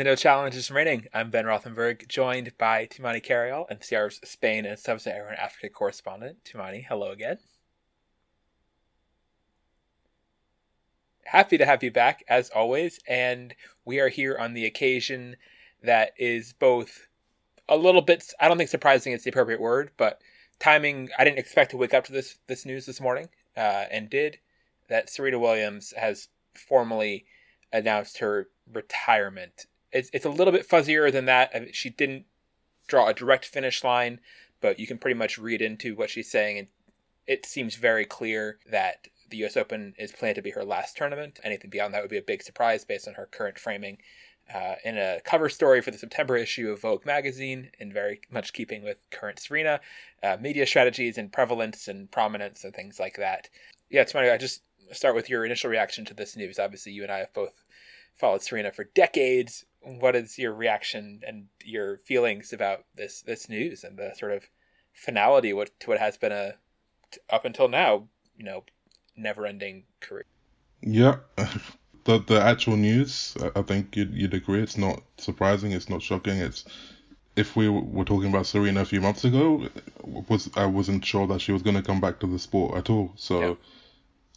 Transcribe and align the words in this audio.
To 0.00 0.04
No 0.04 0.16
Challenges 0.16 0.70
Remaining. 0.70 1.08
I'm 1.12 1.28
Ben 1.28 1.44
Rothenberg, 1.44 2.08
joined 2.08 2.56
by 2.56 2.86
Tumaini 2.86 3.22
Carayol, 3.22 3.70
NCR's 3.70 4.18
Spain 4.26 4.64
and 4.64 4.78
Sub-Saharan 4.78 5.36
Africa 5.36 5.68
correspondent. 5.68 6.38
Tumaini, 6.42 6.86
hello 6.86 7.10
again. 7.10 7.36
Happy 11.26 11.58
to 11.58 11.66
have 11.66 11.82
you 11.82 11.90
back, 11.90 12.24
as 12.30 12.48
always, 12.48 12.98
and 13.06 13.54
we 13.84 14.00
are 14.00 14.08
here 14.08 14.38
on 14.38 14.54
the 14.54 14.64
occasion 14.64 15.36
that 15.82 16.12
is 16.16 16.54
both 16.54 17.06
a 17.68 17.76
little 17.76 18.00
bit, 18.00 18.24
I 18.40 18.48
don't 18.48 18.56
think 18.56 18.70
surprising 18.70 19.12
is 19.12 19.22
the 19.22 19.28
appropriate 19.28 19.60
word, 19.60 19.90
but 19.98 20.22
timing, 20.60 21.10
I 21.18 21.24
didn't 21.24 21.40
expect 21.40 21.72
to 21.72 21.76
wake 21.76 21.92
up 21.92 22.04
to 22.04 22.12
this, 22.12 22.38
this 22.46 22.64
news 22.64 22.86
this 22.86 23.02
morning, 23.02 23.28
uh, 23.54 23.84
and 23.90 24.08
did, 24.08 24.38
that 24.88 25.10
Serena 25.10 25.38
Williams 25.38 25.92
has 25.94 26.28
formally 26.54 27.26
announced 27.70 28.16
her 28.16 28.48
retirement 28.72 29.66
it's 29.92 30.10
it's 30.12 30.24
a 30.24 30.30
little 30.30 30.52
bit 30.52 30.68
fuzzier 30.68 31.10
than 31.12 31.26
that. 31.26 31.50
I 31.54 31.60
mean, 31.60 31.72
she 31.72 31.90
didn't 31.90 32.26
draw 32.86 33.08
a 33.08 33.14
direct 33.14 33.44
finish 33.44 33.84
line, 33.84 34.20
but 34.60 34.78
you 34.78 34.86
can 34.86 34.98
pretty 34.98 35.18
much 35.18 35.38
read 35.38 35.62
into 35.62 35.94
what 35.94 36.10
she's 36.10 36.30
saying, 36.30 36.58
and 36.58 36.68
it 37.26 37.46
seems 37.46 37.76
very 37.76 38.04
clear 38.04 38.58
that 38.70 39.08
the 39.30 39.38
U.S. 39.38 39.56
Open 39.56 39.94
is 39.98 40.12
planned 40.12 40.34
to 40.34 40.42
be 40.42 40.50
her 40.50 40.64
last 40.64 40.96
tournament. 40.96 41.38
Anything 41.44 41.70
beyond 41.70 41.94
that 41.94 42.02
would 42.02 42.10
be 42.10 42.18
a 42.18 42.22
big 42.22 42.42
surprise 42.42 42.84
based 42.84 43.06
on 43.06 43.14
her 43.14 43.26
current 43.26 43.58
framing. 43.58 43.98
Uh, 44.52 44.74
in 44.84 44.98
a 44.98 45.20
cover 45.24 45.48
story 45.48 45.80
for 45.80 45.92
the 45.92 45.98
September 45.98 46.36
issue 46.36 46.72
of 46.72 46.80
Vogue 46.80 47.06
magazine, 47.06 47.70
in 47.78 47.92
very 47.92 48.20
much 48.32 48.52
keeping 48.52 48.82
with 48.82 48.98
current 49.10 49.38
Serena, 49.38 49.80
uh, 50.24 50.36
media 50.40 50.66
strategies 50.66 51.18
and 51.18 51.32
prevalence 51.32 51.86
and 51.86 52.10
prominence 52.10 52.64
and 52.64 52.74
things 52.74 52.98
like 52.98 53.16
that. 53.16 53.48
Yeah, 53.90 54.00
it's 54.00 54.10
funny. 54.10 54.28
I 54.28 54.36
just 54.36 54.62
start 54.90 55.14
with 55.14 55.30
your 55.30 55.44
initial 55.44 55.70
reaction 55.70 56.04
to 56.06 56.14
this 56.14 56.36
news. 56.36 56.58
Obviously, 56.58 56.90
you 56.90 57.04
and 57.04 57.12
I 57.12 57.18
have 57.18 57.32
both 57.32 57.62
followed 58.20 58.42
Serena 58.42 58.70
for 58.70 58.84
decades. 58.84 59.64
What 59.80 60.14
is 60.14 60.38
your 60.38 60.52
reaction 60.52 61.22
and 61.26 61.46
your 61.64 61.96
feelings 61.96 62.52
about 62.52 62.84
this 62.94 63.22
this 63.22 63.48
news 63.48 63.82
and 63.82 63.96
the 63.96 64.12
sort 64.14 64.32
of 64.32 64.44
finality 64.92 65.52
what 65.52 65.70
to 65.80 65.88
what 65.88 65.98
has 65.98 66.18
been 66.18 66.32
a 66.32 66.54
up 67.30 67.44
until 67.44 67.68
now 67.68 68.06
you 68.36 68.44
know 68.44 68.62
never 69.16 69.46
ending 69.46 69.84
career? 70.00 70.26
Yeah 70.82 71.16
the 72.04 72.18
the 72.18 72.40
actual 72.40 72.76
news 72.76 73.36
i 73.56 73.62
think 73.62 73.96
you'd, 73.96 74.12
you'd 74.14 74.34
agree. 74.34 74.62
It's 74.62 74.78
not 74.78 75.02
surprising. 75.16 75.72
It's 75.72 75.88
not 75.88 76.02
shocking. 76.02 76.36
It's 76.38 76.64
if 77.36 77.56
we 77.56 77.68
were 77.68 78.04
talking 78.04 78.28
about 78.28 78.46
serena 78.46 78.82
a 78.82 78.84
few 78.84 79.00
months 79.00 79.24
ago 79.24 79.68
was 80.28 80.50
i 80.56 80.66
wasn't 80.66 81.04
sure 81.04 81.26
that 81.28 81.40
she 81.40 81.52
was 81.52 81.62
going 81.62 81.76
to 81.76 81.82
come 81.82 82.00
back 82.00 82.18
to 82.20 82.26
the 82.26 82.38
sport 82.38 82.76
at 82.76 82.90
all. 82.90 83.12
So 83.16 83.40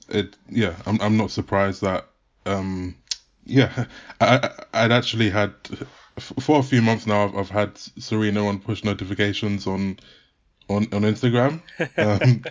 yeah. 0.09 0.17
it 0.19 0.37
yeah 0.49 0.75
i'm, 0.85 1.01
I'm 1.01 1.17
not 1.17 1.31
surprised 1.31 1.81
that 1.81 2.07
um 2.45 2.95
yeah, 3.45 3.85
I 4.21 4.49
I'd 4.73 4.91
actually 4.91 5.29
had 5.29 5.53
for 6.19 6.59
a 6.59 6.63
few 6.63 6.81
months 6.81 7.07
now. 7.07 7.25
I've, 7.25 7.35
I've 7.35 7.49
had 7.49 7.77
Serena 7.77 8.45
on 8.47 8.59
push 8.59 8.83
notifications 8.83 9.67
on 9.67 9.99
on 10.69 10.83
on 10.93 11.01
Instagram, 11.01 11.61
um, 11.97 12.43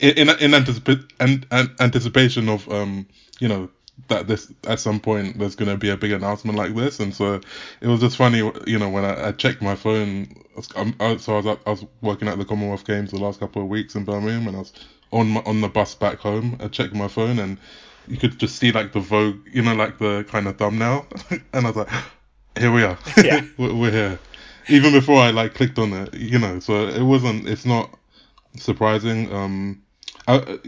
in 0.00 0.28
in, 0.28 0.50
anticipa- 0.52 1.10
an, 1.20 1.44
an, 1.50 1.74
anticipation 1.80 2.48
of 2.48 2.68
um 2.70 3.06
you 3.40 3.48
know 3.48 3.70
that 4.08 4.26
this 4.26 4.52
at 4.66 4.78
some 4.78 5.00
point 5.00 5.38
there's 5.38 5.56
going 5.56 5.70
to 5.70 5.76
be 5.76 5.90
a 5.90 5.96
big 5.96 6.12
announcement 6.12 6.56
like 6.56 6.74
this, 6.74 7.00
and 7.00 7.14
so 7.14 7.40
it 7.80 7.86
was 7.86 8.00
just 8.00 8.16
funny, 8.16 8.38
you 8.66 8.78
know, 8.78 8.88
when 8.88 9.04
I, 9.04 9.28
I 9.28 9.32
checked 9.32 9.62
my 9.62 9.74
phone. 9.74 10.28
I, 11.00 11.16
so 11.16 11.36
I 11.36 11.40
was 11.40 11.58
I 11.66 11.70
was 11.70 11.84
working 12.00 12.28
at 12.28 12.38
the 12.38 12.44
Commonwealth 12.44 12.84
Games 12.84 13.10
the 13.10 13.18
last 13.18 13.40
couple 13.40 13.62
of 13.62 13.68
weeks 13.68 13.94
in 13.94 14.04
Birmingham, 14.04 14.48
and 14.48 14.56
I 14.56 14.60
was 14.60 14.72
on 15.12 15.28
my, 15.28 15.42
on 15.46 15.60
the 15.60 15.68
bus 15.68 15.94
back 15.94 16.18
home. 16.18 16.56
I 16.60 16.68
checked 16.68 16.94
my 16.94 17.08
phone 17.08 17.38
and 17.38 17.58
you 18.08 18.16
could 18.16 18.38
just 18.38 18.56
see 18.56 18.72
like 18.72 18.92
the 18.92 19.00
Vogue, 19.00 19.46
you 19.52 19.62
know, 19.62 19.74
like 19.74 19.98
the 19.98 20.24
kind 20.28 20.46
of 20.46 20.56
thumbnail, 20.56 21.06
and 21.30 21.66
I 21.66 21.70
was 21.70 21.76
like, 21.76 21.88
here 22.58 22.72
we 22.72 22.82
are, 22.82 22.98
yeah, 23.22 23.42
we're 23.58 23.90
here. 23.90 24.18
Even 24.68 24.92
before 24.92 25.20
I 25.20 25.30
like 25.30 25.54
clicked 25.54 25.78
on 25.78 25.92
it, 25.92 26.14
you 26.14 26.38
know, 26.38 26.60
so 26.60 26.88
it 26.88 27.02
wasn't. 27.02 27.48
It's 27.48 27.64
not 27.64 27.90
surprising. 28.56 29.32
Um, 29.32 29.82
I, 30.26 30.58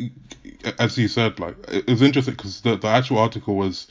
as 0.78 0.96
you 0.96 1.08
said, 1.08 1.38
like 1.38 1.56
it 1.68 1.88
was 1.88 2.02
interesting 2.02 2.34
because 2.34 2.62
the, 2.62 2.76
the 2.76 2.88
actual 2.88 3.18
article 3.18 3.56
was 3.56 3.88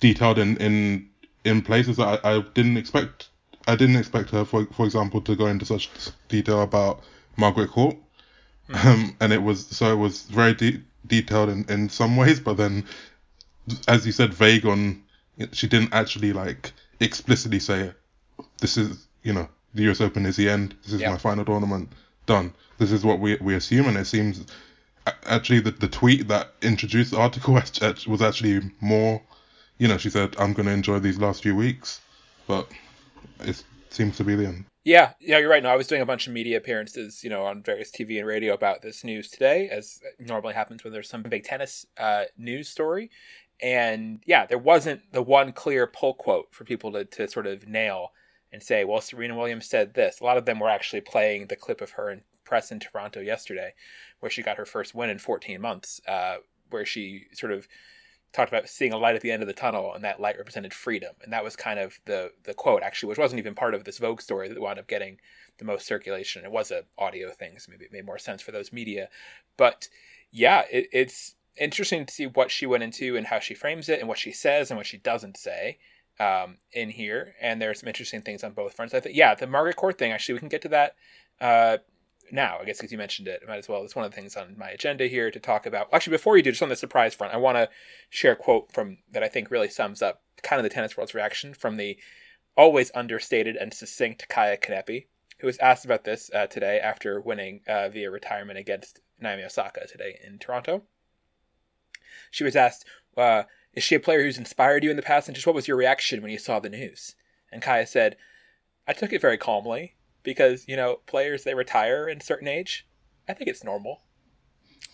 detailed 0.00 0.38
in 0.38 0.56
in 0.56 1.08
in 1.44 1.62
places 1.62 1.96
that 1.98 2.24
I, 2.24 2.36
I 2.36 2.40
didn't 2.54 2.76
expect. 2.76 3.28
I 3.68 3.76
didn't 3.76 3.96
expect 3.96 4.30
her, 4.30 4.44
for 4.44 4.66
for 4.72 4.86
example, 4.86 5.20
to 5.22 5.36
go 5.36 5.46
into 5.46 5.66
such 5.66 5.90
detail 6.28 6.62
about 6.62 7.02
Margaret 7.36 7.70
Court. 7.70 7.96
Mm. 7.96 8.02
Um, 8.72 9.16
and 9.20 9.32
it 9.32 9.42
was 9.42 9.66
so 9.66 9.92
it 9.92 9.96
was 9.96 10.22
very 10.22 10.54
deep 10.54 10.82
detailed 11.06 11.48
in, 11.48 11.64
in 11.68 11.88
some 11.88 12.16
ways, 12.16 12.40
but 12.40 12.56
then, 12.56 12.84
as 13.88 14.06
you 14.06 14.12
said, 14.12 14.34
vague 14.34 14.66
on. 14.66 15.02
She 15.52 15.66
didn't 15.66 15.94
actually 15.94 16.32
like 16.32 16.72
explicitly 17.00 17.58
say, 17.58 17.92
"This 18.58 18.76
is 18.76 19.06
you 19.22 19.32
know 19.32 19.48
the 19.74 19.82
U.S. 19.84 20.00
Open 20.00 20.26
is 20.26 20.36
the 20.36 20.48
end. 20.48 20.74
This 20.82 20.94
is 20.94 21.00
yep. 21.00 21.12
my 21.12 21.18
final 21.18 21.44
tournament. 21.44 21.90
Done. 22.26 22.52
This 22.78 22.92
is 22.92 23.04
what 23.04 23.18
we 23.18 23.36
we 23.36 23.54
assume." 23.54 23.86
And 23.86 23.96
it 23.96 24.06
seems 24.06 24.44
actually 25.26 25.60
the 25.60 25.70
the 25.70 25.88
tweet 25.88 26.28
that 26.28 26.52
introduced 26.62 27.12
the 27.12 27.18
article 27.18 27.54
was 28.06 28.22
actually 28.22 28.70
more. 28.80 29.22
You 29.78 29.88
know, 29.88 29.98
she 29.98 30.10
said, 30.10 30.36
"I'm 30.38 30.52
going 30.52 30.66
to 30.66 30.72
enjoy 30.72 30.98
these 30.98 31.18
last 31.18 31.42
few 31.42 31.56
weeks," 31.56 32.00
but 32.46 32.68
it 33.40 33.62
seems 33.90 34.16
to 34.18 34.24
be 34.24 34.36
the 34.36 34.46
end. 34.46 34.64
Yeah, 34.84 35.12
yeah, 35.20 35.38
you're 35.38 35.48
right. 35.48 35.62
No, 35.62 35.68
I 35.68 35.76
was 35.76 35.86
doing 35.86 36.02
a 36.02 36.06
bunch 36.06 36.26
of 36.26 36.32
media 36.32 36.56
appearances, 36.56 37.22
you 37.22 37.30
know, 37.30 37.44
on 37.44 37.62
various 37.62 37.90
TV 37.90 38.18
and 38.18 38.26
radio 38.26 38.52
about 38.52 38.82
this 38.82 39.04
news 39.04 39.30
today, 39.30 39.68
as 39.68 40.00
normally 40.18 40.54
happens 40.54 40.82
when 40.82 40.92
there's 40.92 41.08
some 41.08 41.22
big 41.22 41.44
tennis 41.44 41.86
uh, 41.98 42.24
news 42.36 42.68
story. 42.68 43.10
And 43.60 44.20
yeah, 44.26 44.44
there 44.44 44.58
wasn't 44.58 45.00
the 45.12 45.22
one 45.22 45.52
clear 45.52 45.86
pull 45.86 46.14
quote 46.14 46.48
for 46.50 46.64
people 46.64 46.90
to, 46.92 47.04
to 47.04 47.28
sort 47.28 47.46
of 47.46 47.68
nail 47.68 48.10
and 48.52 48.60
say, 48.60 48.84
well, 48.84 49.00
Serena 49.00 49.36
Williams 49.36 49.66
said 49.68 49.94
this. 49.94 50.18
A 50.20 50.24
lot 50.24 50.36
of 50.36 50.46
them 50.46 50.58
were 50.58 50.68
actually 50.68 51.00
playing 51.00 51.46
the 51.46 51.56
clip 51.56 51.80
of 51.80 51.92
her 51.92 52.10
in 52.10 52.22
press 52.44 52.72
in 52.72 52.80
Toronto 52.80 53.20
yesterday, 53.20 53.72
where 54.18 54.30
she 54.30 54.42
got 54.42 54.56
her 54.56 54.66
first 54.66 54.96
win 54.96 55.10
in 55.10 55.18
14 55.18 55.60
months, 55.60 56.00
uh, 56.08 56.36
where 56.70 56.84
she 56.84 57.26
sort 57.32 57.52
of 57.52 57.68
talked 58.32 58.52
about 58.52 58.68
seeing 58.68 58.92
a 58.92 58.98
light 58.98 59.14
at 59.14 59.20
the 59.20 59.30
end 59.30 59.42
of 59.42 59.46
the 59.46 59.52
tunnel, 59.52 59.92
and 59.94 60.04
that 60.04 60.20
light 60.20 60.38
represented 60.38 60.72
freedom. 60.72 61.14
And 61.22 61.32
that 61.32 61.44
was 61.44 61.56
kind 61.56 61.78
of 61.78 62.00
the 62.06 62.32
the 62.44 62.54
quote, 62.54 62.82
actually, 62.82 63.10
which 63.10 63.18
wasn't 63.18 63.38
even 63.38 63.54
part 63.54 63.74
of 63.74 63.84
this 63.84 63.98
Vogue 63.98 64.20
story 64.20 64.48
that 64.48 64.60
wound 64.60 64.78
up 64.78 64.88
getting 64.88 65.18
the 65.58 65.64
most 65.64 65.86
circulation. 65.86 66.44
It 66.44 66.52
was 66.52 66.70
a 66.70 66.84
audio 66.98 67.30
thing, 67.30 67.58
so 67.58 67.70
maybe 67.70 67.84
it 67.84 67.92
made 67.92 68.06
more 68.06 68.18
sense 68.18 68.42
for 68.42 68.52
those 68.52 68.72
media. 68.72 69.08
But 69.56 69.88
yeah, 70.30 70.62
it, 70.70 70.88
it's 70.92 71.34
interesting 71.58 72.06
to 72.06 72.14
see 72.14 72.26
what 72.26 72.50
she 72.50 72.64
went 72.66 72.82
into 72.82 73.16
and 73.16 73.26
how 73.26 73.38
she 73.38 73.54
frames 73.54 73.88
it, 73.88 74.00
and 74.00 74.08
what 74.08 74.18
she 74.18 74.32
says 74.32 74.70
and 74.70 74.78
what 74.78 74.86
she 74.86 74.98
doesn't 74.98 75.36
say 75.36 75.78
um, 76.18 76.56
in 76.72 76.88
here. 76.88 77.34
And 77.40 77.60
there's 77.60 77.80
some 77.80 77.88
interesting 77.88 78.22
things 78.22 78.42
on 78.42 78.52
both 78.52 78.74
fronts. 78.74 78.94
I 78.94 79.00
think, 79.00 79.16
yeah, 79.16 79.34
the 79.34 79.46
Margaret 79.46 79.76
Court 79.76 79.98
thing. 79.98 80.12
Actually, 80.12 80.34
we 80.34 80.40
can 80.40 80.48
get 80.48 80.62
to 80.62 80.68
that 80.68 80.94
uh, 81.40 81.78
now, 82.30 82.58
I 82.60 82.64
guess 82.64 82.78
because 82.78 82.92
you 82.92 82.98
mentioned 82.98 83.28
it, 83.28 83.42
I 83.42 83.48
might 83.48 83.58
as 83.58 83.68
well. 83.68 83.82
It's 83.82 83.96
one 83.96 84.04
of 84.04 84.10
the 84.10 84.14
things 84.14 84.36
on 84.36 84.56
my 84.58 84.70
agenda 84.70 85.06
here 85.06 85.30
to 85.30 85.40
talk 85.40 85.66
about. 85.66 85.88
Actually, 85.92 86.12
before 86.16 86.36
you 86.36 86.42
do, 86.42 86.50
just 86.50 86.62
on 86.62 86.68
the 86.68 86.76
surprise 86.76 87.14
front, 87.14 87.34
I 87.34 87.38
want 87.38 87.56
to 87.56 87.68
share 88.10 88.32
a 88.32 88.36
quote 88.36 88.72
from 88.72 88.98
that 89.10 89.22
I 89.22 89.28
think 89.28 89.50
really 89.50 89.68
sums 89.68 90.02
up 90.02 90.22
kind 90.42 90.58
of 90.58 90.64
the 90.64 90.70
tennis 90.70 90.96
world's 90.96 91.14
reaction 91.14 91.54
from 91.54 91.76
the 91.76 91.98
always 92.56 92.90
understated 92.94 93.56
and 93.56 93.72
succinct 93.72 94.28
Kaya 94.28 94.56
Kanepi, 94.56 95.06
who 95.38 95.46
was 95.46 95.58
asked 95.58 95.84
about 95.84 96.04
this 96.04 96.30
uh, 96.34 96.46
today 96.46 96.78
after 96.78 97.20
winning 97.20 97.60
uh, 97.66 97.88
via 97.88 98.10
retirement 98.10 98.58
against 98.58 99.00
Naomi 99.20 99.44
Osaka 99.44 99.86
today 99.86 100.18
in 100.24 100.38
Toronto. 100.38 100.82
She 102.30 102.44
was 102.44 102.56
asked, 102.56 102.84
uh, 103.16 103.44
"Is 103.74 103.84
she 103.84 103.94
a 103.94 104.00
player 104.00 104.22
who's 104.22 104.38
inspired 104.38 104.84
you 104.84 104.90
in 104.90 104.96
the 104.96 105.02
past, 105.02 105.28
and 105.28 105.34
just 105.34 105.46
what 105.46 105.56
was 105.56 105.68
your 105.68 105.76
reaction 105.76 106.22
when 106.22 106.30
you 106.30 106.38
saw 106.38 106.60
the 106.60 106.68
news?" 106.68 107.14
And 107.50 107.62
Kaya 107.62 107.86
said, 107.86 108.16
"I 108.86 108.92
took 108.92 109.12
it 109.12 109.20
very 109.20 109.38
calmly." 109.38 109.94
Because 110.22 110.64
you 110.68 110.76
know 110.76 111.00
players 111.06 111.44
they 111.44 111.54
retire 111.54 112.08
in 112.08 112.18
a 112.18 112.22
certain 112.22 112.48
age. 112.48 112.86
I 113.28 113.34
think 113.34 113.48
it's 113.48 113.64
normal. 113.64 114.02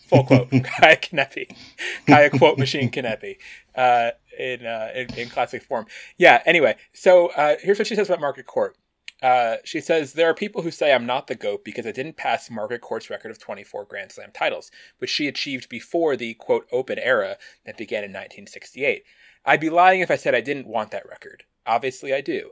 Full 0.07 0.23
quote 0.23 0.49
Kaya 0.51 0.97
Kanepi, 0.97 1.55
Kaya 2.07 2.29
quote 2.29 2.57
machine 2.57 2.89
Kanepi, 2.89 3.37
uh, 3.75 4.11
in, 4.37 4.65
uh, 4.65 4.89
in, 4.95 5.13
in 5.15 5.29
classic 5.29 5.61
form. 5.61 5.85
Yeah. 6.17 6.41
Anyway, 6.45 6.75
so 6.93 7.27
uh, 7.27 7.55
here's 7.61 7.77
what 7.77 7.87
she 7.87 7.95
says 7.95 8.09
about 8.09 8.21
Margaret 8.21 8.47
Court. 8.47 8.75
Uh, 9.21 9.57
she 9.65 9.81
says 9.81 10.13
there 10.13 10.29
are 10.29 10.33
people 10.33 10.61
who 10.61 10.71
say 10.71 10.93
I'm 10.93 11.05
not 11.05 11.27
the 11.27 11.35
goat 11.35 11.65
because 11.65 11.85
I 11.85 11.91
didn't 11.91 12.15
pass 12.15 12.49
Margaret 12.49 12.81
Court's 12.81 13.09
record 13.09 13.31
of 13.31 13.39
24 13.39 13.85
Grand 13.85 14.11
Slam 14.11 14.31
titles, 14.33 14.71
which 14.99 15.09
she 15.09 15.27
achieved 15.27 15.67
before 15.69 16.15
the 16.15 16.35
quote 16.35 16.65
open 16.71 16.97
era 16.97 17.37
that 17.65 17.77
began 17.77 18.03
in 18.03 18.11
1968. 18.11 19.03
I'd 19.45 19.59
be 19.59 19.69
lying 19.69 20.01
if 20.01 20.09
I 20.09 20.15
said 20.15 20.35
I 20.35 20.41
didn't 20.41 20.67
want 20.67 20.91
that 20.91 21.07
record. 21.07 21.43
Obviously, 21.65 22.13
I 22.13 22.21
do. 22.21 22.51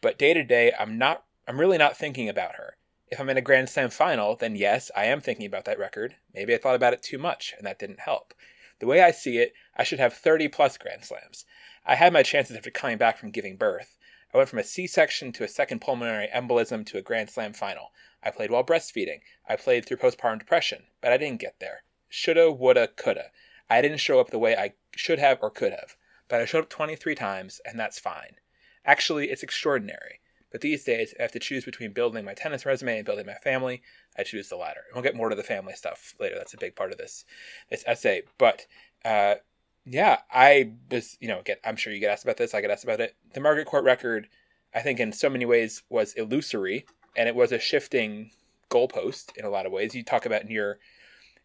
But 0.00 0.18
day 0.18 0.32
to 0.32 0.44
day, 0.44 0.72
I'm 0.78 0.96
not 0.96 1.24
I'm 1.48 1.58
really 1.58 1.78
not 1.78 1.96
thinking 1.96 2.28
about 2.28 2.56
her. 2.56 2.76
If 3.08 3.18
I'm 3.18 3.28
in 3.28 3.36
a 3.36 3.42
Grand 3.42 3.68
Slam 3.68 3.90
final, 3.90 4.36
then 4.36 4.54
yes, 4.54 4.90
I 4.94 5.06
am 5.06 5.20
thinking 5.20 5.46
about 5.46 5.64
that 5.64 5.78
record. 5.78 6.16
Maybe 6.32 6.54
I 6.54 6.58
thought 6.58 6.76
about 6.76 6.92
it 6.92 7.02
too 7.02 7.18
much, 7.18 7.54
and 7.56 7.66
that 7.66 7.78
didn't 7.78 8.00
help. 8.00 8.34
The 8.78 8.86
way 8.86 9.00
I 9.02 9.10
see 9.10 9.38
it, 9.38 9.52
I 9.76 9.82
should 9.82 9.98
have 9.98 10.14
30 10.14 10.48
plus 10.48 10.78
Grand 10.78 11.04
Slams. 11.04 11.44
I 11.84 11.96
had 11.96 12.12
my 12.12 12.22
chances 12.22 12.56
after 12.56 12.70
coming 12.70 12.98
back 12.98 13.18
from 13.18 13.30
giving 13.30 13.56
birth. 13.56 13.98
I 14.32 14.36
went 14.36 14.48
from 14.48 14.60
a 14.60 14.64
C 14.64 14.86
section 14.86 15.32
to 15.32 15.44
a 15.44 15.48
second 15.48 15.80
pulmonary 15.80 16.28
embolism 16.28 16.86
to 16.86 16.98
a 16.98 17.02
Grand 17.02 17.30
Slam 17.30 17.52
final. 17.52 17.92
I 18.22 18.30
played 18.30 18.50
while 18.50 18.62
breastfeeding. 18.62 19.22
I 19.48 19.56
played 19.56 19.86
through 19.86 19.96
postpartum 19.96 20.38
depression, 20.38 20.86
but 21.00 21.12
I 21.12 21.16
didn't 21.16 21.40
get 21.40 21.58
there. 21.58 21.82
Shoulda, 22.08 22.52
woulda, 22.52 22.86
coulda. 22.86 23.32
I 23.68 23.80
didn't 23.82 23.98
show 23.98 24.20
up 24.20 24.30
the 24.30 24.38
way 24.38 24.56
I 24.56 24.74
should 24.94 25.18
have 25.18 25.38
or 25.42 25.50
could 25.50 25.72
have, 25.72 25.96
but 26.28 26.40
I 26.40 26.44
showed 26.44 26.64
up 26.64 26.70
23 26.70 27.14
times, 27.14 27.60
and 27.64 27.78
that's 27.78 27.98
fine. 27.98 28.36
Actually, 28.84 29.30
it's 29.30 29.42
extraordinary. 29.42 30.19
But 30.50 30.60
these 30.60 30.84
days, 30.84 31.14
I 31.18 31.22
have 31.22 31.32
to 31.32 31.38
choose 31.38 31.64
between 31.64 31.92
building 31.92 32.24
my 32.24 32.34
tennis 32.34 32.66
resume 32.66 32.98
and 32.98 33.06
building 33.06 33.26
my 33.26 33.34
family. 33.34 33.82
I 34.18 34.24
choose 34.24 34.48
the 34.48 34.56
latter. 34.56 34.80
And 34.88 34.94
We'll 34.94 35.04
get 35.04 35.16
more 35.16 35.28
to 35.28 35.36
the 35.36 35.42
family 35.42 35.74
stuff 35.74 36.14
later. 36.18 36.34
That's 36.36 36.54
a 36.54 36.58
big 36.58 36.74
part 36.74 36.92
of 36.92 36.98
this 36.98 37.24
this 37.70 37.84
essay. 37.86 38.22
But 38.38 38.66
uh, 39.04 39.36
yeah, 39.84 40.18
I 40.30 40.72
was, 40.90 41.16
you 41.20 41.28
know, 41.28 41.42
get. 41.44 41.60
I'm 41.64 41.76
sure 41.76 41.92
you 41.92 42.00
get 42.00 42.10
asked 42.10 42.24
about 42.24 42.36
this. 42.36 42.54
I 42.54 42.60
get 42.60 42.70
asked 42.70 42.84
about 42.84 43.00
it. 43.00 43.14
The 43.32 43.40
Margaret 43.40 43.66
Court 43.66 43.84
record, 43.84 44.28
I 44.74 44.80
think, 44.80 45.00
in 45.00 45.12
so 45.12 45.30
many 45.30 45.46
ways, 45.46 45.82
was 45.88 46.14
illusory, 46.14 46.84
and 47.16 47.28
it 47.28 47.34
was 47.34 47.52
a 47.52 47.58
shifting 47.58 48.30
goalpost 48.70 49.36
in 49.36 49.44
a 49.44 49.50
lot 49.50 49.66
of 49.66 49.72
ways. 49.72 49.94
You 49.94 50.04
talk 50.04 50.26
about 50.26 50.42
in 50.42 50.50
your 50.50 50.78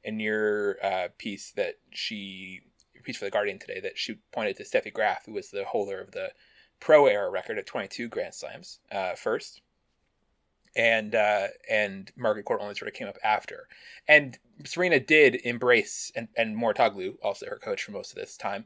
in 0.04 0.20
your 0.20 0.78
uh, 0.84 1.08
piece 1.18 1.52
that 1.52 1.76
she 1.92 2.62
piece 3.04 3.18
for 3.18 3.26
the 3.26 3.32
Guardian 3.32 3.60
today 3.60 3.80
that 3.80 3.98
she 3.98 4.16
pointed 4.32 4.58
to 4.58 4.64
Steffi 4.64 4.92
Graf, 4.92 5.26
who 5.26 5.34
was 5.34 5.52
the 5.52 5.64
holder 5.64 6.02
of 6.02 6.12
the 6.12 6.30
pro 6.80 7.08
era 7.08 7.30
record 7.30 7.58
at 7.58 7.66
22 7.66 8.08
Grand 8.10 8.34
Slams 8.34 8.80
uh, 8.92 9.16
first, 9.16 9.62
and 10.76 11.16
uh, 11.16 11.48
and 11.70 12.12
Margaret 12.16 12.46
Court 12.46 12.62
only 12.62 12.76
sort 12.76 12.90
of 12.90 12.96
came 12.96 13.08
up 13.08 13.18
after. 13.24 13.68
And 14.08 14.38
Serena 14.66 15.00
did 15.00 15.36
embrace, 15.44 16.12
and 16.16 16.28
and 16.36 16.56
Mouratoglou, 16.56 17.16
also 17.24 17.48
her 17.48 17.60
coach 17.60 17.84
for 17.84 17.92
most 17.92 18.12
of 18.12 18.18
this 18.18 18.38
time, 18.38 18.66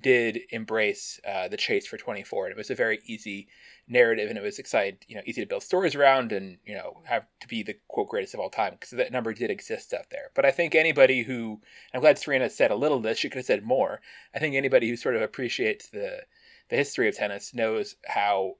did 0.00 0.40
embrace 0.50 1.20
uh, 1.26 1.48
the 1.48 1.56
chase 1.56 1.86
for 1.86 1.96
24, 1.96 2.46
and 2.46 2.52
it 2.52 2.58
was 2.58 2.70
a 2.70 2.74
very 2.74 3.00
easy 3.04 3.48
narrative, 3.88 4.28
and 4.28 4.38
it 4.38 4.42
was 4.42 4.58
exciting, 4.58 4.98
you 5.08 5.16
know, 5.16 5.22
easy 5.26 5.42
to 5.42 5.46
build 5.46 5.62
stories 5.62 5.94
around, 5.94 6.32
and 6.32 6.58
you 6.64 6.74
know, 6.74 7.00
have 7.04 7.26
to 7.40 7.48
be 7.48 7.62
the 7.62 7.76
quote 7.88 8.08
greatest 8.08 8.34
of 8.34 8.40
all 8.40 8.50
time 8.50 8.72
because 8.72 8.90
that 8.90 9.12
number 9.12 9.34
did 9.34 9.50
exist 9.50 9.92
out 9.92 10.08
there. 10.10 10.30
But 10.34 10.46
I 10.46 10.50
think 10.50 10.74
anybody 10.74 11.22
who, 11.22 11.60
I'm 11.92 12.00
glad 12.00 12.18
Serena 12.18 12.48
said 12.48 12.70
a 12.70 12.76
little 12.76 12.98
of 12.98 13.02
this, 13.02 13.18
she 13.18 13.28
could 13.28 13.38
have 13.38 13.46
said 13.46 13.64
more. 13.64 14.00
I 14.34 14.38
think 14.38 14.54
anybody 14.54 14.88
who 14.88 14.96
sort 14.96 15.16
of 15.16 15.22
appreciates 15.22 15.88
the 15.88 16.20
the 16.70 16.76
history 16.76 17.08
of 17.08 17.16
tennis 17.16 17.52
knows 17.52 17.96
how 18.06 18.54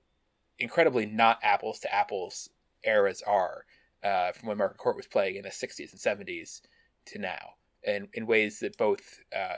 incredibly 0.58 1.06
not 1.06 1.38
apples 1.42 1.78
to 1.80 1.94
apples 1.94 2.50
eras 2.84 3.22
are 3.26 3.64
uh, 4.04 4.32
from 4.32 4.48
when 4.48 4.58
Margaret 4.58 4.78
Court 4.78 4.96
was 4.96 5.06
playing 5.06 5.36
in 5.36 5.42
the 5.42 5.48
60s 5.50 5.92
and 5.92 6.26
70s 6.26 6.60
to 7.06 7.18
now, 7.18 7.54
and 7.84 8.08
in 8.14 8.26
ways 8.26 8.60
that 8.60 8.76
both 8.76 9.20
uh, 9.36 9.56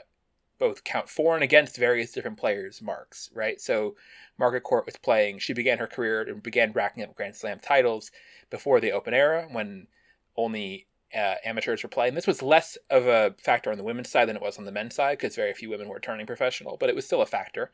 both 0.59 0.83
count 0.83 1.09
for 1.09 1.35
and 1.35 1.43
against 1.43 1.77
various 1.77 2.11
different 2.11 2.37
players' 2.37 2.81
marks. 2.81 3.29
Right, 3.33 3.59
so 3.59 3.95
Margaret 4.37 4.61
Court 4.61 4.85
was 4.85 4.95
playing. 4.97 5.39
She 5.39 5.53
began 5.53 5.77
her 5.77 5.87
career 5.87 6.21
and 6.21 6.43
began 6.43 6.71
racking 6.71 7.03
up 7.03 7.15
Grand 7.15 7.35
Slam 7.35 7.59
titles 7.59 8.11
before 8.49 8.79
the 8.79 8.91
Open 8.91 9.13
era, 9.13 9.47
when 9.51 9.87
only 10.35 10.87
uh, 11.15 11.35
amateurs 11.45 11.83
were 11.83 11.89
playing. 11.89 12.15
This 12.15 12.27
was 12.27 12.41
less 12.41 12.77
of 12.89 13.07
a 13.07 13.35
factor 13.43 13.71
on 13.71 13.77
the 13.77 13.83
women's 13.83 14.09
side 14.09 14.27
than 14.27 14.35
it 14.35 14.41
was 14.41 14.57
on 14.57 14.65
the 14.65 14.71
men's 14.71 14.95
side 14.95 15.17
because 15.17 15.35
very 15.35 15.53
few 15.53 15.69
women 15.69 15.87
were 15.87 15.99
turning 15.99 16.25
professional, 16.25 16.77
but 16.77 16.89
it 16.89 16.95
was 16.95 17.05
still 17.05 17.21
a 17.21 17.25
factor. 17.25 17.71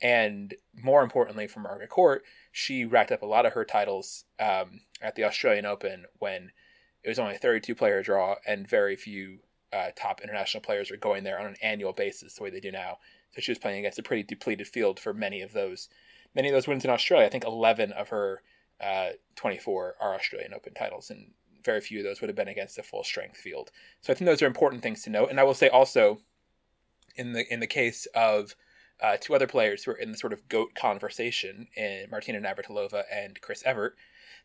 And 0.00 0.54
more 0.74 1.02
importantly, 1.02 1.46
for 1.46 1.60
Margaret 1.60 1.90
Court, 1.90 2.24
she 2.50 2.84
racked 2.84 3.12
up 3.12 3.22
a 3.22 3.26
lot 3.26 3.46
of 3.46 3.52
her 3.52 3.64
titles 3.64 4.24
um, 4.38 4.80
at 5.00 5.14
the 5.14 5.24
Australian 5.24 5.64
Open 5.64 6.04
when 6.18 6.50
it 7.02 7.08
was 7.08 7.18
only 7.18 7.36
a 7.36 7.38
32 7.38 7.74
player 7.74 8.02
draw 8.02 8.36
and 8.46 8.68
very 8.68 8.96
few 8.96 9.38
uh, 9.72 9.90
top 9.96 10.20
international 10.20 10.60
players 10.60 10.90
were 10.90 10.96
going 10.96 11.24
there 11.24 11.38
on 11.38 11.46
an 11.46 11.56
annual 11.62 11.92
basis 11.92 12.34
the 12.34 12.42
way 12.42 12.50
they 12.50 12.60
do 12.60 12.70
now. 12.70 12.98
So 13.34 13.40
she 13.40 13.50
was 13.50 13.58
playing 13.58 13.78
against 13.78 13.98
a 13.98 14.02
pretty 14.02 14.22
depleted 14.22 14.68
field 14.68 15.00
for 15.00 15.14
many 15.14 15.40
of 15.40 15.52
those 15.52 15.88
many 16.34 16.48
of 16.48 16.54
those 16.54 16.68
wins 16.68 16.84
in 16.84 16.90
Australia. 16.90 17.26
I 17.26 17.30
think 17.30 17.44
11 17.44 17.92
of 17.92 18.08
her 18.08 18.42
uh, 18.80 19.10
24 19.36 19.96
are 20.00 20.14
Australian 20.14 20.54
Open 20.54 20.74
titles, 20.74 21.10
and 21.10 21.30
very 21.64 21.80
few 21.80 21.98
of 21.98 22.04
those 22.04 22.20
would 22.20 22.28
have 22.28 22.36
been 22.36 22.48
against 22.48 22.78
a 22.78 22.82
full 22.82 23.04
strength 23.04 23.36
field. 23.36 23.70
So 24.00 24.12
I 24.12 24.16
think 24.16 24.26
those 24.26 24.42
are 24.42 24.46
important 24.46 24.82
things 24.82 25.02
to 25.02 25.10
note. 25.10 25.30
And 25.30 25.40
I 25.40 25.44
will 25.44 25.54
say 25.54 25.68
also, 25.68 26.18
in 27.16 27.32
the 27.32 27.52
in 27.52 27.60
the 27.60 27.66
case 27.66 28.06
of 28.14 28.54
uh, 29.00 29.16
two 29.20 29.34
other 29.34 29.46
players 29.46 29.84
who 29.84 29.90
are 29.92 29.96
in 29.96 30.12
the 30.12 30.18
sort 30.18 30.32
of 30.32 30.48
goat 30.48 30.74
conversation, 30.74 31.68
in 31.76 32.06
Martina 32.10 32.40
Navratilova 32.40 33.04
and 33.12 33.40
Chris 33.40 33.62
Evert, 33.66 33.96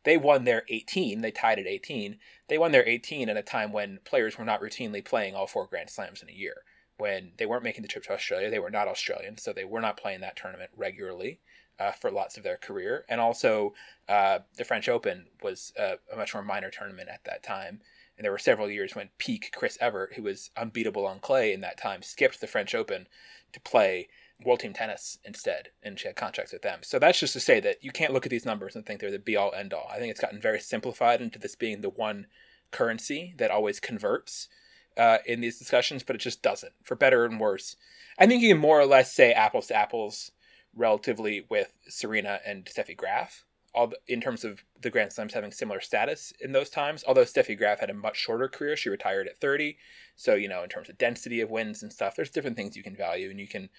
they 0.04 0.18
won 0.18 0.46
their 0.46 0.64
18. 0.69 1.22
They 1.22 1.31
tied 1.31 1.60
at 1.60 1.68
18. 1.68 2.18
They 2.48 2.58
won 2.58 2.72
their 2.72 2.88
18 2.88 3.30
at 3.30 3.38
a 3.38 3.44
time 3.44 3.72
when 3.72 4.00
players 4.04 4.38
were 4.38 4.46
not 4.46 4.62
routinely 4.62 5.04
playing 5.04 5.36
all 5.36 5.48
four 5.48 5.68
Grand 5.68 5.90
Slams 5.90 6.22
in 6.22 6.30
a 6.30 6.34
year. 6.34 6.64
When 6.98 7.34
they 7.38 7.46
weren't 7.46 7.64
making 7.64 7.84
the 7.84 7.88
trip 7.88 8.06
to 8.06 8.14
Australia, 8.14 8.50
they 8.50 8.58
were 8.58 8.72
not 8.72 8.88
Australian, 8.88 9.38
so 9.38 9.54
they 9.54 9.66
were 9.66 9.81
not 9.81 9.98
playing 9.98 10.22
that 10.22 10.36
tournament 10.36 10.72
regularly 10.75 11.40
uh, 11.79 11.91
for 11.91 12.12
lots 12.12 12.38
of 12.38 12.44
their 12.44 12.57
career. 12.57 13.06
And 13.09 13.21
also, 13.21 13.74
uh, 14.09 14.39
the 14.57 14.63
French 14.63 14.89
Open 14.89 15.25
was 15.44 15.74
a, 15.77 15.97
a, 16.12 16.18
much 16.18 16.33
more 16.33 16.44
minor 16.44 16.71
tournament 16.71 17.09
at 17.09 17.24
that 17.25 17.44
time. 17.44 17.81
And 18.18 18.25
there 18.25 18.31
were 18.31 18.39
several 18.39 18.69
years 18.69 18.95
when 18.95 19.09
peak 19.18 19.51
Chris 19.56 19.77
Evert, 19.79 20.13
who 20.15 20.24
was 20.24 20.50
unbeatable 20.57 21.06
on 21.06 21.19
clay 21.19 21.53
in 21.53 21.62
that 21.62 21.77
time, 21.77 22.01
skipped 22.01 22.41
the 22.41 22.47
French 22.47 22.74
Open 22.74 23.07
to 23.53 23.59
play 23.59 24.07
World 24.44 24.59
Team 24.59 24.74
Tennis 24.74 25.18
instead, 25.25 25.69
and 25.81 26.00
she 26.00 26.07
had 26.07 26.15
contracts 26.15 26.53
with 26.53 26.62
them. 26.62 26.79
So 26.83 27.00
that's 27.00 27.19
just 27.19 27.33
to 27.33 27.39
say 27.39 27.59
that 27.59 27.83
you 27.83 27.91
can't 27.91 28.13
look 28.13 28.25
at 28.25 28.30
these 28.30 28.45
numbers 28.45 28.75
and 28.75 28.85
think 28.85 29.00
they're 29.00 29.12
the 29.12 29.19
be 29.19 29.35
all 29.35 29.53
end 29.53 29.73
all. 29.73 29.88
I 29.91 29.97
think 29.97 30.12
it's 30.12 30.19
gotten 30.19 30.39
very 30.39 30.59
simplified 30.59 31.21
into 31.21 31.39
this 31.39 31.56
being 31.56 31.81
the 31.81 31.89
one 31.89 32.27
currency 32.71 33.33
that 33.38 33.51
always 33.51 33.80
converts 33.80 34.47
uh, 34.95 35.18
in 35.25 35.41
these 35.41 35.57
discussions, 35.57 36.03
but 36.03 36.15
it 36.15 36.19
just 36.19 36.41
doesn't, 36.41 36.73
for 36.83 36.95
better 36.95 37.25
and 37.25 37.39
worse. 37.39 37.75
I 38.19 38.27
think 38.27 38.41
you 38.41 38.53
can 38.53 38.62
more 38.62 38.80
or 38.80 38.85
less 38.85 39.13
say 39.13 39.31
apples 39.31 39.68
to 39.68 39.75
apples 39.75 40.31
relatively 40.77 41.45
with 41.50 41.77
Serena 41.88 42.39
and 42.45 42.65
Steffi 42.65 42.95
Graf, 42.95 43.45
all 43.74 43.91
in 44.07 44.21
terms 44.21 44.44
of 44.44 44.63
the 44.81 44.89
Grand 44.89 45.12
Slams 45.12 45.33
having 45.33 45.51
similar 45.51 45.81
status 45.81 46.31
in 46.39 46.51
those 46.51 46.69
times. 46.69 47.03
Although 47.07 47.24
Steffi 47.24 47.57
Graf 47.57 47.79
had 47.79 47.89
a 47.89 47.94
much 47.94 48.18
shorter 48.18 48.47
career, 48.47 48.77
she 48.77 48.89
retired 48.89 49.27
at 49.27 49.39
30. 49.39 49.77
So, 50.15 50.35
you 50.35 50.47
know, 50.47 50.63
in 50.63 50.69
terms 50.69 50.89
of 50.89 50.97
density 50.97 51.41
of 51.41 51.50
wins 51.50 51.83
and 51.83 51.91
stuff, 51.91 52.15
there's 52.15 52.29
different 52.29 52.56
things 52.56 52.77
you 52.77 52.83
can 52.83 52.95
value 52.95 53.29
and 53.29 53.39
you 53.39 53.47
can 53.47 53.69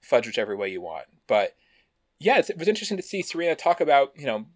fudge 0.00 0.26
whichever 0.26 0.56
way 0.56 0.70
you 0.70 0.80
want. 0.80 1.06
But 1.26 1.56
yeah, 2.18 2.38
it 2.38 2.58
was 2.58 2.68
interesting 2.68 2.96
to 2.96 3.02
see 3.02 3.22
Serena 3.22 3.54
talk 3.54 3.80
about, 3.80 4.12
you 4.16 4.26
know, 4.26 4.46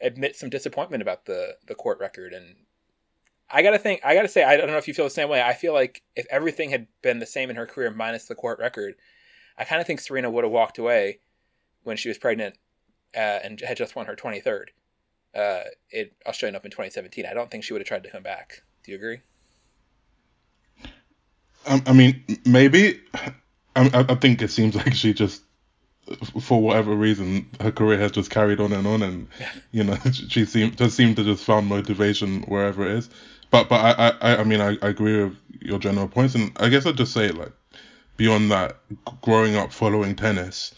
admit 0.00 0.36
some 0.36 0.48
disappointment 0.48 1.02
about 1.02 1.24
the 1.24 1.56
the 1.66 1.74
court 1.74 1.98
record 1.98 2.32
and 2.32 2.54
I 3.50 3.62
gotta 3.62 3.78
think. 3.78 4.00
I 4.04 4.14
gotta 4.14 4.28
say. 4.28 4.44
I 4.44 4.56
don't 4.56 4.66
know 4.66 4.76
if 4.76 4.86
you 4.86 4.94
feel 4.94 5.06
the 5.06 5.10
same 5.10 5.28
way. 5.28 5.42
I 5.42 5.54
feel 5.54 5.72
like 5.72 6.02
if 6.14 6.26
everything 6.30 6.70
had 6.70 6.86
been 7.02 7.18
the 7.18 7.26
same 7.26 7.50
in 7.50 7.56
her 7.56 7.66
career 7.66 7.90
minus 7.90 8.26
the 8.26 8.34
court 8.34 8.58
record, 8.58 8.94
I 9.58 9.64
kind 9.64 9.80
of 9.80 9.86
think 9.86 10.00
Serena 10.00 10.30
would 10.30 10.44
have 10.44 10.52
walked 10.52 10.78
away 10.78 11.18
when 11.82 11.96
she 11.96 12.08
was 12.08 12.16
pregnant 12.16 12.56
uh, 13.16 13.40
and 13.42 13.60
had 13.60 13.76
just 13.76 13.96
won 13.96 14.06
her 14.06 14.14
23rd 14.14 14.66
uh, 15.34 15.64
at 15.92 16.10
Australian 16.26 16.56
Open 16.56 16.70
2017. 16.70 17.26
I 17.26 17.34
don't 17.34 17.50
think 17.50 17.64
she 17.64 17.72
would 17.72 17.80
have 17.80 17.88
tried 17.88 18.04
to 18.04 18.10
come 18.10 18.22
back. 18.22 18.62
Do 18.84 18.92
you 18.92 18.96
agree? 18.96 19.20
Um, 21.66 21.82
I 21.86 21.92
mean, 21.92 22.24
maybe. 22.46 23.00
I, 23.74 24.06
I 24.08 24.14
think 24.14 24.42
it 24.42 24.50
seems 24.50 24.74
like 24.76 24.94
she 24.94 25.12
just, 25.12 25.42
for 26.40 26.60
whatever 26.60 26.94
reason, 26.94 27.48
her 27.60 27.72
career 27.72 27.98
has 27.98 28.12
just 28.12 28.30
carried 28.30 28.60
on 28.60 28.72
and 28.72 28.86
on, 28.86 29.02
and 29.02 29.28
you 29.72 29.84
know, 29.84 29.96
she 30.12 30.44
seemed 30.44 30.78
just 30.78 30.96
seemed 30.96 31.16
to 31.16 31.24
just 31.24 31.44
found 31.44 31.66
motivation 31.66 32.42
wherever 32.42 32.86
it 32.86 32.92
is. 32.92 33.10
But 33.50 33.68
but 33.68 33.98
I 33.98 34.12
I, 34.20 34.36
I 34.38 34.44
mean 34.44 34.60
I, 34.60 34.76
I 34.82 34.88
agree 34.88 35.24
with 35.24 35.36
your 35.60 35.78
general 35.78 36.08
points, 36.08 36.34
and 36.34 36.52
I 36.56 36.68
guess 36.68 36.86
I'd 36.86 36.96
just 36.96 37.12
say 37.12 37.28
like 37.30 37.52
beyond 38.18 38.50
that, 38.50 38.76
growing 39.22 39.56
up 39.56 39.72
following 39.72 40.14
tennis, 40.14 40.74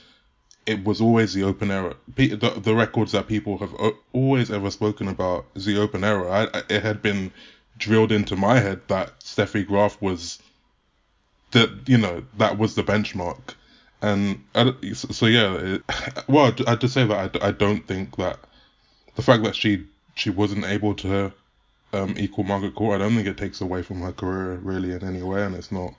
it 0.67 0.85
was 0.85 1.01
always 1.01 1.35
the 1.35 1.43
open 1.43 1.73
era. 1.73 1.97
The, 2.15 2.37
the 2.37 2.75
records 2.77 3.11
that 3.13 3.27
people 3.27 3.59
have 3.59 3.75
always 4.13 4.53
ever 4.53 4.71
spoken 4.71 5.09
about 5.09 5.47
is 5.57 5.65
the 5.65 5.81
open 5.81 6.05
era. 6.05 6.49
I, 6.55 6.63
it 6.73 6.83
had 6.85 7.03
been 7.03 7.33
drilled 7.79 8.13
into 8.13 8.37
my 8.37 8.61
head 8.61 8.83
that 8.87 9.19
Steffi 9.21 9.67
Graf 9.67 10.01
was 10.01 10.39
that 11.51 11.89
you 11.89 11.99
know 11.99 12.23
that 12.37 12.59
was 12.59 12.77
the 12.77 12.85
benchmark, 12.85 13.55
and 14.01 14.45
I, 14.55 14.73
so 14.93 15.27
yeah. 15.27 15.55
It, 15.55 15.83
well, 16.29 16.55
I 16.69 16.77
just 16.77 16.95
say 16.95 17.07
that 17.07 17.43
I, 17.43 17.49
I 17.49 17.51
don't 17.51 17.85
think 17.89 18.17
that 18.17 18.39
the 19.17 19.23
fact 19.23 19.43
that 19.45 19.57
she 19.57 19.87
she 20.15 20.31
wasn't 20.31 20.67
able 20.67 20.95
to 20.97 21.33
um, 21.95 22.15
equal 22.19 22.45
Margaret 22.45 22.75
Court, 22.75 23.01
I 23.01 23.05
don't 23.05 23.15
think 23.15 23.27
it 23.27 23.39
takes 23.39 23.63
away 23.63 23.83
from 23.83 24.03
her 24.03 24.13
career 24.13 24.57
really 24.57 24.93
in 24.93 25.03
any 25.03 25.23
way, 25.23 25.43
and 25.43 25.55
it's 25.55 25.73
not 25.73 25.95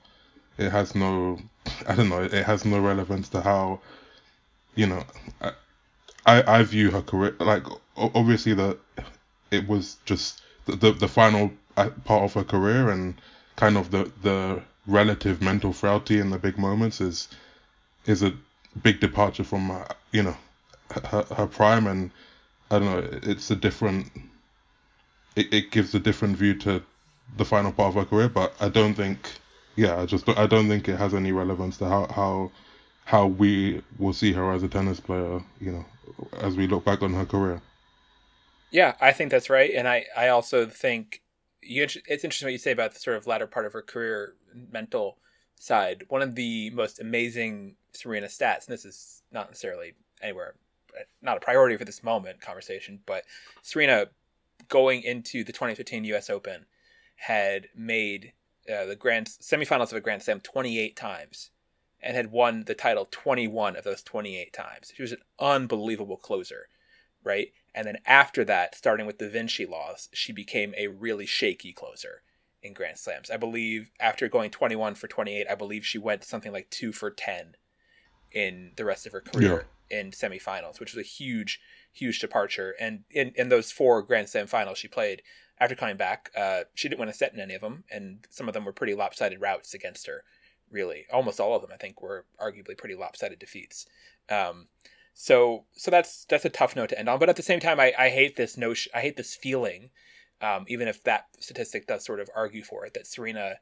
it 0.58 0.72
has 0.72 0.96
no 0.96 1.39
I 1.88 1.96
don't 1.96 2.10
know 2.10 2.24
it 2.24 2.46
has 2.46 2.65
no 2.65 2.79
relevance 2.79 3.29
to 3.29 3.41
how 3.41 3.79
you 4.75 4.88
know 4.88 5.03
I 5.41 5.51
I, 6.25 6.60
I 6.60 6.63
view 6.63 6.91
her 6.91 7.01
career 7.01 7.36
like 7.39 7.63
obviously 7.98 8.53
that 8.53 8.77
it 9.50 9.67
was 9.67 9.98
just 10.05 10.41
the, 10.65 10.75
the, 10.75 10.91
the 10.91 11.08
final 11.08 11.51
uh, 11.77 11.89
part 12.05 12.24
of 12.24 12.34
her 12.34 12.43
career 12.43 12.89
and 12.89 13.15
kind 13.55 13.77
of 13.77 13.91
the 13.91 14.12
the 14.22 14.62
relative 14.88 15.41
mental 15.41 15.74
frailty 15.74 16.20
in 16.20 16.29
the 16.29 16.38
big 16.38 16.58
moments 16.58 17.01
is 17.01 17.27
is 18.05 18.24
a 18.24 18.34
big 18.81 19.00
departure 19.00 19.43
from 19.43 19.72
uh, 19.72 19.86
you 20.12 20.24
know 20.24 20.38
her, 21.05 21.24
her 21.36 21.48
prime 21.48 21.88
and 21.88 22.12
I 22.70 22.79
don't 22.79 22.91
know 22.91 23.20
it's 23.24 23.51
a 23.51 23.55
different 23.55 24.12
it, 25.36 25.53
it 25.53 25.72
gives 25.72 25.93
a 25.96 26.00
different 26.00 26.38
view 26.38 26.55
to 26.60 26.84
the 27.38 27.46
final 27.46 27.72
part 27.72 27.89
of 27.89 27.96
her 27.96 28.05
career 28.05 28.29
but 28.29 28.53
I 28.60 28.70
don't 28.70 28.93
think 28.93 29.41
yeah, 29.75 30.00
I 30.00 30.06
just 30.06 30.28
I 30.30 30.48
don't 30.48 30.68
think 30.68 30.88
it 30.88 30.98
has 30.98 31.13
any 31.13 31.32
relevance 31.32 31.78
to 31.78 31.86
how 31.86 32.08
how 32.08 32.51
how 33.06 33.28
we 33.28 33.82
will 33.98 34.13
see 34.13 34.34
her 34.34 34.51
as 34.51 34.63
a 34.63 34.68
tennis 34.68 35.00
player. 35.00 35.42
You 35.60 35.72
know, 35.72 35.86
as 36.40 36.56
we 36.56 36.68
look 36.68 36.86
back 36.86 37.01
on 37.01 37.13
her 37.13 37.25
career. 37.25 37.62
Yeah, 38.72 38.96
I 39.01 39.12
think 39.12 39.32
that's 39.32 39.50
right, 39.50 39.72
and 39.75 39.88
I 39.88 40.06
I 40.16 40.30
also 40.30 40.66
think 40.66 41.22
you, 41.62 41.84
it's 41.84 42.24
interesting 42.24 42.48
what 42.48 42.54
you 42.54 42.58
say 42.58 42.72
about 42.72 42.94
the 42.94 43.00
sort 43.00 43.18
of 43.18 43.28
latter 43.28 43.48
part 43.48 43.66
of 43.66 43.74
her 43.74 43.82
career 43.82 44.36
mental 44.72 45.18
side. 45.60 46.06
One 46.10 46.22
of 46.22 46.36
the 46.36 46.70
most 46.72 47.00
amazing 47.00 47.75
Serena 47.94 48.28
stats, 48.28 48.68
and 48.68 48.74
this 48.74 48.86
is 48.86 49.22
not 49.32 49.50
necessarily 49.50 49.94
anywhere 50.22 50.56
not 51.22 51.38
a 51.38 51.40
priority 51.40 51.78
for 51.78 51.86
this 51.86 52.04
moment 52.04 52.42
conversation, 52.42 53.00
but 53.06 53.24
Serena 53.62 54.08
going 54.68 55.04
into 55.04 55.44
the 55.44 55.51
2015 55.51 56.04
U.S. 56.06 56.30
Open 56.30 56.66
had 57.16 57.68
made 57.75 58.34
uh, 58.72 58.86
the 58.86 58.96
grand 58.96 59.28
semifinals 59.28 59.92
of 59.92 59.94
a 59.94 60.01
Grand 60.01 60.24
Slam 60.24 60.40
28 60.40 60.96
times 60.96 61.50
and 62.01 62.16
had 62.16 62.32
won 62.32 62.63
the 62.66 62.74
title 62.74 63.08
21 63.12 63.75
of 63.75 63.84
those 63.84 64.01
28 64.01 64.51
times. 64.54 64.92
She 64.96 65.01
was 65.01 65.12
an 65.12 65.22
unbelievable 65.40 66.18
closer, 66.18 66.68
right? 67.24 67.50
And 67.75 67.86
then 67.86 67.98
after 68.06 68.44
that, 68.46 68.75
starting 68.75 69.06
with 69.06 69.20
the 69.20 69.30
Vinci 69.30 69.66
loss, 69.66 70.10
she 70.13 70.34
became 70.34 70.74
a 70.78 70.88
really 70.88 71.25
shaky 71.25 71.74
closer 71.74 72.24
in 72.63 72.74
Grand 72.74 72.98
Slams. 72.98 73.30
I 73.30 73.38
believe 73.38 73.92
after 74.00 74.28
going 74.28 74.51
21 74.51 74.96
for 74.96 75.08
28, 75.08 75.48
I 75.50 75.56
believe 75.56 75.86
she 75.86 75.98
went 75.98 76.24
something 76.24 76.51
like 76.51 76.70
2 76.70 76.92
for 76.92 77.12
10 77.12 77.56
in 78.32 78.72
the 78.78 78.86
rest 78.86 79.06
of 79.06 79.13
her 79.13 79.22
career 79.22 79.68
yeah. 79.90 80.00
in 80.00 80.12
semifinals, 80.12 80.80
which 80.80 80.94
was 80.94 81.04
a 81.04 81.08
huge, 81.08 81.60
huge 81.92 82.20
departure. 82.20 82.75
And 82.80 83.04
in, 83.10 83.34
in 83.36 83.50
those 83.50 83.72
four 83.72 84.01
Grand 84.01 84.30
Slam 84.30 84.48
finals 84.48 84.78
she 84.78 84.88
played, 84.88 85.22
after 85.62 85.75
coming 85.75 85.96
back, 85.96 86.32
uh, 86.36 86.62
she 86.74 86.89
didn't 86.89 87.00
win 87.00 87.08
a 87.08 87.13
set 87.13 87.34
in 87.36 87.39
any 87.39 87.53
of 87.53 87.62
them, 87.62 87.84
and 87.91 88.25
some 88.32 88.48
of 88.48 88.56
them 88.56 88.65
were 88.65 88.74
pretty 88.74 88.96
lopsided 88.96 89.39
routes 89.39 89.75
against 89.75 90.08
her. 90.08 90.24
Really, 90.72 91.06
almost 91.13 91.39
all 91.39 91.56
of 91.56 91.62
them, 91.62 91.70
I 91.72 91.77
think, 91.77 92.01
were 92.01 92.25
arguably 92.41 92.75
pretty 92.75 92.96
lopsided 92.96 93.38
defeats. 93.38 93.86
Um, 94.27 94.68
so, 95.13 95.65
so 95.74 95.91
that's 95.91 96.25
that's 96.25 96.46
a 96.46 96.50
tough 96.50 96.75
note 96.75 96.89
to 96.89 97.00
end 97.00 97.10
on. 97.10 97.20
But 97.20 97.30
at 97.30 97.36
the 97.36 97.44
same 97.44 97.60
time, 97.60 97.80
I, 97.80 97.94
I 97.98 98.10
hate 98.10 98.36
this 98.36 98.58
notion. 98.58 98.91
I 98.96 99.01
hate 99.01 99.18
this 99.18 99.36
feeling, 99.36 99.91
um, 100.41 100.65
even 100.68 100.88
if 100.88 101.03
that 101.03 101.25
statistic 101.39 101.86
does 101.86 102.03
sort 102.03 102.20
of 102.20 102.30
argue 102.36 102.63
for 102.63 102.86
it, 102.86 102.96
that 102.96 103.06
Serena 103.06 103.58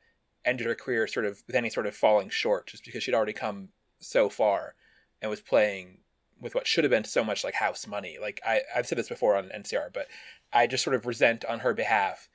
ended 0.46 0.68
her 0.68 0.76
career 0.76 1.06
sort 1.06 1.26
of 1.26 1.44
with 1.48 1.56
any 1.56 1.70
sort 1.70 1.86
of 1.86 1.96
falling 1.96 2.30
short, 2.30 2.68
just 2.68 2.86
because 2.86 3.04
she'd 3.04 3.16
already 3.16 3.34
come 3.34 3.70
so 4.00 4.30
far 4.30 4.76
and 5.22 5.30
was 5.30 5.42
playing 5.42 5.98
with 6.40 6.56
what 6.56 6.68
should 6.68 6.86
have 6.86 6.92
been 6.92 7.04
so 7.04 7.24
much 7.24 7.44
like 7.44 7.56
house 7.56 7.86
money. 7.86 8.18
Like 8.22 8.40
I, 8.46 8.62
I've 8.74 8.88
said 8.88 8.98
this 8.98 9.10
before 9.10 9.36
on 9.36 9.50
NCR, 9.50 9.92
but 9.94 10.08
I 10.52 10.68
just 10.68 10.84
sort 10.84 10.96
of 10.96 11.06
resent 11.06 11.46
on 11.46 11.60
her 11.60 11.74
behalf 11.74 12.30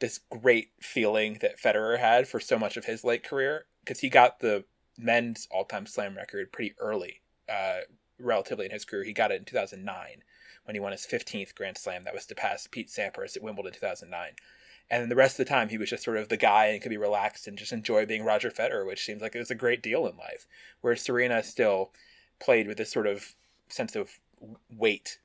this 0.00 0.20
great 0.30 0.70
feeling 0.80 1.38
that 1.40 1.58
Federer 1.58 1.98
had 1.98 2.28
for 2.28 2.40
so 2.40 2.58
much 2.58 2.76
of 2.76 2.84
his 2.84 3.04
late 3.04 3.22
career 3.22 3.66
because 3.80 4.00
he 4.00 4.08
got 4.08 4.40
the 4.40 4.64
men's 4.98 5.48
all-time 5.50 5.86
slam 5.86 6.16
record 6.16 6.52
pretty 6.52 6.74
early, 6.78 7.20
uh, 7.48 7.80
relatively 8.18 8.66
in 8.66 8.72
his 8.72 8.84
career. 8.84 9.04
He 9.04 9.12
got 9.12 9.30
it 9.30 9.38
in 9.38 9.44
2009 9.44 10.22
when 10.64 10.74
he 10.74 10.80
won 10.80 10.92
his 10.92 11.06
15th 11.06 11.54
Grand 11.54 11.78
Slam. 11.78 12.04
That 12.04 12.14
was 12.14 12.26
to 12.26 12.34
pass 12.34 12.66
Pete 12.66 12.88
Sampras 12.88 13.36
at 13.36 13.42
Wimbledon 13.42 13.72
2009. 13.72 14.32
And 14.90 15.02
then 15.02 15.08
the 15.08 15.16
rest 15.16 15.38
of 15.38 15.46
the 15.46 15.50
time, 15.50 15.70
he 15.70 15.78
was 15.78 15.88
just 15.88 16.04
sort 16.04 16.18
of 16.18 16.28
the 16.28 16.36
guy 16.36 16.66
and 16.66 16.82
could 16.82 16.90
be 16.90 16.96
relaxed 16.96 17.46
and 17.46 17.56
just 17.56 17.72
enjoy 17.72 18.04
being 18.04 18.24
Roger 18.24 18.50
Federer, 18.50 18.86
which 18.86 19.04
seems 19.04 19.22
like 19.22 19.34
it 19.34 19.38
was 19.38 19.50
a 19.50 19.54
great 19.54 19.82
deal 19.82 20.06
in 20.06 20.16
life. 20.16 20.46
Whereas 20.80 21.00
Serena 21.00 21.42
still 21.42 21.92
played 22.38 22.68
with 22.68 22.76
this 22.76 22.92
sort 22.92 23.06
of 23.06 23.34
sense 23.68 23.96
of 23.96 24.20
weight 24.70 25.18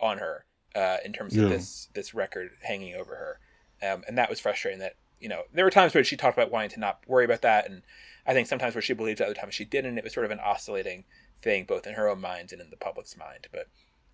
on 0.00 0.18
her 0.18 0.44
uh, 0.74 0.98
in 1.04 1.12
terms 1.12 1.36
of 1.36 1.44
yeah. 1.44 1.48
this 1.48 1.88
this 1.94 2.14
record 2.14 2.50
hanging 2.62 2.94
over 2.94 3.14
her, 3.14 3.88
um, 3.88 4.04
and 4.06 4.18
that 4.18 4.30
was 4.30 4.40
frustrating. 4.40 4.80
That 4.80 4.96
you 5.20 5.28
know 5.28 5.42
there 5.52 5.64
were 5.64 5.70
times 5.70 5.94
where 5.94 6.04
she 6.04 6.16
talked 6.16 6.36
about 6.36 6.50
wanting 6.50 6.70
to 6.70 6.80
not 6.80 7.00
worry 7.06 7.24
about 7.24 7.42
that, 7.42 7.68
and 7.68 7.82
I 8.26 8.32
think 8.32 8.48
sometimes 8.48 8.74
where 8.74 8.82
she 8.82 8.92
believed, 8.92 9.20
other 9.20 9.34
times 9.34 9.54
she 9.54 9.64
didn't. 9.64 9.98
It 9.98 10.04
was 10.04 10.12
sort 10.12 10.26
of 10.26 10.32
an 10.32 10.40
oscillating 10.40 11.04
thing, 11.42 11.64
both 11.64 11.86
in 11.86 11.94
her 11.94 12.08
own 12.08 12.20
mind 12.20 12.52
and 12.52 12.60
in 12.60 12.70
the 12.70 12.76
public's 12.76 13.16
mind. 13.16 13.48
But 13.52 13.68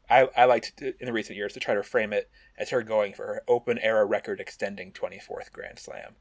I, 0.08 0.28
I 0.36 0.44
liked 0.44 0.76
to, 0.78 0.94
in 1.00 1.06
the 1.06 1.12
recent 1.12 1.36
years 1.36 1.52
to 1.54 1.60
try 1.60 1.74
to 1.74 1.82
frame 1.82 2.12
it 2.12 2.30
as 2.58 2.70
her 2.70 2.82
going 2.82 3.14
for 3.14 3.26
her 3.26 3.42
open 3.48 3.78
era 3.78 4.04
record 4.04 4.40
extending 4.40 4.92
24th 4.92 5.50
Grand 5.52 5.78
Slam, 5.78 6.14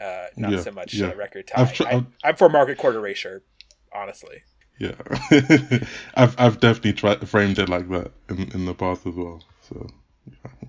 uh, 0.00 0.26
not 0.36 0.52
yeah, 0.52 0.60
so 0.60 0.70
much 0.70 0.94
yeah. 0.94 1.12
record 1.12 1.46
tie. 1.46 1.72
I, 1.80 2.28
am 2.28 2.36
for 2.36 2.48
Margaret 2.48 2.78
Court 2.78 2.94
erasure, 2.94 3.42
honestly. 3.94 4.42
Yeah, 4.78 4.94
I've 6.14 6.34
I've 6.38 6.58
definitely 6.58 6.94
tried 6.94 7.28
framed 7.28 7.58
it 7.58 7.68
like 7.68 7.86
that 7.90 8.12
in 8.30 8.50
in 8.52 8.64
the 8.64 8.72
past 8.72 9.06
as 9.06 9.14
well. 9.14 9.42
So. 9.72 9.86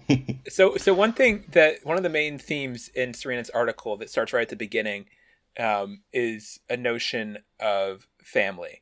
Yeah. 0.08 0.18
so 0.50 0.78
so 0.78 0.94
one 0.94 1.14
thing 1.14 1.46
that 1.52 1.78
one 1.84 1.98
of 1.98 2.04
the 2.04 2.10
main 2.10 2.38
themes 2.38 2.90
in 2.90 3.14
Serena's 3.14 3.50
article 3.50 3.98
that 3.98 4.10
starts 4.10 4.34
right 4.34 4.42
at 4.42 4.50
the 4.50 4.56
beginning 4.56 5.06
um, 5.60 6.02
is 6.14 6.60
a 6.70 6.78
notion 6.78 7.40
of 7.60 8.08
family, 8.24 8.82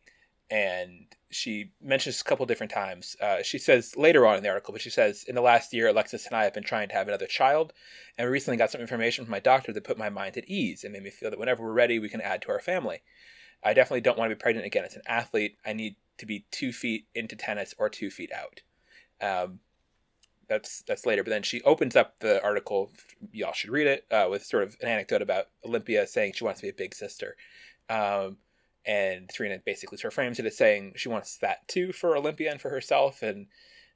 and 0.50 1.08
she 1.32 1.72
mentions 1.82 2.22
a 2.22 2.24
couple 2.24 2.46
different 2.46 2.72
times. 2.72 3.16
Uh, 3.22 3.44
she 3.44 3.58
says 3.58 3.96
later 3.96 4.26
on 4.26 4.38
in 4.38 4.44
the 4.44 4.50
article, 4.50 4.72
but 4.72 4.82
she 4.82 4.90
says, 4.90 5.24
In 5.28 5.36
the 5.36 5.42
last 5.42 5.74
year, 5.74 5.88
Alexis 5.88 6.26
and 6.26 6.36
I 6.36 6.44
have 6.44 6.54
been 6.54 6.64
trying 6.64 6.90
to 6.90 6.96
have 6.96 7.08
another 7.08 7.28
child, 7.28 7.74
and 8.18 8.28
we 8.28 8.32
recently 8.32 8.58
got 8.58 8.72
some 8.72 8.82
information 8.82 9.26
from 9.26 9.32
my 9.32 9.40
doctor 9.40 9.72
that 9.72 9.84
put 9.84 9.98
my 9.98 10.10
mind 10.10 10.38
at 10.38 10.50
ease 10.50 10.84
and 10.84 10.94
made 10.94 11.04
me 11.04 11.10
feel 11.10 11.30
that 11.30 11.40
whenever 11.40 11.64
we're 11.64 11.74
ready, 11.74 12.00
we 12.00 12.10
can 12.10 12.22
add 12.22 12.42
to 12.44 12.52
our 12.52 12.60
family. 12.60 13.02
I 13.64 13.74
definitely 13.74 14.02
don't 14.02 14.18
want 14.18 14.32
to 14.32 14.36
be 14.36 14.40
pregnant 14.40 14.66
again. 14.66 14.86
As 14.86 14.96
an 14.96 15.02
athlete, 15.06 15.58
I 15.66 15.74
need 15.74 15.96
to 16.18 16.26
be 16.26 16.46
two 16.52 16.72
feet 16.72 17.06
into 17.14 17.36
tennis 17.36 17.76
or 17.78 17.90
two 17.90 18.10
feet 18.10 18.32
out. 18.32 18.62
Um, 19.22 19.60
that's 20.50 20.82
that's 20.82 21.06
later. 21.06 21.24
But 21.24 21.30
then 21.30 21.44
she 21.44 21.62
opens 21.62 21.96
up 21.96 22.20
the 22.20 22.44
article. 22.44 22.92
Y'all 23.32 23.54
should 23.54 23.70
read 23.70 23.88
it 23.88 24.06
uh, 24.12 24.28
with 24.30 24.44
sort 24.44 24.64
of 24.64 24.76
an 24.82 24.88
anecdote 24.88 25.22
about 25.22 25.46
Olympia 25.66 26.06
saying 26.08 26.34
she 26.36 26.44
wants 26.44 26.60
to 26.60 26.66
be 26.66 26.70
a 26.70 26.74
big 26.74 26.94
sister, 26.94 27.38
um, 27.90 28.38
and 28.86 29.30
Serena 29.32 29.60
basically 29.66 29.98
sort 29.98 30.12
of 30.12 30.16
frames 30.16 30.40
it 30.40 30.46
as 30.46 30.58
saying 30.58 30.94
she 30.96 31.10
wants 31.10 31.38
that 31.38 31.68
too 31.68 31.94
for 31.94 32.18
Olympia 32.18 32.52
and 32.52 32.60
for 32.60 32.70
herself, 32.70 33.22
and 33.22 33.48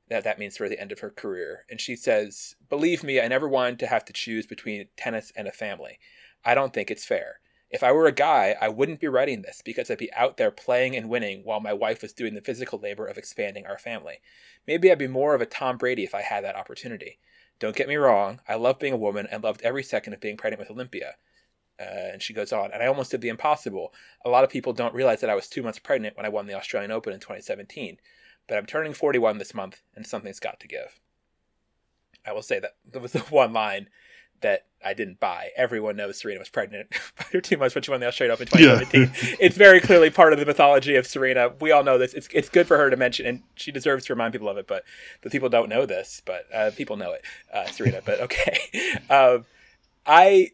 that 0.09 0.23
that 0.23 0.39
means 0.39 0.55
sort 0.55 0.67
of 0.67 0.71
the 0.71 0.81
end 0.81 0.91
of 0.91 0.99
her 0.99 1.09
career. 1.09 1.65
And 1.69 1.81
she 1.81 1.95
says, 1.95 2.55
"Believe 2.69 3.03
me, 3.03 3.19
I 3.19 3.27
never 3.27 3.49
wanted 3.49 3.79
to 3.79 3.87
have 3.87 4.05
to 4.05 4.13
choose 4.13 4.45
between 4.45 4.87
tennis 4.95 5.33
and 5.35 5.47
a 5.47 5.51
family. 5.51 5.99
I 6.45 6.55
don't 6.55 6.73
think 6.73 6.91
it's 6.91 7.05
fair. 7.05 7.39
If 7.73 7.81
I 7.81 7.91
were 7.91 8.05
a 8.05 8.11
guy, 8.11 8.55
I 8.61 8.69
wouldn't 8.69 8.99
be 8.99 9.07
writing 9.07 9.41
this 9.41 9.63
because 9.65 9.89
I'd 9.89 9.97
be 9.97 10.13
out 10.13 10.37
there 10.37 10.51
playing 10.51 10.95
and 10.95 11.09
winning 11.09 11.41
while 11.43 11.59
my 11.59 11.73
wife 11.73 12.03
was 12.03 12.13
doing 12.13 12.35
the 12.35 12.41
physical 12.41 12.77
labor 12.77 13.07
of 13.07 13.17
expanding 13.17 13.65
our 13.65 13.79
family. 13.79 14.21
Maybe 14.67 14.91
I'd 14.91 14.99
be 14.99 15.07
more 15.07 15.33
of 15.33 15.41
a 15.41 15.47
Tom 15.47 15.77
Brady 15.77 16.03
if 16.03 16.13
I 16.13 16.21
had 16.21 16.43
that 16.43 16.55
opportunity. 16.55 17.17
Don't 17.57 17.75
get 17.75 17.87
me 17.87 17.95
wrong, 17.95 18.41
I 18.47 18.55
love 18.55 18.77
being 18.77 18.93
a 18.93 18.97
woman 18.97 19.27
and 19.31 19.43
loved 19.43 19.63
every 19.63 19.81
second 19.81 20.13
of 20.13 20.21
being 20.21 20.37
pregnant 20.37 20.59
with 20.59 20.69
Olympia. 20.69 21.15
Uh, 21.79 22.11
and 22.13 22.21
she 22.21 22.31
goes 22.31 22.53
on, 22.53 22.71
and 22.71 22.83
I 22.83 22.85
almost 22.85 23.09
did 23.09 23.21
the 23.21 23.29
impossible. 23.29 23.91
A 24.23 24.29
lot 24.29 24.43
of 24.43 24.51
people 24.51 24.73
don't 24.73 24.93
realize 24.93 25.21
that 25.21 25.31
I 25.31 25.35
was 25.35 25.47
two 25.47 25.63
months 25.63 25.79
pregnant 25.79 26.15
when 26.15 26.27
I 26.27 26.29
won 26.29 26.45
the 26.45 26.53
Australian 26.53 26.91
Open 26.91 27.11
in 27.11 27.19
2017. 27.19 27.97
But 28.47 28.59
I'm 28.59 28.67
turning 28.67 28.93
41 28.93 29.39
this 29.39 29.55
month, 29.55 29.81
and 29.95 30.05
something's 30.05 30.39
got 30.39 30.59
to 30.59 30.67
give. 30.67 30.99
I 32.23 32.33
will 32.33 32.43
say 32.43 32.59
that 32.59 32.75
that 32.91 33.01
was 33.01 33.13
the 33.13 33.19
one 33.31 33.51
line 33.51 33.89
that 34.41 34.65
I 34.85 34.93
didn't 34.93 35.19
buy. 35.19 35.49
Everyone 35.55 35.95
knows 35.95 36.19
Serena 36.19 36.39
was 36.39 36.49
pregnant 36.49 36.89
by 37.17 37.25
her 37.31 37.41
two 37.41 37.57
months 37.57 37.75
when 37.75 37.83
she 37.83 37.91
won 37.91 37.99
the 37.99 38.07
Australian 38.07 38.33
Open 38.33 38.47
2017. 38.47 39.01
Yeah. 39.01 39.35
it's 39.39 39.57
very 39.57 39.79
clearly 39.79 40.09
part 40.09 40.33
of 40.33 40.39
the 40.39 40.45
mythology 40.45 40.95
of 40.95 41.07
Serena. 41.07 41.53
We 41.59 41.71
all 41.71 41.83
know 41.83 41.97
this. 41.97 42.13
It's 42.13 42.27
it's 42.33 42.49
good 42.49 42.67
for 42.67 42.77
her 42.77 42.89
to 42.89 42.97
mention, 42.97 43.25
and 43.25 43.43
she 43.55 43.71
deserves 43.71 44.05
to 44.05 44.13
remind 44.13 44.33
people 44.33 44.49
of 44.49 44.57
it. 44.57 44.67
But 44.67 44.83
the 45.21 45.29
people 45.29 45.49
don't 45.49 45.69
know 45.69 45.85
this, 45.85 46.21
but 46.25 46.45
uh, 46.53 46.71
people 46.75 46.97
know 46.97 47.13
it, 47.13 47.23
uh, 47.53 47.65
Serena. 47.67 48.01
But 48.05 48.21
okay, 48.21 48.57
um, 49.09 49.45
I 50.05 50.51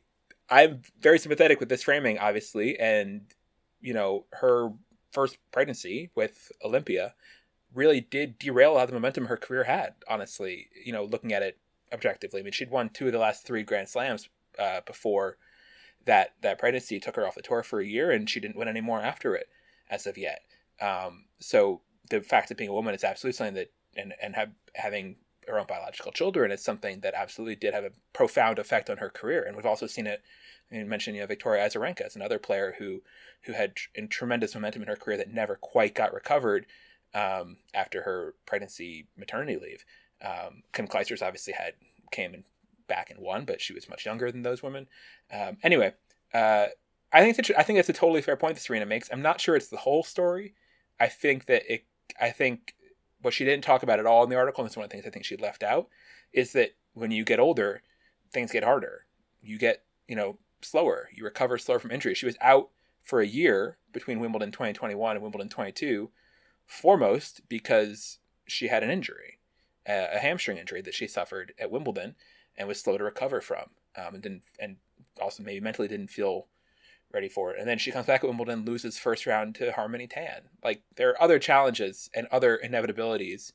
I'm 0.50 0.82
very 1.02 1.20
sympathetic 1.20 1.60
with 1.60 1.70
this 1.70 1.84
framing, 1.84 2.20
obviously, 2.20 2.80
and 2.80 3.22
you 3.82 3.94
know 3.94 4.26
her 4.34 4.70
first 5.12 5.38
pregnancy 5.52 6.12
with 6.16 6.52
Olympia 6.64 7.16
really 7.74 8.02
did 8.02 8.38
derail 8.40 8.72
a 8.72 8.76
lot 8.76 8.84
of 8.84 8.90
the 8.90 8.96
momentum 8.96 9.26
her 9.26 9.38
career 9.38 9.64
had. 9.64 9.94
Honestly, 10.08 10.68
you 10.86 10.94
know, 10.94 11.06
looking 11.06 11.34
at 11.34 11.44
it 11.44 11.58
objectively. 11.92 12.40
I 12.40 12.44
mean, 12.44 12.54
she'd 12.54 12.72
won 12.72 12.90
two 12.90 13.08
of 13.08 13.12
the 13.12 13.20
last 13.20 13.46
three 13.46 13.64
Grand 13.64 13.90
Slams 13.90 14.30
uh, 14.58 14.82
before 14.86 15.38
that 16.06 16.34
that 16.42 16.60
pregnancy 16.60 17.00
took 17.00 17.16
her 17.16 17.28
off 17.28 17.36
the 17.36 17.42
tour 17.42 17.64
for 17.64 17.80
a 17.80 17.86
year, 17.86 18.12
and 18.12 18.30
she 18.30 18.40
didn't 18.40 18.58
win 18.58 18.68
any 18.68 18.82
more 18.82 19.02
after 19.02 19.36
it 19.36 19.48
as 19.90 20.08
of 20.08 20.18
yet. 20.18 20.42
Um, 20.82 21.26
so 21.40 21.82
the 22.10 22.22
fact 22.22 22.52
of 22.52 22.58
being 22.58 22.70
a 22.70 22.74
woman 22.74 22.96
is 22.96 23.04
absolutely 23.04 23.38
something 23.38 23.56
that, 23.56 23.72
and 23.96 24.14
and 24.22 24.36
have, 24.36 24.52
having 24.76 25.18
her 25.48 25.60
own 25.60 25.66
biological 25.68 26.12
children 26.12 26.52
is 26.52 26.64
something 26.64 27.00
that 27.02 27.14
absolutely 27.16 27.56
did 27.56 27.74
have 27.74 27.84
a 27.84 27.92
profound 28.14 28.60
effect 28.60 28.90
on 28.90 28.98
her 28.98 29.10
career. 29.10 29.44
And 29.44 29.56
we've 29.56 29.66
also 29.66 29.88
seen 29.88 30.08
it. 30.08 30.22
You 30.72 30.86
mentioned 30.86 31.16
you 31.16 31.24
know, 31.24 31.28
Victoria 31.28 31.68
Azarenka 31.68 32.02
as 32.02 32.16
another 32.16 32.40
player 32.40 32.76
who 32.78 33.02
who 33.44 33.54
had 33.54 33.74
in 33.96 34.08
tremendous 34.08 34.54
momentum 34.54 34.82
in 34.84 34.88
her 34.88 34.96
career 34.96 35.18
that 35.18 35.34
never 35.34 35.56
quite 35.56 35.96
got 35.96 36.14
recovered 36.14 36.66
um, 37.14 37.58
after 37.74 38.04
her 38.04 38.36
pregnancy 38.46 39.08
maternity 39.18 39.58
leave. 39.58 39.86
Um, 40.22 40.64
Kim 40.74 40.88
Clijsters 40.88 41.22
obviously 41.22 41.54
had 41.54 41.74
came 42.12 42.34
and 42.34 42.44
back 42.88 43.10
and 43.10 43.20
won, 43.20 43.46
but 43.46 43.62
she 43.62 43.74
was 43.74 43.90
much 43.90 44.06
younger 44.06 44.32
than 44.32 44.42
those 44.42 44.62
women. 44.62 44.88
Um, 45.32 45.58
anyway, 45.64 45.94
uh, 46.34 46.68
I 47.14 47.32
think 47.32 47.52
I 47.58 47.64
think 47.64 47.78
that's 47.78 47.90
a 47.90 47.94
totally 47.94 48.22
fair 48.22 48.36
point 48.36 48.56
that 48.56 48.62
Serena 48.62 48.86
makes. 48.86 49.10
I'm 49.12 49.22
not 49.22 49.40
sure 49.40 49.56
it's 49.56 49.68
the 49.68 49.78
whole 49.78 50.04
story. 50.04 50.54
I 51.00 51.08
think 51.08 51.46
that 51.46 51.64
it. 51.72 51.86
I 52.20 52.32
think 52.32 52.76
what 53.22 53.34
she 53.34 53.46
didn't 53.46 53.64
talk 53.64 53.84
about 53.84 54.00
at 54.00 54.06
all 54.06 54.24
in 54.24 54.30
the 54.30 54.36
article, 54.36 54.64
and 54.64 54.70
it's 54.70 54.78
one 54.78 54.84
of 54.84 54.90
the 54.90 54.94
things 54.94 55.06
I 55.06 55.10
think 55.10 55.26
she 55.26 55.38
left 55.38 55.64
out, 55.64 55.88
is 56.34 56.54
that 56.54 56.76
when 56.94 57.12
you 57.12 57.24
get 57.24 57.40
older, 57.40 57.82
things 58.32 58.52
get 58.52 58.64
harder. 58.64 59.06
You 59.42 59.58
get 59.58 59.84
you 60.08 60.16
know 60.16 60.38
slower. 60.62 61.10
You 61.14 61.24
recover 61.24 61.58
slower 61.58 61.80
from 61.80 61.92
injury. 61.92 62.14
She 62.14 62.26
was 62.26 62.38
out 62.42 62.70
for 63.02 63.22
a 63.22 63.28
year 63.28 63.78
between 63.92 64.20
Wimbledon 64.20 64.52
2021 64.52 65.16
and 65.16 65.24
Wimbledon 65.24 65.50
22, 65.50 66.12
foremost 66.68 67.42
because 67.50 68.20
she 68.46 68.68
had 68.68 68.84
an 68.84 68.92
injury 68.92 69.39
a, 69.90 70.20
hamstring 70.20 70.58
injury 70.58 70.82
that 70.82 70.94
she 70.94 71.08
suffered 71.08 71.54
at 71.60 71.72
Wimbledon 71.72 72.16
and 72.58 72.68
was 72.68 72.80
slow 72.80 72.98
to 72.98 73.04
recover 73.04 73.42
from, 73.42 73.66
um, 73.96 74.14
and 74.14 74.24
didn't 74.24 74.44
and 74.60 74.78
also 75.22 75.44
maybe 75.44 75.60
mentally 75.60 75.88
didn't 75.88 76.10
feel 76.10 76.48
ready 77.12 77.30
for 77.30 77.52
it. 77.52 77.60
And 77.60 77.68
then 77.68 77.78
she 77.78 77.92
comes 77.92 78.06
back 78.06 78.24
at 78.24 78.28
Wimbledon, 78.28 78.66
loses 78.66 78.98
first 78.98 79.26
round 79.26 79.56
to 79.56 79.72
Harmony 79.72 80.08
Tan. 80.08 80.42
Like 80.64 80.84
there 80.96 81.10
are 81.10 81.22
other 81.22 81.40
challenges 81.40 82.10
and 82.14 82.28
other 82.28 82.60
inevitabilities 82.64 83.54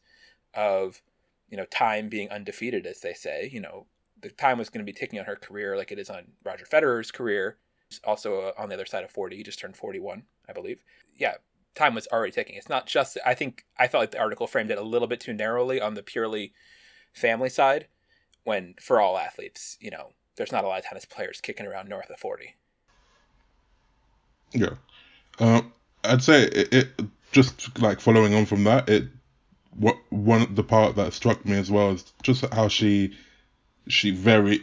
of 0.55 1.03
you 1.49 1.57
know 1.57 1.67
time 1.67 2.09
being 2.09 2.31
undefeated, 2.31 2.87
as 2.87 3.01
they 3.01 3.15
say. 3.15 3.49
You 3.53 3.61
know, 3.61 3.87
the 4.21 4.31
time 4.31 4.59
was 4.59 4.71
going 4.71 4.85
to 4.85 4.91
be 4.91 4.97
ticking 4.99 5.19
on 5.19 5.27
her 5.27 5.37
career 5.37 5.77
like 5.77 5.93
it 5.93 5.99
is 5.99 6.11
on 6.11 6.25
Roger 6.45 6.65
Federer's 6.65 7.11
career. 7.11 7.59
Also 8.03 8.41
uh, 8.41 8.53
on 8.59 8.69
the 8.69 8.75
other 8.75 8.87
side 8.87 9.05
of 9.05 9.11
forty, 9.11 9.37
he 9.37 9.43
just 9.43 9.59
turned 9.61 9.77
forty-one, 9.77 10.25
I 10.49 10.53
believe. 10.53 10.83
Yeah, 11.17 11.35
time 11.75 11.95
was 11.95 12.07
already 12.09 12.33
ticking. 12.33 12.57
It's 12.57 12.69
not 12.69 12.87
just. 12.87 13.19
I 13.25 13.35
think 13.35 13.65
I 13.79 13.89
felt 13.89 14.03
like 14.03 14.11
the 14.13 14.21
article 14.21 14.47
framed 14.47 14.71
it 14.71 14.79
a 14.79 14.83
little 14.83 15.09
bit 15.09 15.21
too 15.21 15.33
narrowly 15.33 15.81
on 15.81 15.95
the 15.95 16.03
purely 16.03 16.53
family 17.13 17.49
side, 17.49 17.87
when 18.45 18.75
for 18.81 19.01
all 19.01 19.19
athletes, 19.19 19.77
you 19.81 19.91
know, 19.91 20.11
there's 20.37 20.53
not 20.53 20.65
a 20.65 20.69
lot 20.69 20.79
of 20.79 20.85
tennis 20.85 21.05
players 21.05 21.41
kicking 21.41 21.67
around 21.67 21.89
north 21.89 22.11
of 22.11 22.19
forty. 22.19 22.55
Yeah, 24.53 24.75
uh, 25.39 25.63
I'd 26.05 26.23
say 26.23 26.45
it, 26.45 26.73
it, 26.73 26.89
Just 27.33 27.81
like 27.81 28.01
following 28.01 28.35
on 28.35 28.47
from 28.47 28.65
that, 28.65 28.89
it 28.89 29.09
what 29.77 29.97
one 30.11 30.55
the 30.55 30.63
part 30.63 30.95
that 30.97 31.13
struck 31.13 31.45
me 31.45 31.57
as 31.57 31.71
well 31.71 31.91
is 31.91 32.13
just 32.23 32.45
how 32.55 32.69
she 32.69 33.17
she 33.89 34.13
very 34.13 34.63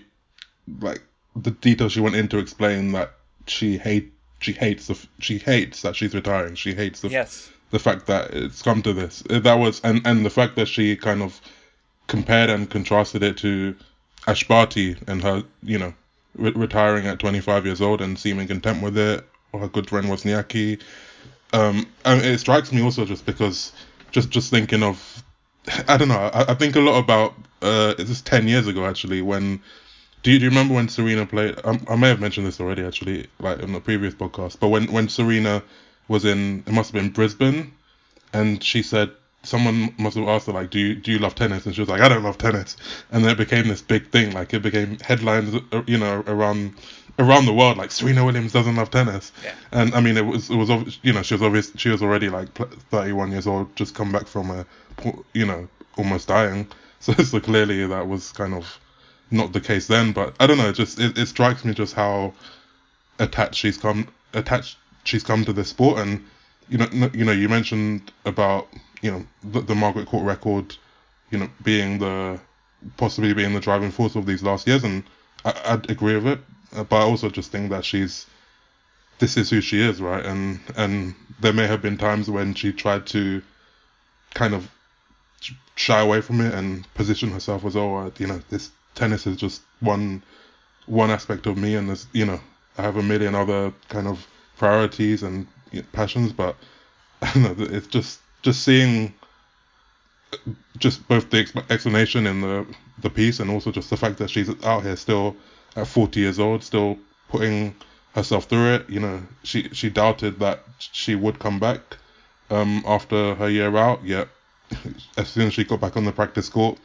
like 0.79 1.03
the 1.35 1.51
details 1.51 1.91
she 1.91 1.99
went 1.99 2.15
into 2.15 2.37
explain 2.37 2.93
that 2.93 3.11
she 3.47 3.77
hate 3.77 4.13
she 4.41 4.53
hates 4.53 4.87
the 4.87 5.07
she 5.19 5.37
hates 5.37 5.83
that 5.83 5.95
she's 5.95 6.13
retiring. 6.13 6.55
She 6.55 6.73
hates 6.73 7.01
the 7.01 7.09
yes. 7.09 7.49
the 7.69 7.79
fact 7.79 8.07
that 8.07 8.31
it's 8.31 8.61
come 8.61 8.81
to 8.81 8.91
this. 8.91 9.23
That 9.29 9.53
was 9.53 9.79
and 9.83 10.01
and 10.05 10.25
the 10.25 10.29
fact 10.29 10.55
that 10.57 10.67
she 10.67 10.97
kind 10.97 11.21
of 11.21 11.39
compared 12.07 12.49
and 12.49 12.69
contrasted 12.69 13.23
it 13.23 13.37
to 13.37 13.75
Ash 14.27 14.45
Barty 14.47 14.97
and 15.07 15.21
her 15.21 15.43
you 15.63 15.77
know 15.77 15.93
re- 16.35 16.51
retiring 16.51 17.05
at 17.05 17.19
25 17.19 17.65
years 17.65 17.81
old 17.81 18.01
and 18.01 18.17
seeming 18.17 18.47
content 18.47 18.83
with 18.83 18.97
it. 18.97 19.25
Or 19.53 19.59
her 19.59 19.67
good 19.67 19.89
friend 19.89 20.07
Wozniacki. 20.07 20.81
Um, 21.53 21.85
and 22.05 22.23
it 22.23 22.39
strikes 22.39 22.71
me 22.71 22.81
also 22.81 23.05
just 23.05 23.25
because 23.25 23.73
just 24.11 24.31
just 24.31 24.49
thinking 24.49 24.81
of 24.81 25.23
I 25.87 25.97
don't 25.97 26.07
know. 26.07 26.31
I, 26.33 26.51
I 26.51 26.53
think 26.55 26.75
a 26.75 26.79
lot 26.79 26.97
about 26.97 27.35
uh, 27.61 27.93
this 27.93 28.21
ten 28.21 28.47
years 28.47 28.67
ago 28.67 28.85
actually 28.85 29.21
when. 29.21 29.61
Do 30.23 30.31
you, 30.31 30.37
do 30.37 30.45
you 30.45 30.49
remember 30.49 30.75
when 30.75 30.87
Serena 30.87 31.25
played? 31.25 31.55
I, 31.63 31.79
I 31.89 31.95
may 31.95 32.09
have 32.09 32.19
mentioned 32.19 32.45
this 32.45 32.59
already 32.59 32.83
actually, 32.83 33.27
like 33.39 33.59
in 33.59 33.73
the 33.73 33.79
previous 33.79 34.13
podcast. 34.13 34.59
But 34.59 34.69
when 34.69 34.91
when 34.91 35.09
Serena 35.09 35.63
was 36.07 36.25
in, 36.25 36.63
it 36.67 36.71
must 36.71 36.91
have 36.91 37.01
been 37.01 37.11
Brisbane, 37.11 37.73
and 38.33 38.63
she 38.63 38.83
said 38.83 39.11
someone 39.43 39.93
must 39.97 40.17
have 40.17 40.27
asked 40.27 40.45
her 40.45 40.53
like, 40.53 40.69
"Do 40.69 40.79
you 40.79 40.95
do 40.95 41.11
you 41.11 41.19
love 41.19 41.33
tennis?" 41.33 41.65
And 41.65 41.73
she 41.73 41.81
was 41.81 41.89
like, 41.89 42.01
"I 42.01 42.09
don't 42.09 42.23
love 42.23 42.37
tennis." 42.37 42.77
And 43.11 43.23
then 43.23 43.31
it 43.31 43.37
became 43.37 43.67
this 43.67 43.81
big 43.81 44.09
thing. 44.09 44.31
Like 44.33 44.53
it 44.53 44.61
became 44.61 44.99
headlines, 44.99 45.55
uh, 45.71 45.81
you 45.87 45.97
know, 45.97 46.23
around 46.27 46.75
around 47.17 47.45
the 47.45 47.53
world. 47.53 47.77
Like 47.77 47.91
Serena 47.91 48.23
Williams 48.23 48.53
doesn't 48.53 48.75
love 48.75 48.91
tennis. 48.91 49.31
Yeah. 49.43 49.53
And 49.71 49.95
I 49.95 50.01
mean, 50.01 50.17
it 50.17 50.25
was 50.25 50.49
it 50.51 50.55
was 50.55 50.99
you 51.01 51.13
know 51.13 51.23
she 51.23 51.33
was 51.33 51.41
obvious 51.41 51.71
she 51.77 51.89
was 51.89 52.03
already 52.03 52.29
like 52.29 52.53
31 52.53 53.31
years 53.31 53.47
old, 53.47 53.75
just 53.75 53.95
come 53.95 54.11
back 54.11 54.27
from 54.27 54.51
a 54.51 54.65
you 55.33 55.45
know 55.45 55.67
almost 55.97 56.27
dying. 56.27 56.67
So 57.01 57.13
so 57.13 57.39
clearly 57.39 57.83
that 57.87 58.07
was 58.07 58.31
kind 58.31 58.53
of 58.53 58.79
not 59.31 59.53
the 59.53 59.61
case 59.61 59.87
then. 59.87 60.11
But 60.11 60.35
I 60.39 60.47
don't 60.47 60.57
know. 60.57 60.69
It 60.69 60.73
just 60.75 60.99
it, 60.99 61.17
it 61.17 61.27
strikes 61.27 61.65
me 61.65 61.73
just 61.73 61.93
how 61.95 62.33
attached 63.19 63.55
she's 63.55 63.77
come 63.77 64.07
attached 64.33 64.77
she's 65.03 65.23
come 65.23 65.45
to 65.45 65.53
this 65.53 65.69
sport 65.69 65.99
and 65.99 66.23
you 66.69 66.77
know 66.77 66.87
you 67.13 67.25
know 67.25 67.31
you 67.31 67.49
mentioned 67.49 68.11
about 68.25 68.67
you 69.01 69.11
know 69.11 69.25
the, 69.43 69.61
the 69.61 69.75
Margaret 69.75 70.07
Court 70.07 70.25
record 70.25 70.75
you 71.29 71.37
know 71.37 71.49
being 71.63 71.99
the 71.99 72.39
possibly 72.97 73.33
being 73.33 73.53
the 73.53 73.59
driving 73.59 73.91
force 73.91 74.15
of 74.15 74.25
these 74.25 74.41
last 74.41 74.67
years 74.67 74.83
and 74.83 75.03
I, 75.45 75.53
I'd 75.65 75.89
agree 75.89 76.15
with 76.15 76.27
it 76.27 76.39
but 76.89 76.93
I 76.93 77.01
also 77.01 77.29
just 77.29 77.51
think 77.51 77.69
that 77.69 77.85
she's 77.85 78.25
this 79.19 79.37
is 79.37 79.49
who 79.49 79.61
she 79.61 79.81
is 79.81 80.01
right 80.01 80.25
and 80.25 80.59
and 80.75 81.15
there 81.39 81.53
may 81.53 81.67
have 81.67 81.81
been 81.81 81.97
times 81.97 82.29
when 82.29 82.53
she 82.53 82.71
tried 82.71 83.05
to 83.07 83.41
kind 84.33 84.53
of 84.53 84.69
shy 85.75 85.99
away 85.99 86.21
from 86.21 86.41
it 86.41 86.53
and 86.53 86.91
position 86.93 87.31
herself 87.31 87.65
as 87.65 87.75
oh 87.75 88.11
you 88.17 88.27
know 88.27 88.41
this 88.49 88.71
tennis 88.95 89.27
is 89.27 89.37
just 89.37 89.61
one 89.79 90.23
one 90.85 91.09
aspect 91.09 91.45
of 91.45 91.57
me 91.57 91.75
and 91.75 91.89
there's 91.89 92.07
you 92.13 92.25
know 92.25 92.39
I 92.77 92.83
have 92.83 92.97
a 92.97 93.03
million 93.03 93.35
other 93.35 93.73
kind 93.89 94.07
of 94.07 94.25
priorities 94.57 95.23
and 95.23 95.47
you 95.71 95.81
know, 95.81 95.87
passions 95.91 96.33
but 96.33 96.55
it's 97.21 97.87
just 97.87 98.19
just 98.41 98.63
seeing 98.63 99.13
just 100.77 101.07
both 101.07 101.29
the 101.29 101.63
explanation 101.69 102.25
in 102.25 102.41
the 102.41 102.65
the 102.99 103.09
piece 103.09 103.39
and 103.39 103.49
also 103.49 103.71
just 103.71 103.89
the 103.89 103.97
fact 103.97 104.17
that 104.17 104.29
she's 104.29 104.49
out 104.63 104.83
here 104.83 104.95
still 104.95 105.35
at 105.75 105.87
40 105.87 106.19
years 106.19 106.39
old 106.39 106.63
still 106.63 106.97
putting 107.29 107.75
herself 108.15 108.45
through 108.45 108.75
it 108.75 108.89
you 108.89 108.99
know 108.99 109.21
she 109.43 109.69
she 109.69 109.89
doubted 109.89 110.39
that 110.39 110.63
she 110.79 111.15
would 111.15 111.39
come 111.39 111.59
back 111.59 111.79
um 112.49 112.83
after 112.85 113.35
her 113.35 113.49
year 113.49 113.75
out 113.77 114.03
yet 114.03 114.27
as 115.17 115.29
soon 115.29 115.47
as 115.47 115.53
she 115.53 115.63
got 115.63 115.79
back 115.79 115.97
on 115.97 116.05
the 116.05 116.11
practice 116.11 116.49
court 116.49 116.77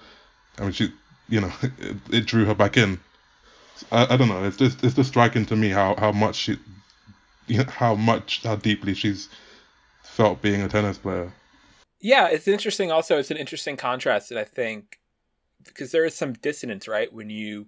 I 0.58 0.62
mean 0.62 0.72
she 0.72 0.92
you 1.28 1.40
know 1.40 1.52
it, 1.62 1.96
it 2.10 2.26
drew 2.26 2.44
her 2.44 2.54
back 2.54 2.76
in 2.76 2.98
I, 3.92 4.14
I 4.14 4.16
don't 4.16 4.28
know 4.28 4.44
it's 4.44 4.56
just 4.56 4.82
it's 4.84 4.94
just 4.94 5.10
striking 5.10 5.46
to 5.46 5.56
me 5.56 5.70
how 5.70 5.94
how 5.96 6.12
much 6.12 6.36
she 6.36 6.58
you 7.46 7.58
know, 7.58 7.64
how 7.64 7.94
much 7.94 8.42
how 8.42 8.56
deeply 8.56 8.94
she's 8.94 9.28
felt 10.02 10.42
being 10.42 10.62
a 10.62 10.68
tennis 10.68 10.98
player 10.98 11.32
yeah, 12.00 12.28
it's 12.28 12.48
interesting. 12.48 12.92
Also, 12.92 13.18
it's 13.18 13.30
an 13.30 13.36
interesting 13.36 13.76
contrast, 13.76 14.30
and 14.30 14.38
I 14.38 14.44
think 14.44 15.00
because 15.64 15.92
there 15.92 16.04
is 16.04 16.14
some 16.14 16.34
dissonance, 16.34 16.86
right, 16.86 17.12
when 17.12 17.30
you 17.30 17.66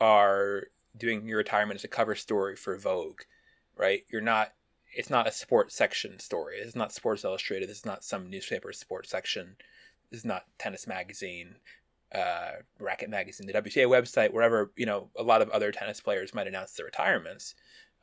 are 0.00 0.64
doing 0.96 1.26
your 1.28 1.38
retirement 1.38 1.78
as 1.78 1.84
a 1.84 1.88
cover 1.88 2.14
story 2.14 2.56
for 2.56 2.76
Vogue, 2.76 3.20
right? 3.76 4.02
You're 4.10 4.20
not. 4.20 4.52
It's 4.94 5.10
not 5.10 5.28
a 5.28 5.32
sports 5.32 5.76
section 5.76 6.18
story. 6.18 6.56
It's 6.58 6.74
not 6.74 6.92
Sports 6.92 7.24
Illustrated. 7.24 7.68
Is 7.68 7.84
not 7.84 8.04
some 8.04 8.30
newspaper 8.30 8.72
sports 8.72 9.10
section. 9.10 9.56
Is 10.10 10.24
not 10.24 10.46
Tennis 10.58 10.86
Magazine, 10.86 11.56
uh, 12.14 12.52
Racket 12.78 13.10
Magazine, 13.10 13.46
the 13.46 13.52
WTA 13.52 13.86
website, 13.86 14.32
wherever 14.32 14.72
you 14.76 14.86
know 14.86 15.10
a 15.16 15.22
lot 15.22 15.42
of 15.42 15.50
other 15.50 15.72
tennis 15.72 16.00
players 16.00 16.34
might 16.34 16.46
announce 16.46 16.72
their 16.72 16.86
retirements. 16.86 17.54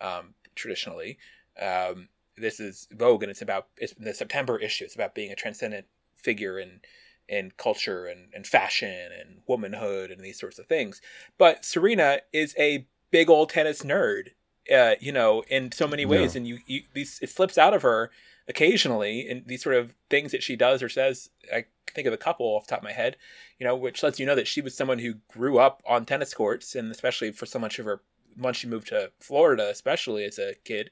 Um, 0.02 0.34
traditionally, 0.56 1.18
um, 1.62 2.10
this 2.38 2.60
is 2.60 2.88
Vogue, 2.92 3.24
and 3.24 3.30
it's 3.30 3.42
about 3.42 3.68
it's 3.78 3.94
the 3.94 4.14
September 4.14 4.58
issue. 4.58 4.86
It's 4.86 4.96
about 4.96 5.16
being 5.16 5.32
a 5.32 5.36
transcendent 5.36 5.86
figure 6.16 6.60
in 6.60 6.82
in 7.28 7.52
culture 7.58 8.06
and, 8.06 8.30
and 8.34 8.46
fashion 8.46 9.10
and 9.20 9.42
womanhood 9.48 10.12
and 10.12 10.22
these 10.22 10.40
sorts 10.40 10.60
of 10.60 10.68
things. 10.68 11.02
But 11.40 11.66
Serena 11.66 12.20
is 12.32 12.54
a 12.60 12.86
big 13.10 13.30
old 13.30 13.50
tennis 13.50 13.82
nerd, 13.82 14.30
uh, 14.72 14.96
you 15.00 15.12
know, 15.12 15.44
in 15.48 15.72
so 15.72 15.88
many 15.88 16.06
ways, 16.06 16.36
yeah. 16.36 16.40
and 16.40 16.48
you, 16.48 16.60
you 16.68 16.82
these 16.94 17.20
it 17.22 17.30
slips 17.30 17.58
out 17.58 17.74
of 17.74 17.82
her 17.82 18.12
occasionally 18.48 19.28
in 19.28 19.44
these 19.46 19.64
sort 19.64 19.76
of 19.76 19.96
things 20.10 20.32
that 20.32 20.44
she 20.44 20.56
does 20.56 20.84
or 20.84 20.90
says. 20.90 21.30
I 21.54 21.66
think 21.92 22.08
of 22.08 22.14
a 22.14 22.18
couple 22.18 22.46
off 22.46 22.68
the 22.68 22.72
top 22.72 22.80
of 22.80 22.84
my 22.84 22.92
head, 22.92 23.18
you 23.60 23.66
know, 23.66 23.76
which 23.76 24.04
lets 24.04 24.20
you 24.20 24.26
know 24.26 24.36
that 24.36 24.48
she 24.48 24.62
was 24.62 24.76
someone 24.76 25.00
who 25.00 25.16
grew 25.30 25.58
up 25.58 25.82
on 25.88 26.06
tennis 26.06 26.34
courts, 26.34 26.76
and 26.76 26.92
especially 26.92 27.32
for 27.32 27.46
so 27.46 27.60
much 27.60 27.80
of 27.80 27.86
her 27.86 28.02
once 28.38 28.58
she 28.58 28.68
moved 28.68 28.88
to 28.88 29.12
Florida, 29.20 29.70
especially 29.70 30.26
as 30.26 30.38
a 30.38 30.56
kid, 30.66 30.92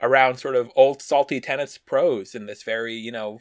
around 0.00 0.36
sort 0.36 0.54
of 0.54 0.70
old 0.76 1.02
salty 1.02 1.40
tennis 1.40 1.76
pros 1.76 2.34
in 2.34 2.46
this 2.46 2.62
very, 2.62 2.94
you 2.94 3.12
know, 3.12 3.40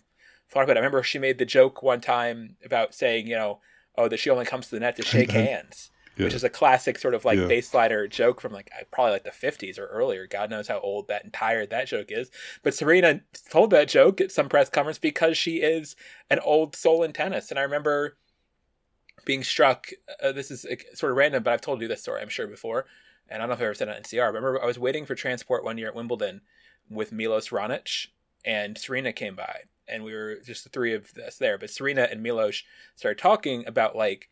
bit. 0.54 0.70
I 0.70 0.74
remember 0.74 1.04
she 1.04 1.20
made 1.20 1.38
the 1.38 1.46
joke 1.46 1.82
one 1.82 2.02
time 2.02 2.58
about 2.64 2.94
saying, 2.94 3.28
you 3.28 3.36
know, 3.36 3.60
oh, 3.98 4.08
that 4.08 4.20
she 4.20 4.30
only 4.30 4.46
comes 4.46 4.68
to 4.68 4.76
the 4.76 4.80
net 4.80 4.96
to 4.98 5.04
shake 5.04 5.32
hands. 5.32 5.90
Yeah. 6.16 6.26
Which 6.26 6.36
is 6.36 6.44
a 6.44 6.50
classic 6.50 7.00
sort 7.00 7.16
of 7.16 7.26
like 7.26 7.40
yeah. 7.40 7.46
baseline 7.46 8.10
joke 8.10 8.40
from 8.40 8.54
like 8.54 8.70
probably 8.92 9.14
like 9.14 9.24
the 9.24 9.32
50s 9.32 9.80
or 9.80 9.88
earlier. 9.88 10.28
God 10.28 10.50
knows 10.50 10.68
how 10.68 10.80
old 10.80 11.08
that 11.08 11.24
and 11.24 11.34
tired 11.34 11.72
that 11.72 11.88
joke 11.88 12.12
is. 12.12 12.30
But 12.62 12.76
Serena 12.76 13.22
told 13.50 13.72
that 13.72 13.88
joke 13.88 14.22
at 14.22 14.32
some 14.32 14.48
press 14.48 14.70
conference 14.70 15.00
because 15.00 15.38
she 15.38 15.58
is 15.58 15.96
an 16.30 16.40
old 16.40 16.76
soul 16.76 17.02
in 17.02 17.14
tennis. 17.14 17.50
And 17.50 17.60
I 17.60 17.64
remember 17.64 18.18
being 19.26 19.44
struck. 19.44 19.88
Uh, 20.22 20.32
this 20.32 20.52
is 20.52 20.68
sort 20.94 21.12
of 21.12 21.18
random, 21.18 21.42
but 21.42 21.54
I've 21.54 21.62
told 21.62 21.82
you 21.82 21.88
this 21.88 22.02
story, 22.02 22.22
I'm 22.22 22.30
sure, 22.30 22.46
before 22.46 22.86
and 23.30 23.42
I 23.42 23.46
don't 23.46 23.50
know 23.50 23.56
if 23.56 23.62
I 23.62 23.66
ever 23.66 23.74
said 23.74 23.88
it 23.88 23.96
on 23.96 24.02
NCR. 24.02 24.24
I 24.24 24.28
remember 24.28 24.62
I 24.62 24.66
was 24.66 24.80
waiting 24.80 25.06
for 25.06 25.16
transport 25.16 25.64
one 25.64 25.78
year 25.78 25.88
at 25.88 25.96
Wimbledon 25.96 26.42
with 26.90 27.12
Milos 27.12 27.50
Raonic, 27.50 28.08
and 28.46 28.78
Serena 28.78 29.14
came 29.14 29.36
by, 29.36 29.62
and 29.88 30.04
we 30.04 30.14
were 30.14 30.38
just 30.46 30.64
the 30.64 30.70
three 30.70 30.94
of 30.94 31.12
us 31.18 31.38
there. 31.38 31.58
But 31.58 31.70
Serena 31.70 32.08
and 32.10 32.22
Milos 32.22 32.64
started 32.96 33.20
talking 33.20 33.66
about 33.66 33.96
like 33.96 34.30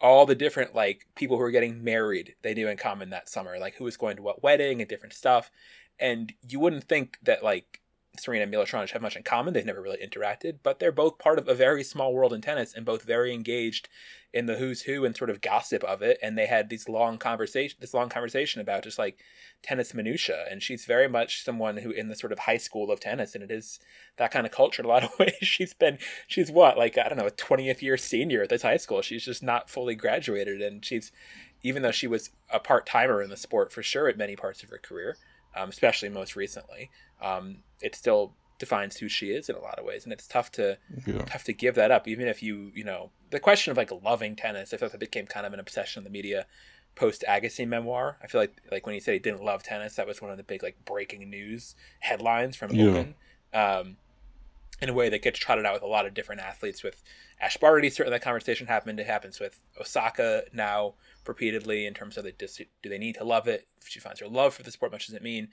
all 0.00 0.26
the 0.26 0.34
different 0.34 0.74
like 0.74 1.06
people 1.14 1.36
who 1.36 1.42
were 1.42 1.50
getting 1.50 1.82
married 1.82 2.34
they 2.42 2.54
knew 2.54 2.68
in 2.68 2.76
common 2.76 3.10
that 3.10 3.28
summer, 3.28 3.58
like 3.58 3.74
who 3.76 3.84
was 3.84 3.96
going 3.96 4.16
to 4.16 4.22
what 4.22 4.42
wedding 4.42 4.80
and 4.80 4.88
different 4.88 5.14
stuff. 5.14 5.50
And 5.98 6.32
you 6.46 6.60
wouldn't 6.60 6.84
think 6.84 7.18
that 7.22 7.42
like 7.42 7.80
Serena 8.18 8.42
and 8.42 8.50
Milos 8.50 8.70
Raonic 8.70 8.90
have 8.90 9.02
much 9.02 9.16
in 9.16 9.22
common. 9.22 9.54
They've 9.54 9.64
never 9.64 9.80
really 9.80 10.04
interacted, 10.04 10.58
but 10.62 10.78
they're 10.78 10.92
both 10.92 11.18
part 11.18 11.38
of 11.38 11.48
a 11.48 11.54
very 11.54 11.84
small 11.84 12.12
world 12.12 12.32
in 12.32 12.40
tennis 12.40 12.74
and 12.74 12.84
both 12.84 13.02
very 13.02 13.32
engaged 13.32 13.88
in 14.32 14.46
the 14.46 14.56
who's 14.56 14.82
who 14.82 15.04
and 15.04 15.16
sort 15.16 15.30
of 15.30 15.40
gossip 15.40 15.82
of 15.84 16.02
it. 16.02 16.18
And 16.22 16.36
they 16.36 16.46
had 16.46 16.68
these 16.68 16.88
long 16.88 17.18
conversation, 17.18 17.78
this 17.80 17.94
long 17.94 18.08
conversation 18.08 18.60
about 18.60 18.84
just 18.84 18.98
like 18.98 19.18
tennis 19.62 19.94
minutia. 19.94 20.44
And 20.50 20.62
she's 20.62 20.84
very 20.84 21.08
much 21.08 21.42
someone 21.42 21.78
who 21.78 21.90
in 21.90 22.08
the 22.08 22.16
sort 22.16 22.32
of 22.32 22.40
high 22.40 22.56
school 22.58 22.90
of 22.90 23.00
tennis, 23.00 23.34
and 23.34 23.42
it 23.42 23.50
is 23.50 23.80
that 24.18 24.30
kind 24.30 24.46
of 24.46 24.52
culture 24.52 24.82
in 24.82 24.86
a 24.86 24.88
lot 24.88 25.04
of 25.04 25.10
ways. 25.18 25.34
She's 25.40 25.74
been, 25.74 25.98
she's 26.26 26.50
what 26.50 26.76
like 26.76 26.98
I 26.98 27.08
don't 27.08 27.18
know, 27.18 27.26
a 27.26 27.30
twentieth 27.30 27.82
year 27.82 27.96
senior 27.96 28.42
at 28.42 28.48
this 28.48 28.62
high 28.62 28.76
school. 28.76 29.02
She's 29.02 29.24
just 29.24 29.42
not 29.42 29.70
fully 29.70 29.94
graduated, 29.94 30.60
and 30.60 30.84
she's 30.84 31.12
even 31.62 31.82
though 31.82 31.90
she 31.90 32.06
was 32.06 32.30
a 32.52 32.60
part 32.60 32.86
timer 32.86 33.22
in 33.22 33.30
the 33.30 33.36
sport 33.36 33.72
for 33.72 33.82
sure 33.82 34.08
at 34.08 34.18
many 34.18 34.36
parts 34.36 34.62
of 34.62 34.70
her 34.70 34.78
career, 34.78 35.16
um, 35.56 35.68
especially 35.70 36.08
most 36.08 36.36
recently 36.36 36.90
um, 37.22 37.58
it's 37.80 37.98
still 37.98 38.34
defines 38.58 38.96
who 38.96 39.08
she 39.08 39.30
is 39.30 39.48
in 39.48 39.56
a 39.56 39.60
lot 39.60 39.78
of 39.78 39.84
ways, 39.84 40.04
and 40.04 40.12
it's 40.12 40.26
tough 40.26 40.50
to 40.52 40.78
Yeah. 41.06 41.24
tough 41.26 41.44
to 41.44 41.52
give 41.52 41.74
that 41.74 41.90
up, 41.90 42.08
even 42.08 42.26
if 42.28 42.42
you 42.42 42.70
you 42.74 42.84
know 42.84 43.10
the 43.30 43.40
question 43.40 43.70
of 43.70 43.76
like 43.76 43.90
loving 44.02 44.36
tennis. 44.36 44.72
I 44.72 44.76
feel 44.76 44.86
like 44.86 44.92
that 44.92 44.98
became 45.00 45.26
kind 45.26 45.46
of 45.46 45.52
an 45.52 45.60
obsession 45.60 46.00
in 46.00 46.04
the 46.04 46.10
media 46.10 46.46
post 46.94 47.24
Agassi 47.28 47.66
memoir. 47.68 48.16
I 48.22 48.26
feel 48.26 48.40
like 48.40 48.56
like 48.70 48.86
when 48.86 48.94
he 48.94 49.00
said 49.00 49.12
he 49.14 49.18
didn't 49.20 49.42
love 49.42 49.62
tennis, 49.62 49.96
that 49.96 50.06
was 50.06 50.22
one 50.22 50.30
of 50.30 50.36
the 50.38 50.42
big 50.42 50.62
like 50.62 50.76
breaking 50.84 51.28
news 51.28 51.74
headlines 52.00 52.56
from 52.56 52.74
Yeah. 52.74 52.86
Open. 52.90 53.14
Um, 53.52 53.96
in 54.80 54.90
a 54.90 54.92
way 54.94 55.08
that 55.08 55.22
gets 55.22 55.38
trotted 55.38 55.64
out 55.64 55.72
with 55.74 55.82
a 55.82 55.86
lot 55.86 56.04
of 56.06 56.14
different 56.14 56.40
athletes. 56.40 56.82
With 56.82 57.02
Ash 57.40 57.56
Barty, 57.58 57.90
certainly 57.90 58.16
that 58.16 58.24
conversation 58.24 58.66
happened. 58.66 58.98
It 58.98 59.06
happens 59.06 59.38
with 59.38 59.62
Osaka 59.80 60.44
now 60.52 60.94
repeatedly 61.26 61.86
in 61.86 61.94
terms 61.94 62.16
of 62.16 62.24
the 62.24 62.32
do 62.32 62.88
they 62.88 62.98
need 62.98 63.16
to 63.16 63.24
love 63.24 63.46
it? 63.46 63.66
If 63.80 63.88
she 63.88 64.00
finds 64.00 64.20
her 64.20 64.28
love 64.28 64.54
for 64.54 64.62
the 64.62 64.70
sport, 64.70 64.92
much 64.92 65.06
does 65.06 65.14
it 65.14 65.22
mean? 65.22 65.48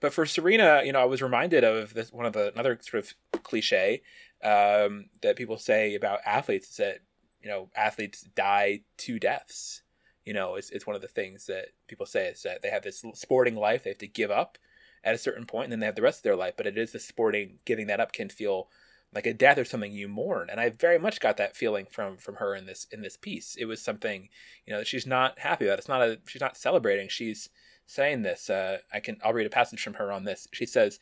But 0.00 0.12
for 0.12 0.26
Serena, 0.26 0.82
you 0.84 0.92
know, 0.92 1.00
I 1.00 1.04
was 1.04 1.22
reminded 1.22 1.64
of 1.64 1.94
this 1.94 2.12
one 2.12 2.26
of 2.26 2.32
the 2.32 2.52
another 2.52 2.78
sort 2.82 3.04
of 3.04 3.42
cliche 3.44 4.02
um, 4.42 5.06
that 5.22 5.36
people 5.36 5.56
say 5.58 5.94
about 5.94 6.20
athletes 6.26 6.70
is 6.70 6.76
that 6.78 6.98
you 7.40 7.48
know 7.48 7.70
athletes 7.76 8.22
die 8.34 8.80
two 8.96 9.18
deaths. 9.18 9.82
You 10.24 10.34
know, 10.34 10.56
it's, 10.56 10.70
it's 10.70 10.86
one 10.86 10.96
of 10.96 11.02
the 11.02 11.08
things 11.08 11.46
that 11.46 11.68
people 11.88 12.06
say 12.06 12.26
is 12.28 12.42
that 12.42 12.62
they 12.62 12.70
have 12.70 12.82
this 12.82 13.04
sporting 13.14 13.56
life 13.56 13.84
they 13.84 13.90
have 13.90 13.98
to 13.98 14.06
give 14.06 14.30
up 14.30 14.58
at 15.04 15.14
a 15.14 15.18
certain 15.18 15.46
point, 15.46 15.64
and 15.64 15.72
then 15.72 15.80
they 15.80 15.86
have 15.86 15.96
the 15.96 16.02
rest 16.02 16.18
of 16.18 16.22
their 16.24 16.36
life. 16.36 16.54
But 16.56 16.66
it 16.66 16.76
is 16.76 16.92
the 16.92 17.00
sporting 17.00 17.58
giving 17.64 17.86
that 17.86 18.00
up 18.00 18.12
can 18.12 18.28
feel 18.28 18.68
like 19.14 19.26
a 19.26 19.34
death 19.34 19.58
or 19.58 19.64
something 19.64 19.92
you 19.92 20.08
mourn, 20.08 20.48
and 20.50 20.60
I 20.60 20.70
very 20.70 20.98
much 20.98 21.20
got 21.20 21.36
that 21.36 21.56
feeling 21.56 21.86
from 21.90 22.16
from 22.16 22.36
her 22.36 22.54
in 22.54 22.66
this 22.66 22.86
in 22.90 23.02
this 23.02 23.16
piece. 23.16 23.56
It 23.56 23.66
was 23.66 23.82
something 23.82 24.28
you 24.66 24.72
know 24.72 24.78
that 24.78 24.88
she's 24.88 25.06
not 25.06 25.38
happy 25.38 25.66
about. 25.66 25.78
It's 25.78 25.88
not 25.88 26.02
a 26.02 26.18
she's 26.26 26.40
not 26.40 26.56
celebrating. 26.56 27.08
She's 27.08 27.48
saying 27.86 28.22
this. 28.22 28.48
Uh, 28.48 28.78
I 28.92 29.00
can 29.00 29.18
I'll 29.24 29.34
read 29.34 29.46
a 29.46 29.50
passage 29.50 29.82
from 29.82 29.94
her 29.94 30.12
on 30.12 30.24
this. 30.24 30.48
She 30.52 30.66
says. 30.66 30.98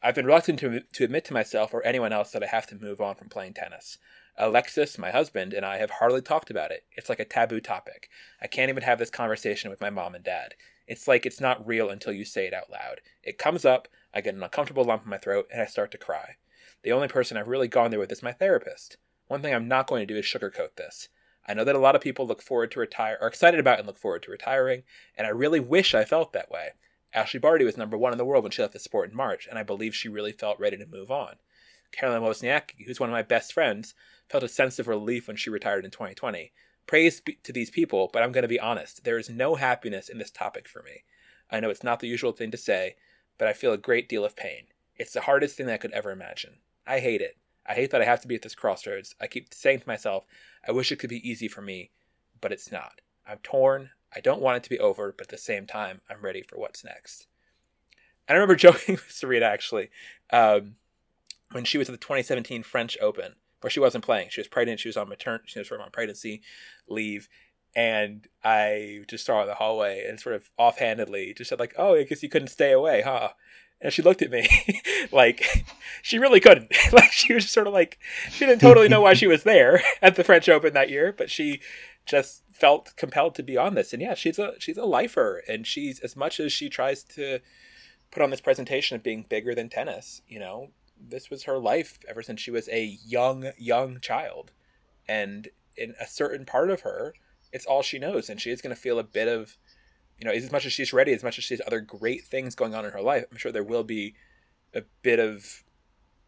I've 0.00 0.14
been 0.14 0.26
reluctant 0.26 0.60
to, 0.60 0.82
to 0.92 1.02
admit 1.02 1.24
to 1.24 1.32
myself 1.32 1.74
or 1.74 1.84
anyone 1.84 2.12
else 2.12 2.30
that 2.30 2.44
I 2.44 2.46
have 2.46 2.68
to 2.68 2.76
move 2.76 3.00
on 3.00 3.16
from 3.16 3.28
playing 3.28 3.54
tennis. 3.54 3.98
Alexis, 4.36 4.96
my 4.96 5.10
husband, 5.10 5.52
and 5.52 5.66
I 5.66 5.78
have 5.78 5.90
hardly 5.90 6.22
talked 6.22 6.50
about 6.50 6.70
it. 6.70 6.84
It's 6.92 7.08
like 7.08 7.18
a 7.18 7.24
taboo 7.24 7.60
topic. 7.60 8.08
I 8.40 8.46
can't 8.46 8.68
even 8.68 8.84
have 8.84 9.00
this 9.00 9.10
conversation 9.10 9.70
with 9.70 9.80
my 9.80 9.90
mom 9.90 10.14
and 10.14 10.22
dad. 10.22 10.54
It's 10.86 11.08
like 11.08 11.26
it's 11.26 11.40
not 11.40 11.66
real 11.66 11.90
until 11.90 12.12
you 12.12 12.24
say 12.24 12.46
it 12.46 12.54
out 12.54 12.70
loud. 12.70 13.00
It 13.24 13.38
comes 13.38 13.64
up, 13.64 13.88
I 14.14 14.20
get 14.20 14.34
an 14.34 14.42
uncomfortable 14.42 14.84
lump 14.84 15.02
in 15.02 15.10
my 15.10 15.18
throat, 15.18 15.48
and 15.52 15.60
I 15.60 15.66
start 15.66 15.90
to 15.90 15.98
cry. 15.98 16.36
The 16.84 16.92
only 16.92 17.08
person 17.08 17.36
I've 17.36 17.48
really 17.48 17.68
gone 17.68 17.90
there 17.90 17.98
with 17.98 18.12
is 18.12 18.22
my 18.22 18.32
therapist. 18.32 18.96
One 19.26 19.42
thing 19.42 19.52
I'm 19.52 19.68
not 19.68 19.88
going 19.88 20.06
to 20.06 20.14
do 20.14 20.18
is 20.18 20.24
sugarcoat 20.24 20.76
this. 20.76 21.08
I 21.46 21.54
know 21.54 21.64
that 21.64 21.74
a 21.74 21.80
lot 21.80 21.96
of 21.96 22.02
people 22.02 22.26
look 22.26 22.42
forward 22.42 22.70
to 22.72 22.80
retire, 22.80 23.18
are 23.20 23.28
excited 23.28 23.58
about 23.58 23.78
and 23.78 23.86
look 23.86 23.98
forward 23.98 24.22
to 24.24 24.30
retiring, 24.30 24.84
and 25.16 25.26
I 25.26 25.30
really 25.30 25.60
wish 25.60 25.94
I 25.94 26.04
felt 26.04 26.32
that 26.32 26.50
way. 26.50 26.70
Ashleigh 27.14 27.40
Barty 27.40 27.64
was 27.64 27.76
number 27.76 27.96
one 27.96 28.12
in 28.12 28.18
the 28.18 28.24
world 28.24 28.44
when 28.44 28.52
she 28.52 28.62
left 28.62 28.74
the 28.74 28.78
sport 28.78 29.10
in 29.10 29.16
March, 29.16 29.46
and 29.48 29.58
I 29.58 29.62
believe 29.62 29.94
she 29.94 30.08
really 30.08 30.32
felt 30.32 30.60
ready 30.60 30.76
to 30.76 30.86
move 30.86 31.10
on. 31.10 31.36
Caroline 31.90 32.22
Wozniacki, 32.22 32.84
who's 32.86 33.00
one 33.00 33.08
of 33.08 33.14
my 33.14 33.22
best 33.22 33.52
friends, 33.52 33.94
felt 34.28 34.44
a 34.44 34.48
sense 34.48 34.78
of 34.78 34.88
relief 34.88 35.26
when 35.26 35.36
she 35.36 35.50
retired 35.50 35.84
in 35.84 35.90
2020. 35.90 36.52
Praise 36.86 37.22
to 37.42 37.52
these 37.52 37.70
people, 37.70 38.10
but 38.12 38.22
I'm 38.22 38.32
going 38.32 38.42
to 38.42 38.48
be 38.48 38.60
honest. 38.60 39.04
There 39.04 39.18
is 39.18 39.30
no 39.30 39.54
happiness 39.54 40.08
in 40.08 40.18
this 40.18 40.30
topic 40.30 40.68
for 40.68 40.82
me. 40.82 41.04
I 41.50 41.60
know 41.60 41.70
it's 41.70 41.82
not 41.82 42.00
the 42.00 42.08
usual 42.08 42.32
thing 42.32 42.50
to 42.50 42.56
say, 42.58 42.96
but 43.38 43.48
I 43.48 43.52
feel 43.52 43.72
a 43.72 43.78
great 43.78 44.08
deal 44.08 44.24
of 44.24 44.36
pain. 44.36 44.66
It's 44.96 45.12
the 45.12 45.22
hardest 45.22 45.56
thing 45.56 45.70
I 45.70 45.76
could 45.76 45.92
ever 45.92 46.10
imagine. 46.10 46.58
I 46.88 47.00
hate 47.00 47.20
it. 47.20 47.36
I 47.66 47.74
hate 47.74 47.90
that 47.90 48.00
I 48.00 48.06
have 48.06 48.22
to 48.22 48.28
be 48.28 48.34
at 48.34 48.42
this 48.42 48.54
crossroads. 48.54 49.14
I 49.20 49.26
keep 49.26 49.52
saying 49.52 49.80
to 49.80 49.88
myself, 49.88 50.24
I 50.66 50.72
wish 50.72 50.90
it 50.90 50.98
could 50.98 51.10
be 51.10 51.28
easy 51.28 51.46
for 51.46 51.60
me, 51.60 51.90
but 52.40 52.50
it's 52.50 52.72
not. 52.72 53.02
I'm 53.28 53.38
torn. 53.42 53.90
I 54.16 54.20
don't 54.20 54.40
want 54.40 54.56
it 54.56 54.62
to 54.62 54.70
be 54.70 54.78
over, 54.78 55.12
but 55.16 55.26
at 55.26 55.28
the 55.28 55.36
same 55.36 55.66
time, 55.66 56.00
I'm 56.08 56.22
ready 56.22 56.40
for 56.40 56.58
what's 56.58 56.82
next. 56.82 57.26
And 58.26 58.34
I 58.36 58.40
remember 58.40 58.56
joking 58.56 58.94
with 58.94 59.10
Serena 59.10 59.44
actually 59.44 59.90
um, 60.32 60.76
when 61.52 61.64
she 61.64 61.76
was 61.76 61.90
at 61.90 61.92
the 61.92 61.98
2017 61.98 62.62
French 62.62 62.96
Open, 63.02 63.34
where 63.60 63.70
she 63.70 63.80
wasn't 63.80 64.04
playing. 64.04 64.28
She 64.30 64.40
was 64.40 64.48
pregnant. 64.48 64.80
She 64.80 64.88
was 64.88 64.96
on 64.96 65.10
maternity. 65.10 65.44
She 65.48 65.58
was 65.58 65.70
on 65.70 65.90
pregnancy 65.90 66.40
leave, 66.88 67.28
and 67.76 68.26
I 68.42 69.00
just 69.08 69.26
saw 69.26 69.36
her 69.36 69.42
in 69.42 69.48
the 69.48 69.54
hallway 69.54 70.06
and 70.08 70.18
sort 70.18 70.36
of 70.36 70.50
offhandedly 70.56 71.34
just 71.34 71.50
said 71.50 71.60
like, 71.60 71.74
"Oh, 71.76 71.96
I 71.96 72.04
guess 72.04 72.22
you 72.22 72.30
couldn't 72.30 72.48
stay 72.48 72.72
away, 72.72 73.02
huh?" 73.02 73.30
And 73.80 73.92
she 73.92 74.02
looked 74.02 74.22
at 74.22 74.30
me 74.30 74.48
like 75.12 75.64
she 76.02 76.18
really 76.18 76.40
couldn't. 76.40 76.72
like 76.92 77.12
she 77.12 77.34
was 77.34 77.48
sort 77.48 77.66
of 77.66 77.72
like 77.72 77.98
she 78.30 78.46
didn't 78.46 78.60
totally 78.60 78.88
know 78.88 79.00
why 79.00 79.14
she 79.14 79.26
was 79.26 79.44
there 79.44 79.82
at 80.02 80.16
the 80.16 80.24
French 80.24 80.48
Open 80.48 80.74
that 80.74 80.90
year, 80.90 81.14
but 81.16 81.30
she 81.30 81.60
just 82.06 82.42
felt 82.52 82.96
compelled 82.96 83.34
to 83.36 83.42
be 83.42 83.56
on 83.56 83.74
this. 83.74 83.92
And 83.92 84.02
yeah, 84.02 84.14
she's 84.14 84.38
a 84.38 84.54
she's 84.58 84.78
a 84.78 84.84
lifer, 84.84 85.42
and 85.48 85.66
she's 85.66 86.00
as 86.00 86.16
much 86.16 86.40
as 86.40 86.52
she 86.52 86.68
tries 86.68 87.04
to 87.04 87.40
put 88.10 88.22
on 88.22 88.30
this 88.30 88.40
presentation 88.40 88.96
of 88.96 89.02
being 89.02 89.26
bigger 89.28 89.54
than 89.54 89.68
tennis. 89.68 90.22
You 90.26 90.40
know, 90.40 90.70
this 91.00 91.30
was 91.30 91.44
her 91.44 91.58
life 91.58 91.98
ever 92.08 92.22
since 92.22 92.40
she 92.40 92.50
was 92.50 92.68
a 92.68 92.98
young 93.06 93.52
young 93.58 94.00
child, 94.00 94.52
and 95.08 95.48
in 95.76 95.94
a 96.00 96.06
certain 96.06 96.44
part 96.44 96.70
of 96.70 96.80
her, 96.80 97.14
it's 97.52 97.66
all 97.66 97.82
she 97.82 97.98
knows, 97.98 98.28
and 98.28 98.40
she 98.40 98.50
is 98.50 98.60
going 98.60 98.74
to 98.74 98.80
feel 98.80 98.98
a 98.98 99.04
bit 99.04 99.28
of 99.28 99.56
you 100.18 100.26
know, 100.26 100.32
as 100.32 100.50
much 100.50 100.66
as 100.66 100.72
she's 100.72 100.92
ready, 100.92 101.12
as 101.12 101.22
much 101.22 101.38
as 101.38 101.44
she 101.44 101.54
has 101.54 101.62
other 101.66 101.80
great 101.80 102.24
things 102.24 102.54
going 102.54 102.74
on 102.74 102.84
in 102.84 102.92
her 102.92 103.00
life, 103.00 103.24
I'm 103.30 103.38
sure 103.38 103.52
there 103.52 103.62
will 103.62 103.84
be 103.84 104.14
a 104.74 104.82
bit 105.02 105.18
of, 105.18 105.64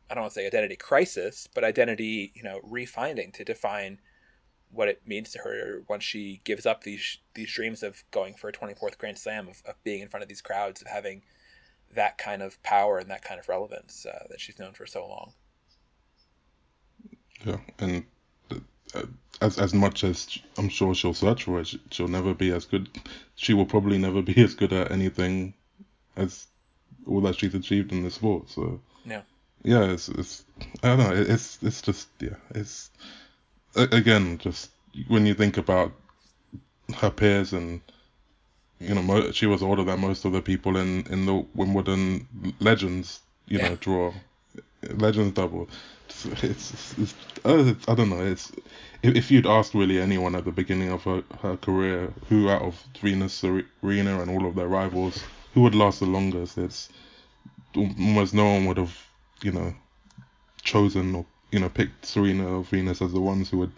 I 0.08 0.14
don't 0.14 0.22
want 0.22 0.34
to 0.34 0.40
say 0.40 0.46
identity 0.46 0.76
crisis, 0.76 1.48
but 1.54 1.64
identity, 1.64 2.32
you 2.34 2.42
know, 2.42 2.60
refinding 2.68 3.32
to 3.34 3.44
define 3.44 3.98
what 4.72 4.88
it 4.88 5.02
means 5.04 5.32
to 5.32 5.40
her 5.40 5.82
once 5.88 6.04
she 6.04 6.40
gives 6.44 6.64
up 6.64 6.84
these 6.84 7.18
these 7.34 7.52
dreams 7.52 7.82
of 7.82 8.04
going 8.12 8.34
for 8.34 8.48
a 8.48 8.52
24th 8.52 8.98
Grand 8.98 9.18
Slam, 9.18 9.48
of, 9.48 9.62
of 9.66 9.82
being 9.82 10.00
in 10.00 10.08
front 10.08 10.22
of 10.22 10.28
these 10.28 10.40
crowds, 10.40 10.80
of 10.80 10.86
having 10.86 11.22
that 11.94 12.18
kind 12.18 12.42
of 12.42 12.62
power 12.62 12.98
and 12.98 13.10
that 13.10 13.22
kind 13.22 13.40
of 13.40 13.48
relevance 13.48 14.06
uh, 14.06 14.26
that 14.30 14.40
she's 14.40 14.58
known 14.58 14.72
for 14.72 14.86
so 14.86 15.06
long. 15.06 15.32
Yeah, 17.44 17.58
and 17.80 18.04
uh, 18.94 19.02
as 19.40 19.58
as 19.58 19.72
much 19.74 20.04
as 20.04 20.38
I'm 20.58 20.68
sure 20.68 20.94
she'll 20.94 21.14
search 21.14 21.44
for 21.44 21.60
it, 21.60 21.66
she- 21.68 21.80
she'll 21.90 22.08
never 22.08 22.34
be 22.34 22.50
as 22.52 22.64
good. 22.66 22.88
She 23.36 23.54
will 23.54 23.66
probably 23.66 23.98
never 23.98 24.22
be 24.30 24.40
as 24.42 24.54
good 24.54 24.72
at 24.72 24.90
anything 24.90 25.54
as 26.16 26.46
all 27.06 27.20
that 27.22 27.36
she's 27.38 27.54
achieved 27.54 27.92
in 27.92 28.02
the 28.02 28.10
sport. 28.10 28.50
So 28.50 28.80
Yeah. 29.04 29.22
yeah, 29.62 29.84
it's 29.92 30.08
it's 30.08 30.44
I 30.82 30.88
don't 30.88 30.98
know. 30.98 31.12
It's 31.14 31.58
it's 31.62 31.82
just 31.82 32.08
yeah, 32.20 32.36
it's 32.54 32.90
again 33.74 34.38
just 34.38 34.70
when 35.08 35.26
you 35.26 35.34
think 35.34 35.56
about 35.56 35.92
her 36.96 37.10
peers 37.10 37.52
and 37.52 37.80
you 38.80 38.94
know 38.94 39.02
mo- 39.02 39.30
she 39.30 39.46
was 39.46 39.62
older 39.62 39.84
than 39.84 40.00
most 40.00 40.24
of 40.24 40.32
the 40.32 40.42
people 40.42 40.76
in 40.76 41.06
in 41.08 41.24
the 41.26 41.46
Wimbledon 41.54 42.26
Legends 42.60 43.20
you 43.46 43.58
Yeah. 43.58 43.68
know 43.70 43.76
draw 43.76 44.12
Legends 44.82 45.34
double. 45.34 45.68
It's, 46.24 46.44
it's, 46.44 46.98
it's, 46.98 47.14
uh, 47.44 47.74
I 47.88 47.94
don't 47.94 48.10
know. 48.10 48.24
It's 48.24 48.52
if, 49.02 49.16
if 49.16 49.30
you'd 49.30 49.46
asked 49.46 49.74
really 49.74 49.98
anyone 49.98 50.34
at 50.34 50.44
the 50.44 50.52
beginning 50.52 50.90
of 50.90 51.04
her, 51.04 51.22
her 51.42 51.56
career 51.56 52.12
who 52.28 52.48
out 52.48 52.62
of 52.62 52.82
Venus, 53.00 53.32
Serena, 53.34 54.20
and 54.20 54.30
all 54.30 54.46
of 54.46 54.54
their 54.54 54.68
rivals 54.68 55.22
who 55.54 55.62
would 55.62 55.74
last 55.74 56.00
the 56.00 56.06
longest, 56.06 56.58
it's 56.58 56.88
almost 57.76 58.34
no 58.34 58.44
one 58.44 58.66
would 58.66 58.76
have 58.76 58.96
you 59.42 59.52
know 59.52 59.74
chosen 60.62 61.14
or 61.14 61.24
you 61.50 61.60
know 61.60 61.68
picked 61.68 62.04
Serena 62.04 62.58
or 62.58 62.64
Venus 62.64 63.02
as 63.02 63.12
the 63.12 63.20
ones 63.20 63.50
who 63.50 63.58
would 63.58 63.72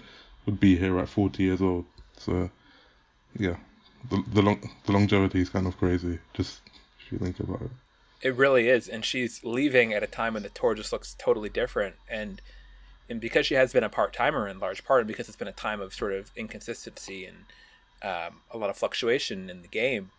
would 0.46 0.58
be 0.58 0.76
here 0.76 0.98
at 0.98 1.08
40 1.08 1.42
years 1.42 1.62
old. 1.62 1.84
So 2.18 2.50
yeah, 3.38 3.56
the 4.10 4.22
the, 4.32 4.42
long, 4.42 4.70
the 4.86 4.92
longevity 4.92 5.40
is 5.40 5.48
kind 5.48 5.66
of 5.66 5.76
crazy. 5.78 6.18
Just 6.34 6.60
if 7.00 7.12
you 7.12 7.18
think 7.18 7.40
about 7.40 7.62
it. 7.62 7.70
It 8.22 8.36
really 8.36 8.68
is, 8.68 8.88
and 8.88 9.04
she's 9.04 9.42
leaving 9.42 9.92
at 9.92 10.02
a 10.02 10.06
time 10.06 10.34
when 10.34 10.42
the 10.42 10.48
tour 10.48 10.74
just 10.74 10.92
looks 10.92 11.14
totally 11.18 11.48
different, 11.48 11.96
and 12.08 12.40
and 13.08 13.20
because 13.20 13.46
she 13.46 13.54
has 13.54 13.72
been 13.72 13.84
a 13.84 13.88
part 13.88 14.12
timer 14.12 14.46
in 14.48 14.58
large 14.58 14.84
part, 14.84 15.00
and 15.00 15.08
because 15.08 15.28
it's 15.28 15.36
been 15.36 15.48
a 15.48 15.52
time 15.52 15.80
of 15.80 15.92
sort 15.92 16.12
of 16.12 16.30
inconsistency 16.36 17.26
and 17.26 17.36
um, 18.02 18.40
a 18.50 18.58
lot 18.58 18.70
of 18.70 18.76
fluctuation 18.76 19.50
in 19.50 19.62
the 19.62 19.68
game, 19.68 20.10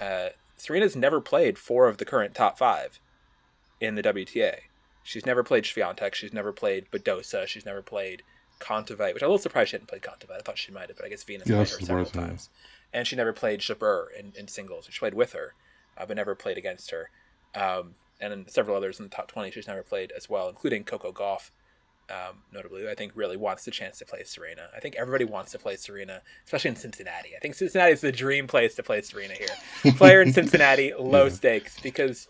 uh, 0.00 0.30
Serena's 0.56 0.96
never 0.96 1.20
played 1.20 1.58
four 1.58 1.88
of 1.88 1.98
the 1.98 2.04
current 2.04 2.34
top 2.34 2.58
five 2.58 3.00
in 3.80 3.94
the 3.94 4.02
WTA. 4.02 4.56
She's 5.02 5.26
never 5.26 5.42
played 5.42 5.64
Swiatek. 5.64 6.14
She's 6.14 6.32
never 6.32 6.52
played 6.52 6.90
Badosa. 6.92 7.46
She's 7.46 7.66
never 7.66 7.82
played 7.82 8.22
Kontaveit, 8.60 9.14
which 9.14 9.22
I'm 9.22 9.28
a 9.28 9.32
little 9.32 9.38
surprised 9.38 9.70
she 9.70 9.76
hadn't 9.76 9.88
played 9.88 10.02
Kontaveit. 10.02 10.38
I 10.38 10.42
thought 10.42 10.58
she 10.58 10.72
might 10.72 10.88
have, 10.88 10.96
but 10.96 11.06
I 11.06 11.08
guess 11.08 11.24
Venus 11.24 11.48
Yeah, 11.48 11.56
played 11.56 11.68
her 11.70 11.80
several 11.80 12.06
times. 12.06 12.48
And 12.92 13.06
she 13.06 13.16
never 13.16 13.32
played 13.32 13.60
Jabeur 13.60 14.06
in, 14.16 14.32
in 14.36 14.46
singles. 14.46 14.86
She 14.88 14.98
played 14.98 15.14
with 15.14 15.32
her, 15.32 15.54
uh, 15.96 16.06
but 16.06 16.16
never 16.16 16.34
played 16.34 16.58
against 16.58 16.90
her. 16.92 17.10
Um, 17.54 17.94
and 18.20 18.30
then 18.32 18.44
several 18.48 18.76
others 18.76 18.98
in 19.00 19.04
the 19.04 19.10
top 19.14 19.28
20 19.28 19.50
she's 19.50 19.66
never 19.66 19.82
played 19.82 20.12
as 20.16 20.28
well, 20.30 20.48
including 20.48 20.84
Coco 20.84 21.12
Gauff, 21.12 21.50
um, 22.10 22.38
notably, 22.52 22.82
who 22.82 22.88
I 22.88 22.94
think 22.94 23.12
really 23.14 23.36
wants 23.36 23.64
the 23.64 23.70
chance 23.70 23.98
to 23.98 24.04
play 24.06 24.22
Serena. 24.24 24.68
I 24.76 24.80
think 24.80 24.94
everybody 24.96 25.24
wants 25.24 25.52
to 25.52 25.58
play 25.58 25.76
Serena, 25.76 26.22
especially 26.44 26.70
in 26.70 26.76
Cincinnati. 26.76 27.30
I 27.36 27.40
think 27.40 27.54
Cincinnati 27.54 27.92
is 27.92 28.00
the 28.00 28.12
dream 28.12 28.46
place 28.46 28.74
to 28.76 28.82
play 28.82 29.00
Serena 29.02 29.34
here. 29.34 29.92
Player 29.96 30.22
in 30.22 30.32
Cincinnati, 30.32 30.92
low 30.98 31.24
Yeah. 31.24 31.30
stakes, 31.30 31.80
because 31.80 32.28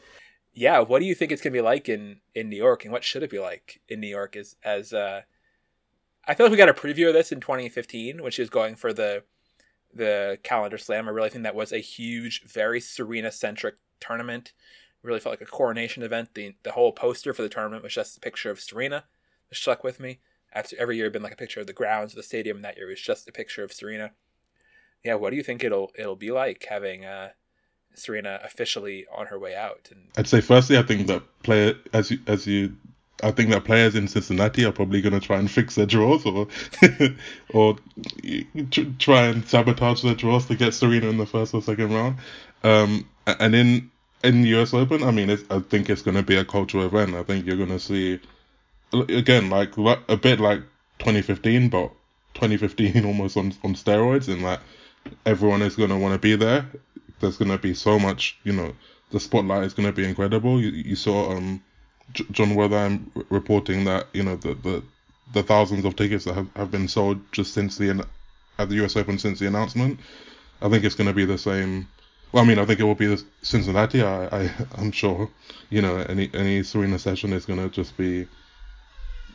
yeah, 0.55 0.81
what 0.81 0.99
do 1.01 1.05
you 1.07 1.15
think 1.15 1.33
it's 1.33 1.43
gonna 1.43 1.53
be 1.53 1.61
like 1.61 1.89
in 1.89 2.21
in 2.35 2.49
New 2.49 2.57
York, 2.57 2.85
and 2.85 2.93
what 2.93 3.05
should 3.05 3.23
it 3.23 3.31
be 3.31 3.39
like 3.39 3.81
in 3.89 4.01
New 4.01 4.09
York? 4.09 4.37
Is 4.37 4.57
as 4.65 4.93
uh, 4.93 5.23
I 6.27 6.35
feel 6.35 6.47
like 6.47 6.53
we 6.53 6.57
got 6.57 6.69
a 6.69 6.75
preview 6.75 7.09
of 7.09 7.15
this 7.15 7.33
in 7.33 7.41
2015 7.41 8.23
when 8.23 8.31
she 8.33 8.43
was 8.43 8.51
going 8.51 8.77
for 8.77 8.93
the 8.93 9.25
the 9.95 10.39
calendar 10.43 10.79
slam. 10.79 11.09
I 11.09 11.11
really 11.13 11.29
think 11.31 11.45
that 11.45 11.55
was 11.55 11.73
a 11.73 11.79
huge, 11.79 12.43
very 12.45 12.81
Serena 12.81 13.31
centric 13.33 13.75
tournament. 14.01 14.53
Really 15.03 15.21
felt 15.21 15.33
like 15.33 15.49
a 15.49 15.51
coronation 15.51 16.03
event. 16.03 16.35
The 16.35 16.55
the 16.63 16.73
whole 16.73 16.93
poster 16.93 17.33
for 17.35 17.43
the 17.43 17.49
tournament 17.49 17.83
was 17.83 17.95
just 17.95 18.17
a 18.17 18.21
picture 18.21 18.51
of 18.51 18.61
Serena. 18.61 19.05
It 19.51 19.57
stuck 19.57 19.85
with 19.85 20.01
me. 20.01 20.21
After 20.55 20.77
every 20.79 20.97
year, 20.97 21.09
been 21.11 21.23
like 21.23 21.33
a 21.33 21.37
picture 21.37 21.61
of 21.61 21.67
the 21.67 21.73
grounds 21.73 22.13
of 22.13 22.17
the 22.17 22.23
stadium. 22.23 22.59
And 22.59 22.65
that 22.65 22.77
year 22.77 22.87
it 22.87 22.93
was 22.93 23.01
just 23.01 23.29
a 23.29 23.33
picture 23.33 23.65
of 23.65 23.73
Serena. 23.73 24.13
Yeah, 25.03 25.15
what 25.15 25.31
do 25.31 25.37
you 25.37 25.43
think 25.43 25.65
it'll 25.65 25.91
it'll 25.99 26.17
be 26.17 26.31
like 26.31 26.67
having 26.69 27.05
uh, 27.05 27.31
Serena 27.95 28.41
officially 28.45 29.07
on 29.15 29.27
her 29.27 29.39
way 29.39 29.55
out? 29.57 29.89
And 29.91 30.09
I'd 30.17 30.29
say 30.29 30.41
firstly, 30.41 30.79
I 30.79 30.83
think 30.83 31.07
that 31.09 31.23
player 31.43 31.75
as 31.93 32.11
you 32.11 32.19
as 32.27 32.47
you 32.47 32.77
I 33.23 33.31
think 33.31 33.51
that 33.51 33.65
players 33.65 33.95
in 33.95 34.09
Cincinnati 34.09 34.65
are 34.65 34.73
probably 34.73 35.01
going 35.01 35.19
to 35.19 35.21
try 35.21 35.39
and 35.39 35.51
fix 35.51 35.77
their 35.77 35.87
draws 35.87 36.27
or 36.27 36.49
or 37.55 37.77
try 38.99 39.27
and 39.27 39.47
sabotage 39.47 40.03
their 40.03 40.15
draws 40.15 40.47
to 40.47 40.57
get 40.57 40.75
Serena 40.75 41.09
in 41.09 41.19
the 41.19 41.27
first 41.27 41.55
or 41.55 41.63
second 41.63 41.95
round. 41.95 42.17
Um, 42.65 43.09
and 43.27 43.55
in 43.55 43.91
in 44.23 44.43
the 44.43 44.61
US 44.61 44.75
Open, 44.75 45.03
I 45.03 45.11
mean, 45.11 45.31
I 45.31 45.59
think 45.61 45.91
it's 45.91 46.03
going 46.03 46.17
to 46.17 46.23
be 46.23 46.37
a 46.37 46.45
cultural 46.45 46.87
event. 46.87 47.15
I 47.15 47.23
think 47.23 47.47
you're 47.47 47.57
going 47.57 47.69
to 47.69 47.81
see 47.81 48.21
again 48.93 49.51
like 49.51 49.77
a 49.77 50.17
bit 50.17 50.41
like 50.41 50.61
2015, 50.99 51.69
but 51.69 51.91
2015 52.35 53.05
almost 53.07 53.37
on 53.37 53.53
on 53.65 53.75
steroids, 53.75 54.29
and 54.29 54.43
like 54.43 54.61
everyone 55.27 55.63
is 55.63 55.77
going 55.77 55.91
to 55.91 55.99
want 55.99 56.15
to 56.15 56.19
be 56.19 56.37
there. 56.37 56.67
There's 57.21 57.37
going 57.37 57.51
to 57.51 57.59
be 57.59 57.75
so 57.75 57.99
much, 57.99 58.37
you 58.45 58.53
know, 58.53 58.75
the 59.11 59.21
spotlight 59.21 59.65
is 59.65 59.75
going 59.75 59.87
to 59.87 59.93
be 59.93 60.05
incredible. 60.05 60.61
You, 60.61 60.71
you 60.71 60.97
saw 60.97 61.33
um 61.33 61.63
Jon 62.13 62.55
Wertheim 62.55 63.25
reporting 63.31 63.85
that 63.85 64.09
you 64.13 64.23
know 64.23 64.37
the 64.37 64.55
the, 64.55 64.83
the 65.33 65.43
thousands 65.43 65.85
of 65.85 65.97
tickets 65.97 66.25
that 66.25 66.35
have, 66.35 66.49
have 66.57 66.71
been 66.71 66.89
sold 66.89 67.21
just 67.33 67.55
since 67.55 67.77
the 67.77 68.07
at 68.59 68.69
the 68.69 68.85
US 68.85 68.97
Open 68.97 69.19
since 69.19 69.39
the 69.39 69.47
announcement. 69.47 70.01
I 70.61 70.69
think 70.69 70.85
it's 70.85 70.95
going 70.95 71.09
to 71.09 71.15
be 71.15 71.25
the 71.25 71.39
same. 71.39 71.89
Well, 72.33 72.45
I 72.45 72.47
mean, 72.49 72.59
I 72.59 72.67
think 72.67 72.81
it 72.81 72.85
will 72.85 72.95
be 72.97 73.07
the 73.07 73.25
Cincinnati. 73.43 74.03
I, 74.03 74.27
I 74.27 74.51
I'm 74.77 74.93
sure, 74.93 75.31
you 75.71 75.83
know, 75.83 75.97
any 75.99 76.31
any 76.35 76.63
Serena 76.63 76.99
session 76.99 77.33
is 77.33 77.47
going 77.47 77.61
to 77.61 77.71
just 77.71 77.97
be 77.97 78.29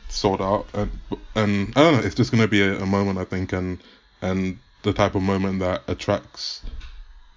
sold 0.08 0.42
out, 0.42 0.68
and 0.74 0.90
and 1.36 1.72
I 1.76 1.82
don't 1.82 1.94
know. 1.94 2.00
It's 2.00 2.14
just 2.16 2.32
going 2.32 2.42
to 2.42 2.48
be 2.48 2.62
a, 2.62 2.80
a 2.80 2.86
moment, 2.86 3.18
I 3.18 3.24
think, 3.24 3.52
and 3.52 3.82
and 4.22 4.58
the 4.82 4.92
type 4.92 5.14
of 5.14 5.22
moment 5.22 5.60
that 5.60 5.82
attracts 5.88 6.62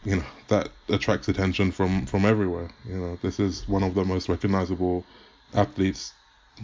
you 0.04 0.16
know 0.18 0.24
that 0.48 0.70
attracts 0.90 1.28
attention 1.30 1.72
from 1.72 2.06
from 2.06 2.26
everywhere 2.26 2.70
you 2.86 2.96
know 2.98 3.18
this 3.22 3.40
is 3.40 3.68
one 3.68 3.84
of 3.84 3.96
the 3.96 4.04
most 4.04 4.30
recognizable 4.30 5.06
athletes 5.54 6.14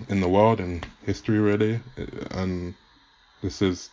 in 0.10 0.22
the 0.22 0.30
world 0.30 0.60
in 0.60 0.84
history 1.06 1.40
really 1.40 1.80
and 2.32 2.74
this 3.42 3.62
is 3.62 3.90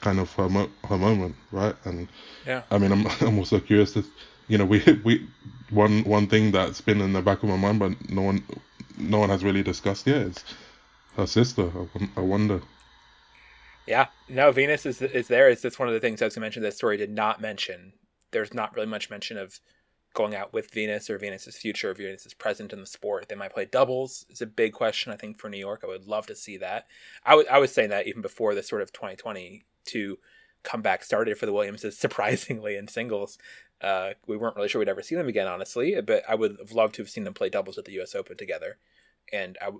kind 0.00 0.18
of 0.18 0.32
her, 0.34 0.48
mo- 0.48 0.70
her 0.88 0.98
moment 0.98 1.34
right 1.50 1.76
and 1.84 2.08
yeah 2.46 2.62
i 2.70 2.78
mean 2.78 2.92
i'm 2.92 3.06
i'm 3.22 3.38
also 3.38 3.58
curious 3.60 3.92
to 3.94 4.04
you 4.48 4.58
know 4.58 4.64
we 4.64 4.82
we 5.04 5.26
one 5.70 6.04
one 6.04 6.26
thing 6.26 6.52
that's 6.52 6.80
been 6.80 7.00
in 7.00 7.12
the 7.12 7.22
back 7.22 7.42
of 7.42 7.48
my 7.48 7.56
mind 7.56 7.78
but 7.78 8.10
no 8.10 8.22
one 8.22 8.42
no 8.98 9.18
one 9.18 9.30
has 9.30 9.44
really 9.44 9.62
discussed 9.62 10.06
yet 10.06 10.16
is 10.18 10.44
her 11.16 11.26
sister 11.26 11.70
i, 11.98 12.08
I 12.16 12.20
wonder 12.20 12.60
yeah 13.86 14.06
no 14.28 14.52
venus 14.52 14.86
is 14.86 15.00
is 15.02 15.28
there 15.28 15.48
it's 15.48 15.62
just 15.62 15.78
one 15.78 15.88
of 15.88 15.94
the 15.94 16.00
things 16.00 16.22
as 16.22 16.36
you 16.36 16.40
mentioned 16.42 16.64
this 16.64 16.76
story 16.76 16.96
did 16.96 17.10
not 17.10 17.40
mention 17.40 17.92
there's 18.30 18.52
not 18.52 18.74
really 18.74 18.88
much 18.88 19.10
mention 19.10 19.38
of 19.38 19.60
going 20.14 20.34
out 20.34 20.52
with 20.52 20.70
Venus 20.70 21.10
or 21.10 21.18
Venus's 21.18 21.56
future 21.56 21.90
or 21.90 21.94
Venus's 21.94 22.32
present 22.32 22.72
in 22.72 22.80
the 22.80 22.86
sport. 22.86 23.28
They 23.28 23.34
might 23.34 23.52
play 23.52 23.66
doubles 23.66 24.24
It's 24.30 24.40
a 24.40 24.46
big 24.46 24.72
question, 24.72 25.12
I 25.12 25.16
think, 25.16 25.38
for 25.38 25.50
New 25.50 25.58
York. 25.58 25.80
I 25.82 25.88
would 25.88 26.06
love 26.06 26.26
to 26.28 26.36
see 26.36 26.56
that. 26.58 26.86
I, 27.26 27.44
I 27.50 27.58
was 27.58 27.72
saying 27.72 27.90
that 27.90 28.06
even 28.06 28.22
before 28.22 28.54
the 28.54 28.62
sort 28.62 28.80
of 28.80 28.92
2022 28.92 30.18
comeback 30.62 31.04
started 31.04 31.36
for 31.36 31.46
the 31.46 31.52
Williamses, 31.52 31.98
surprisingly, 31.98 32.76
in 32.76 32.86
singles. 32.86 33.38
Uh, 33.80 34.10
we 34.26 34.36
weren't 34.36 34.56
really 34.56 34.68
sure 34.68 34.78
we'd 34.78 34.88
ever 34.88 35.02
see 35.02 35.14
them 35.14 35.28
again, 35.28 35.46
honestly, 35.46 36.00
but 36.00 36.22
I 36.28 36.34
would 36.34 36.56
have 36.58 36.72
loved 36.72 36.94
to 36.96 37.02
have 37.02 37.10
seen 37.10 37.24
them 37.24 37.34
play 37.34 37.50
doubles 37.50 37.76
at 37.76 37.84
the 37.84 37.92
U.S. 37.92 38.14
Open 38.14 38.36
together. 38.36 38.78
And 39.32 39.58
I 39.60 39.70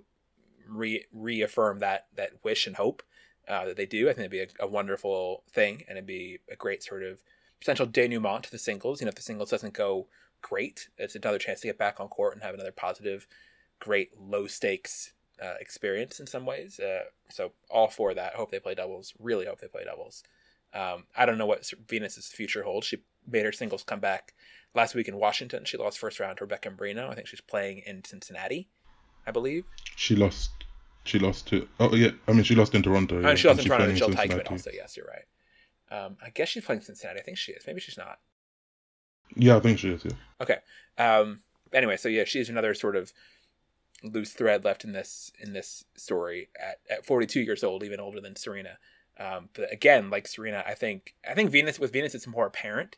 re- 0.67 1.05
reaffirm 1.13 1.79
that, 1.79 2.07
that 2.15 2.43
wish 2.43 2.67
and 2.67 2.75
hope 2.75 3.03
uh, 3.47 3.65
that 3.65 3.77
they 3.77 3.85
do. 3.85 4.09
I 4.09 4.13
think 4.13 4.19
it'd 4.19 4.31
be 4.31 4.41
a, 4.41 4.65
a 4.65 4.67
wonderful 4.67 5.43
thing, 5.49 5.83
and 5.87 5.97
it'd 5.97 6.07
be 6.07 6.39
a 6.51 6.55
great 6.55 6.83
sort 6.83 7.03
of 7.03 7.23
potential 7.59 7.85
denouement 7.85 8.43
to 8.43 8.51
the 8.51 8.57
singles. 8.57 8.99
You 8.99 9.05
know, 9.05 9.09
if 9.09 9.15
the 9.15 9.21
singles 9.21 9.49
doesn't 9.49 9.73
go 9.73 10.07
great, 10.41 10.89
it's 10.97 11.15
another 11.15 11.39
chance 11.39 11.61
to 11.61 11.67
get 11.67 11.77
back 11.77 11.99
on 11.99 12.07
court 12.07 12.33
and 12.33 12.43
have 12.43 12.53
another 12.53 12.71
positive, 12.71 13.27
great 13.79 14.19
low 14.19 14.47
stakes 14.47 15.13
uh, 15.43 15.55
experience 15.59 16.19
in 16.19 16.27
some 16.27 16.45
ways. 16.45 16.79
Uh, 16.79 17.03
so 17.29 17.51
all 17.69 17.87
for 17.87 18.13
that. 18.13 18.35
Hope 18.35 18.51
they 18.51 18.59
play 18.59 18.75
doubles. 18.75 19.13
Really 19.19 19.45
hope 19.45 19.59
they 19.59 19.67
play 19.67 19.83
doubles. 19.83 20.23
Um, 20.73 21.05
I 21.15 21.25
don't 21.25 21.37
know 21.37 21.45
what 21.45 21.71
Venus's 21.87 22.27
future 22.27 22.63
holds. 22.63 22.87
She 22.87 22.97
made 23.27 23.45
her 23.45 23.51
singles 23.51 23.83
come 23.83 23.99
back 23.99 24.33
last 24.73 24.95
week 24.95 25.07
in 25.07 25.17
Washington. 25.17 25.65
She 25.65 25.77
lost 25.77 25.99
first 25.99 26.19
round 26.19 26.37
to 26.37 26.43
Rebecca 26.43 26.71
Marino. 26.71 27.09
I 27.09 27.15
think 27.15 27.27
she's 27.27 27.41
playing 27.41 27.79
in 27.85 28.03
Cincinnati, 28.03 28.69
I 29.25 29.31
believe. 29.31 29.65
She 29.95 30.15
lost. 30.15 30.51
She 31.03 31.19
lost 31.19 31.47
to. 31.47 31.67
Oh 31.79 31.95
yeah, 31.95 32.11
I 32.27 32.33
mean 32.33 32.43
she 32.43 32.55
lost 32.55 32.75
in 32.75 32.83
Toronto. 32.83 33.17
Oh, 33.17 33.29
yeah. 33.29 33.35
she 33.35 33.47
lost 33.47 33.59
in 33.61 33.65
Toronto 33.65 33.87
to 33.87 33.93
Jil 33.93 34.09
Teichmann 34.09 34.51
also. 34.51 34.71
Yes, 34.73 34.97
you're 34.97 35.07
right. 35.07 35.25
Um, 35.91 36.17
I 36.23 36.29
guess 36.29 36.49
she's 36.49 36.65
playing 36.65 36.81
Cincinnati. 36.81 37.19
I 37.19 37.23
think 37.23 37.37
she 37.37 37.51
is. 37.51 37.63
Maybe 37.67 37.79
she's 37.79 37.97
not. 37.97 38.19
Yeah, 39.35 39.57
I 39.57 39.59
think 39.59 39.79
she 39.79 39.89
is. 39.89 40.03
Yeah. 40.03 40.11
Okay. 40.41 40.57
Um, 40.97 41.41
anyway, 41.73 41.97
so 41.97 42.09
yeah, 42.09 42.23
she's 42.25 42.49
another 42.49 42.73
sort 42.73 42.95
of 42.95 43.13
loose 44.03 44.33
thread 44.33 44.63
left 44.63 44.83
in 44.83 44.93
this 44.93 45.31
in 45.39 45.53
this 45.53 45.85
story 45.95 46.49
at, 46.59 46.79
at 46.89 47.05
42 47.05 47.41
years 47.41 47.63
old, 47.63 47.83
even 47.83 47.99
older 47.99 48.21
than 48.21 48.35
Serena. 48.35 48.77
Um, 49.17 49.49
but 49.53 49.71
again, 49.71 50.09
like 50.09 50.27
Serena, 50.27 50.63
I 50.67 50.73
think 50.73 51.15
I 51.29 51.33
think 51.33 51.51
Venus 51.51 51.79
with 51.79 51.93
Venus 51.93 52.15
it's 52.15 52.27
more 52.27 52.47
apparent 52.47 52.97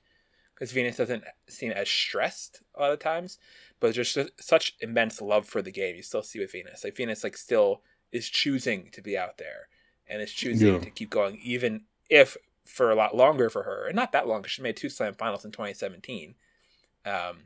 because 0.58 0.72
Venus 0.72 0.98
doesn't 0.98 1.24
seem 1.48 1.72
as 1.72 1.88
stressed 1.88 2.62
a 2.74 2.82
lot 2.82 2.92
of 2.92 3.00
times, 3.00 3.38
but 3.80 3.94
just 3.94 4.18
such 4.40 4.76
immense 4.82 5.22
love 5.22 5.46
for 5.46 5.62
the 5.62 5.72
game. 5.72 5.96
You 5.96 6.02
still 6.02 6.24
see 6.24 6.40
with 6.40 6.52
Venus, 6.52 6.84
like 6.84 6.98
Venus, 6.98 7.24
like 7.24 7.38
still 7.38 7.84
is 8.12 8.28
choosing 8.28 8.90
to 8.94 9.02
be 9.02 9.16
out 9.16 9.38
there 9.38 9.68
and 10.08 10.20
is 10.20 10.32
choosing 10.32 10.74
yeah. 10.74 10.80
to 10.80 10.90
keep 10.90 11.12
going, 11.12 11.40
even 11.44 11.84
if 12.10 12.38
for 12.66 12.90
a 12.90 12.96
lot 12.96 13.16
longer 13.16 13.52
for 13.52 13.64
her, 13.64 13.86
and 13.86 13.96
not 13.96 14.14
that 14.14 14.28
long 14.28 14.42
because 14.42 14.54
she 14.54 14.64
made 14.64 14.76
two 14.76 14.90
slam 14.90 15.14
finals 15.14 15.46
in 15.46 15.52
2017. 15.52 16.34
Um, 17.06 17.44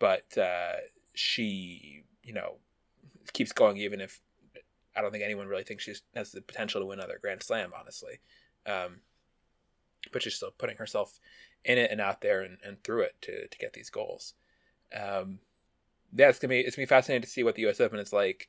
but 0.00 0.36
uh, 0.36 0.72
she, 1.14 2.02
you 2.24 2.32
know, 2.32 2.56
keeps 3.32 3.52
going 3.52 3.76
even 3.76 4.00
if 4.00 4.20
I 4.96 5.02
don't 5.02 5.12
think 5.12 5.22
anyone 5.22 5.46
really 5.46 5.62
thinks 5.62 5.84
she 5.84 5.94
has 6.16 6.32
the 6.32 6.42
potential 6.42 6.80
to 6.80 6.86
win 6.86 6.98
another 6.98 7.18
Grand 7.20 7.44
Slam, 7.44 7.72
honestly. 7.78 8.18
Um, 8.66 9.02
but 10.12 10.22
she's 10.22 10.34
still 10.34 10.52
putting 10.58 10.76
herself 10.78 11.20
in 11.64 11.78
it 11.78 11.90
and 11.90 12.00
out 12.00 12.20
there 12.20 12.42
and, 12.42 12.58
and 12.64 12.82
through 12.82 13.02
it 13.02 13.14
to, 13.22 13.48
to 13.48 13.58
get 13.58 13.72
these 13.72 13.90
goals. 13.90 14.34
Um, 14.94 15.40
yeah, 16.14 16.28
it's 16.28 16.38
gonna 16.38 16.50
be 16.50 16.60
it's 16.60 16.76
gonna 16.76 16.86
be 16.86 16.88
fascinating 16.88 17.22
to 17.22 17.28
see 17.28 17.44
what 17.44 17.54
the 17.54 17.62
U.S. 17.62 17.80
Open 17.80 18.00
is 18.00 18.12
like. 18.12 18.48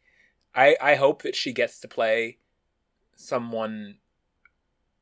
I 0.56 0.76
I 0.82 0.96
hope 0.96 1.22
that 1.24 1.36
she 1.36 1.54
gets 1.54 1.80
to 1.80 1.88
play 1.88 2.38
someone 3.16 3.98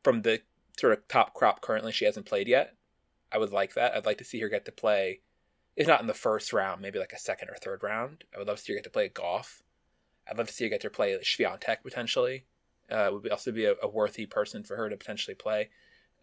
from 0.04 0.22
the 0.22 0.42
sort 0.78 0.94
of 0.94 1.08
top 1.08 1.34
crop 1.34 1.62
currently 1.62 1.92
she 1.92 2.06
hasn't 2.06 2.26
played 2.26 2.48
yet. 2.48 2.76
I 3.32 3.38
would 3.38 3.52
like 3.52 3.76
that. 3.76 3.94
I'd 3.94 4.06
like 4.06 4.18
to 4.20 4.24
see 4.24 4.40
her 4.40 4.50
get 4.50 4.66
to 4.66 4.72
play, 4.72 5.22
if 5.76 5.88
not 5.88 6.02
in 6.02 6.08
the 6.08 6.14
first 6.14 6.52
round, 6.52 6.82
maybe 6.82 7.00
like 7.00 7.14
a 7.14 7.20
second 7.20 7.50
or 7.50 7.56
third 7.56 7.84
round. 7.84 8.24
I 8.34 8.40
would 8.40 8.48
love 8.48 8.58
to 8.58 8.64
see 8.64 8.74
her 8.74 8.78
get 8.78 8.86
to 8.86 8.90
play 8.90 9.10
Gauff. 9.10 9.62
I'd 10.30 10.38
love 10.38 10.48
to 10.48 10.54
see 10.54 10.66
her 10.66 10.70
get 10.70 10.82
to 10.82 10.90
play 10.90 11.18
Swiatek 11.22 11.78
potentially. 11.84 12.46
Uh, 12.90 13.10
would 13.12 13.22
be, 13.22 13.30
also 13.30 13.52
be 13.52 13.66
a, 13.66 13.76
a, 13.84 13.88
worthy 13.88 14.26
person 14.26 14.64
for 14.64 14.76
her 14.76 14.90
to 14.90 14.98
potentially 14.98 15.36
play. 15.36 15.70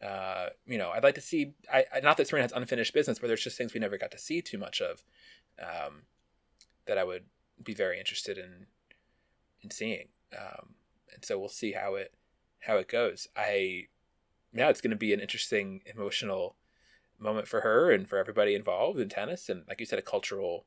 Uh, 0.05 0.49
you 0.67 0.79
know, 0.79 0.91
I'd 0.91 1.03
like 1.03 1.15
to 1.15 1.21
see. 1.21 1.55
I, 1.73 1.85
not 2.03 2.17
that 2.19 2.29
Serena 2.29 2.45
has 2.45 2.53
unfinished 2.53 2.93
business, 2.93 3.19
but 3.19 3.29
there's 3.29 3.43
just 3.43 3.57
things 3.57 3.73
we 3.73 3.81
never 3.81 3.99
got 3.99 4.11
to 4.11 4.19
see 4.19 4.43
too 4.43 4.59
much 4.59 4.81
of. 4.81 5.03
Um, 5.61 6.03
that 6.87 6.99
I 6.99 7.05
would 7.05 7.25
be 7.63 7.75
very 7.75 7.99
interested 7.99 8.39
in 8.39 8.67
in 9.63 9.71
seeing. 9.71 10.09
Um, 10.37 10.75
and 11.15 11.25
so 11.25 11.39
we'll 11.39 11.49
see 11.49 11.73
how 11.73 11.95
it 11.95 12.13
how 12.61 12.77
it 12.77 12.89
goes. 12.89 13.29
I 13.37 13.87
yeah, 14.53 14.69
it's 14.69 14.81
going 14.81 14.91
to 14.91 14.97
be 14.97 15.13
an 15.13 15.21
interesting 15.21 15.83
emotional 15.87 16.57
moment 17.19 17.49
for 17.49 17.61
her 17.63 17.91
and 17.91 18.09
for 18.09 18.19
everybody 18.19 18.55
involved 18.55 19.01
in 19.01 19.09
tennis, 19.09 19.49
and 19.49 19.65
like 19.69 19.81
you 19.81 19.87
said, 19.87 19.99
a 19.99 20.03
cultural 20.03 20.67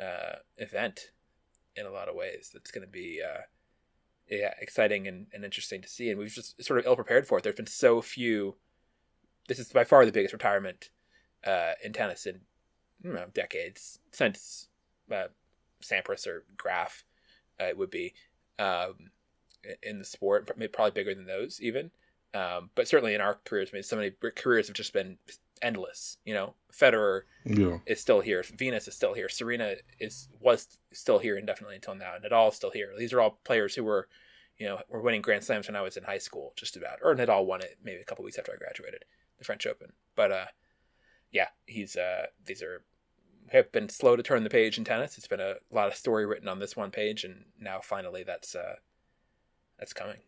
uh, 0.00 0.36
event 0.58 1.10
in 1.76 1.86
a 1.86 1.90
lot 1.90 2.08
of 2.08 2.14
ways. 2.14 2.50
That's 2.52 2.70
going 2.70 2.86
to 2.86 2.90
be 2.90 3.20
uh, 3.22 3.42
yeah 4.28 4.54
exciting 4.60 5.06
and, 5.06 5.26
and 5.32 5.44
interesting 5.44 5.82
to 5.82 5.88
see, 5.88 6.10
and 6.10 6.18
we've 6.18 6.30
just 6.30 6.62
sort 6.64 6.78
of 6.78 6.86
ill 6.86 6.96
prepared 6.96 7.26
for 7.26 7.38
it. 7.38 7.44
There's 7.44 7.56
been 7.56 7.66
so 7.66 8.00
few. 8.00 8.56
This 9.50 9.58
is 9.58 9.72
by 9.72 9.82
far 9.82 10.06
the 10.06 10.12
biggest 10.12 10.32
retirement 10.32 10.90
uh, 11.44 11.72
in 11.82 11.92
tennis 11.92 12.24
in 12.24 12.40
know, 13.02 13.26
decades 13.34 13.98
since 14.12 14.68
uh, 15.10 15.24
Sampras 15.82 16.28
or 16.28 16.44
Graf. 16.56 17.04
Uh, 17.60 17.64
it 17.64 17.76
would 17.76 17.90
be 17.90 18.14
um, 18.60 19.10
in 19.82 19.98
the 19.98 20.04
sport, 20.04 20.48
probably 20.72 20.92
bigger 20.92 21.16
than 21.16 21.26
those 21.26 21.60
even. 21.60 21.90
Um, 22.32 22.70
but 22.76 22.86
certainly 22.86 23.12
in 23.16 23.20
our 23.20 23.40
careers, 23.44 23.70
I 23.72 23.76
mean, 23.76 23.82
so 23.82 23.96
many 23.96 24.12
careers 24.36 24.68
have 24.68 24.76
just 24.76 24.92
been 24.92 25.18
endless. 25.62 26.18
You 26.24 26.34
know, 26.34 26.54
Federer 26.72 27.22
yeah. 27.44 27.78
is 27.86 28.00
still 28.00 28.20
here, 28.20 28.44
Venus 28.56 28.86
is 28.86 28.94
still 28.94 29.14
here, 29.14 29.28
Serena 29.28 29.74
is 29.98 30.28
was 30.40 30.78
still 30.92 31.18
here 31.18 31.36
indefinitely 31.36 31.74
until 31.74 31.96
now, 31.96 32.14
Nadal 32.22 32.50
is 32.50 32.54
still 32.54 32.70
here. 32.70 32.92
These 32.96 33.12
are 33.12 33.20
all 33.20 33.40
players 33.42 33.74
who 33.74 33.82
were, 33.82 34.06
you 34.58 34.68
know, 34.68 34.78
were 34.88 35.02
winning 35.02 35.22
Grand 35.22 35.42
Slams 35.42 35.66
when 35.66 35.74
I 35.74 35.82
was 35.82 35.96
in 35.96 36.04
high 36.04 36.18
school, 36.18 36.52
just 36.54 36.76
about. 36.76 37.00
Or 37.02 37.16
Nadal 37.16 37.46
won 37.46 37.62
it 37.62 37.78
maybe 37.82 38.00
a 38.00 38.04
couple 38.04 38.24
weeks 38.24 38.38
after 38.38 38.52
I 38.52 38.56
graduated, 38.56 39.04
the 39.40 39.44
French 39.44 39.66
Open. 39.66 39.92
But 40.14 40.30
uh, 40.30 40.46
yeah, 41.32 41.48
he's 41.66 41.96
uh, 41.96 42.26
these 42.46 42.62
are 42.62 42.84
have 43.48 43.72
been 43.72 43.88
slow 43.88 44.14
to 44.14 44.22
turn 44.22 44.44
the 44.44 44.50
page 44.50 44.78
in 44.78 44.84
tennis. 44.84 45.18
It's 45.18 45.26
been 45.26 45.40
a 45.40 45.54
lot 45.72 45.88
of 45.88 45.96
story 45.96 46.26
written 46.26 46.46
on 46.46 46.60
this 46.60 46.76
one 46.76 46.92
page, 46.92 47.24
and 47.24 47.44
now 47.58 47.80
finally 47.82 48.22
that's 48.22 48.54
uh, 48.54 48.76
that's 49.78 49.92
coming. 49.92 50.18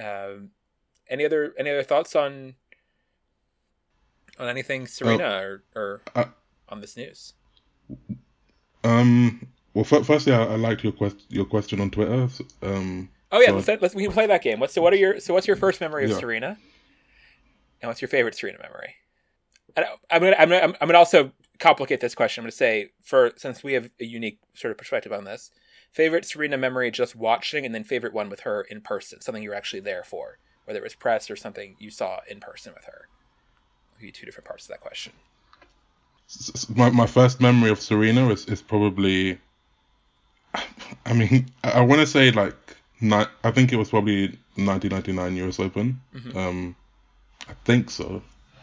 Um, 0.00 0.50
any 1.10 1.26
other 1.26 1.52
any 1.58 1.70
other 1.70 1.82
thoughts 1.82 2.16
on 2.16 2.54
on 4.38 4.48
anything 4.48 4.86
Serena 4.86 5.24
oh, 5.24 5.40
or, 5.40 5.62
or 5.74 6.02
uh, 6.14 6.24
on 6.70 6.80
this 6.80 6.96
news? 6.96 7.34
Um. 8.82 9.48
Well, 9.74 9.84
f- 9.90 10.06
firstly, 10.06 10.32
I, 10.32 10.44
I 10.44 10.54
liked 10.54 10.84
your 10.84 10.92
quest 10.92 11.16
your 11.28 11.44
question 11.44 11.80
on 11.80 11.90
Twitter. 11.90 12.28
Um, 12.62 13.10
oh 13.32 13.40
yeah, 13.40 13.48
so 13.48 13.54
let's, 13.56 13.82
let's, 13.82 13.94
we 13.94 14.04
can 14.04 14.12
play 14.12 14.28
that 14.28 14.42
game. 14.42 14.60
What's 14.60 14.72
so? 14.72 14.80
What 14.80 14.92
are 14.92 14.96
your 14.96 15.18
so? 15.18 15.34
What's 15.34 15.48
your 15.48 15.56
first 15.56 15.80
memory 15.80 16.04
of 16.04 16.10
yeah. 16.10 16.18
Serena? 16.18 16.58
And 17.84 17.90
what's 17.90 18.00
your 18.00 18.08
favorite 18.08 18.34
Serena 18.34 18.56
memory? 18.62 18.94
I'm 20.10 20.22
gonna 20.22 20.36
I'm 20.38 20.48
gonna 20.48 20.74
I'm 20.80 20.88
gonna 20.88 20.96
also 20.96 21.32
complicate 21.58 22.00
this 22.00 22.14
question. 22.14 22.40
I'm 22.40 22.44
gonna 22.44 22.52
say 22.52 22.92
for 23.02 23.32
since 23.36 23.62
we 23.62 23.74
have 23.74 23.90
a 24.00 24.06
unique 24.06 24.38
sort 24.54 24.70
of 24.70 24.78
perspective 24.78 25.12
on 25.12 25.24
this, 25.24 25.50
favorite 25.92 26.24
Serena 26.24 26.56
memory 26.56 26.90
just 26.90 27.14
watching, 27.14 27.66
and 27.66 27.74
then 27.74 27.84
favorite 27.84 28.14
one 28.14 28.30
with 28.30 28.40
her 28.40 28.62
in 28.62 28.80
person, 28.80 29.20
something 29.20 29.42
you 29.42 29.50
were 29.50 29.54
actually 29.54 29.80
there 29.80 30.02
for, 30.02 30.38
whether 30.64 30.78
it 30.78 30.82
was 30.82 30.94
press 30.94 31.30
or 31.30 31.36
something 31.36 31.76
you 31.78 31.90
saw 31.90 32.20
in 32.26 32.40
person 32.40 32.72
with 32.74 32.86
her. 32.86 33.06
I'll 33.92 33.98
give 33.98 34.06
you 34.06 34.12
two 34.12 34.24
different 34.24 34.46
parts 34.46 34.64
of 34.64 34.68
that 34.68 34.80
question. 34.80 35.12
My 36.74 36.88
my 36.88 37.06
first 37.06 37.38
memory 37.38 37.68
of 37.68 37.82
Serena 37.82 38.30
is 38.30 38.46
is 38.46 38.62
probably 38.62 39.38
I 41.04 41.12
mean, 41.12 41.50
I, 41.62 41.82
want 41.82 42.00
to 42.00 42.06
say 42.06 42.30
like 42.30 42.78
I 43.12 43.50
think 43.50 43.74
it 43.74 43.76
was 43.76 43.90
probably 43.90 44.28
1999 44.54 45.36
US 45.48 45.60
Open. 45.60 46.00
Mm-hmm. 46.14 46.38
Um, 46.38 46.76
I 47.48 47.54
think 47.64 47.90
so. 47.90 48.22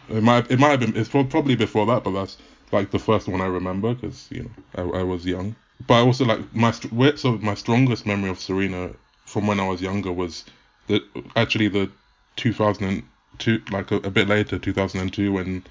It 0.09 0.23
might 0.23 0.49
it 0.51 0.59
might 0.59 0.71
have 0.71 0.79
been 0.79 0.95
it's 0.95 1.09
probably 1.09 1.55
before 1.55 1.85
that, 1.87 2.03
but 2.03 2.11
that's 2.11 2.37
like 2.71 2.91
the 2.91 2.99
first 2.99 3.27
one 3.27 3.41
I 3.41 3.45
remember 3.45 3.93
because 3.93 4.27
you 4.31 4.43
know 4.43 4.93
I, 4.93 4.99
I, 4.99 5.03
was 5.03 5.25
young. 5.25 5.55
But 5.87 5.95
I 5.95 5.99
also 6.01 6.25
like 6.25 6.53
my 6.53 6.71
so 6.71 7.37
my 7.37 7.55
strongest 7.55 8.05
memory 8.05 8.29
of 8.29 8.39
Serena 8.39 8.91
from 9.25 9.47
when 9.47 9.59
I 9.59 9.67
was 9.67 9.81
younger 9.81 10.11
was 10.11 10.45
the 10.87 11.01
actually 11.35 11.67
the 11.67 11.89
2002 12.37 13.61
like 13.71 13.91
a, 13.91 13.97
a 13.97 14.09
bit 14.09 14.27
later 14.27 14.57
2002 14.57 15.31
when 15.31 15.63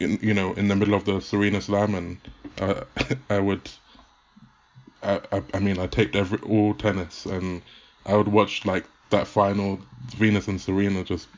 in, 0.00 0.18
you 0.22 0.34
know 0.34 0.52
in 0.54 0.68
the 0.68 0.76
middle 0.76 0.94
of 0.94 1.04
the 1.04 1.20
Serena 1.20 1.60
Slam 1.60 1.94
and 1.94 2.18
uh, 2.60 2.84
I 3.30 3.38
would 3.38 3.68
I, 5.02 5.20
I, 5.32 5.42
I 5.54 5.58
mean, 5.58 5.78
I 5.78 5.86
taped 5.86 6.14
every 6.16 6.38
all 6.38 6.74
tennis, 6.74 7.26
and 7.26 7.62
I 8.06 8.14
would 8.16 8.28
watch 8.28 8.64
like 8.64 8.84
that 9.10 9.26
final 9.26 9.80
Venus 10.16 10.48
and 10.48 10.60
Serena 10.60 11.04
just 11.04 11.28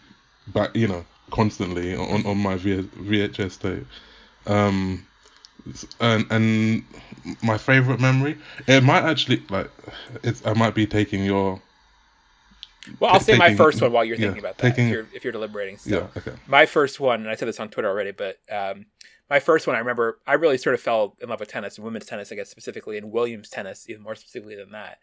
back, 0.48 0.74
you 0.74 0.88
know, 0.88 1.04
constantly 1.30 1.94
on 1.94 2.26
on 2.26 2.38
my 2.38 2.56
v- 2.56 2.82
VHS 2.82 3.60
tape. 3.60 3.86
Um, 4.46 5.06
and 6.00 6.26
and 6.30 6.84
my 7.42 7.58
favorite 7.58 8.00
memory, 8.00 8.36
it 8.66 8.82
might 8.82 9.04
actually 9.04 9.42
like, 9.48 9.70
it's 10.22 10.44
I 10.46 10.52
might 10.54 10.74
be 10.74 10.86
taking 10.86 11.24
your. 11.24 11.60
Well, 13.00 13.14
I'll 13.14 13.20
say 13.20 13.38
my 13.38 13.54
first 13.54 13.80
one 13.80 13.92
while 13.92 14.04
you're 14.04 14.18
thinking 14.18 14.36
yeah, 14.36 14.40
about 14.40 14.58
that. 14.58 14.70
Taking, 14.70 14.88
if, 14.88 14.92
you're, 14.92 15.06
if 15.14 15.24
you're 15.24 15.32
deliberating, 15.32 15.78
so 15.78 15.90
yeah, 15.90 16.06
okay. 16.18 16.38
My 16.46 16.66
first 16.66 17.00
one, 17.00 17.22
and 17.22 17.30
I 17.30 17.34
said 17.34 17.48
this 17.48 17.58
on 17.58 17.70
Twitter 17.70 17.88
already, 17.88 18.10
but 18.10 18.36
um, 18.52 18.84
my 19.30 19.40
first 19.40 19.66
one, 19.66 19.74
I 19.74 19.78
remember 19.78 20.18
I 20.26 20.34
really 20.34 20.58
sort 20.58 20.74
of 20.74 20.82
fell 20.82 21.16
in 21.22 21.30
love 21.30 21.40
with 21.40 21.48
tennis 21.48 21.76
and 21.76 21.84
women's 21.84 22.04
tennis, 22.04 22.30
I 22.30 22.34
guess 22.34 22.50
specifically, 22.50 22.98
and 22.98 23.10
Williams 23.10 23.48
tennis, 23.48 23.88
even 23.88 24.02
more 24.02 24.14
specifically 24.14 24.56
than 24.56 24.72
that, 24.72 24.98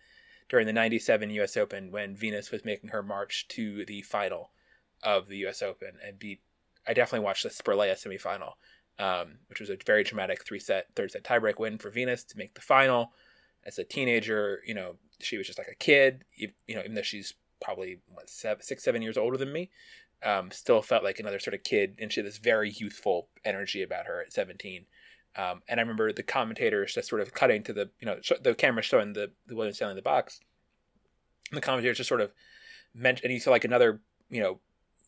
during 0.48 0.68
the 0.68 0.74
97 0.74 1.32
US 1.32 1.58
Open 1.58 1.90
when 1.92 2.16
Venus 2.16 2.52
was 2.52 2.64
making 2.64 2.92
her 2.92 3.02
march 3.02 3.48
to 3.50 3.84
the 3.86 4.04
final 4.04 4.52
of 5.04 5.28
the 5.28 5.46
US 5.48 5.62
Open 5.62 5.92
and 6.06 6.20
beat, 6.20 6.42
I 6.88 6.94
definitely 6.94 7.26
watched 7.26 7.44
the 7.44 7.50
Spirlea 7.50 7.94
semifinal, 7.94 8.54
um, 9.00 9.38
which 9.48 9.60
was 9.60 9.70
a 9.70 9.78
very 9.86 10.04
dramatic 10.04 10.46
three 10.46 10.60
set, 10.60 10.88
third 10.96 11.12
set 11.12 11.24
tiebreak 11.24 11.60
win 11.60 11.78
for 11.78 11.90
Venus 11.90 12.24
to 12.26 12.38
make 12.38 12.54
the 12.54 12.62
final. 12.62 13.14
As 13.64 13.78
a 13.78 13.84
teenager, 13.84 14.62
you 14.66 14.74
know, 14.74 14.96
she 15.20 15.38
was 15.38 15.46
just 15.46 15.60
like 15.60 15.68
a 15.72 15.76
kid, 15.76 16.26
you, 16.34 16.50
know, 16.70 16.80
even 16.80 16.96
though 16.96 17.02
she's 17.04 17.36
probably 17.62 18.00
what, 18.08 18.30
seven, 18.30 18.64
six, 18.64 18.84
seven 18.84 19.04
years 19.04 19.18
older 19.18 19.38
than 19.38 19.54
me 19.54 19.70
um, 20.24 20.52
still 20.52 20.82
felt 20.82 21.04
like 21.04 21.20
another 21.20 21.40
sort 21.40 21.54
of 21.54 21.64
kid, 21.64 21.96
and 22.00 22.12
she 22.12 22.20
had 22.20 22.28
this 22.28 22.38
very 22.38 22.70
youthful 22.70 23.28
energy 23.44 23.82
about 23.82 24.06
her 24.06 24.22
at 24.22 24.34
17. 24.34 24.86
Um, 25.36 25.62
and 25.68 25.80
I 25.80 25.84
remember 25.84 26.12
the 26.12 26.24
commentators 26.24 26.94
just 26.94 27.10
sort 27.10 27.22
of 27.22 27.34
cutting 27.34 27.64
to 27.64 27.74
the, 27.74 27.90
you 28.00 28.06
know, 28.06 28.18
sh- 28.22 28.34
the 28.42 28.54
camera 28.54 28.84
showing 28.84 29.14
the, 29.14 29.32
the 29.48 29.56
Williams 29.56 29.78
standing 29.78 29.94
in 29.94 29.96
the 29.96 30.02
box. 30.02 30.40
And 31.50 31.58
the 31.58 31.62
commentators 31.62 31.98
just 31.98 32.10
sort 32.10 32.22
of 32.22 32.34
mentioned, 32.94 33.26
and 33.26 33.34
you 33.34 33.40
saw 33.40 33.52
like 33.52 33.66
another, 33.66 34.02
you 34.30 34.42
know, 34.42 34.60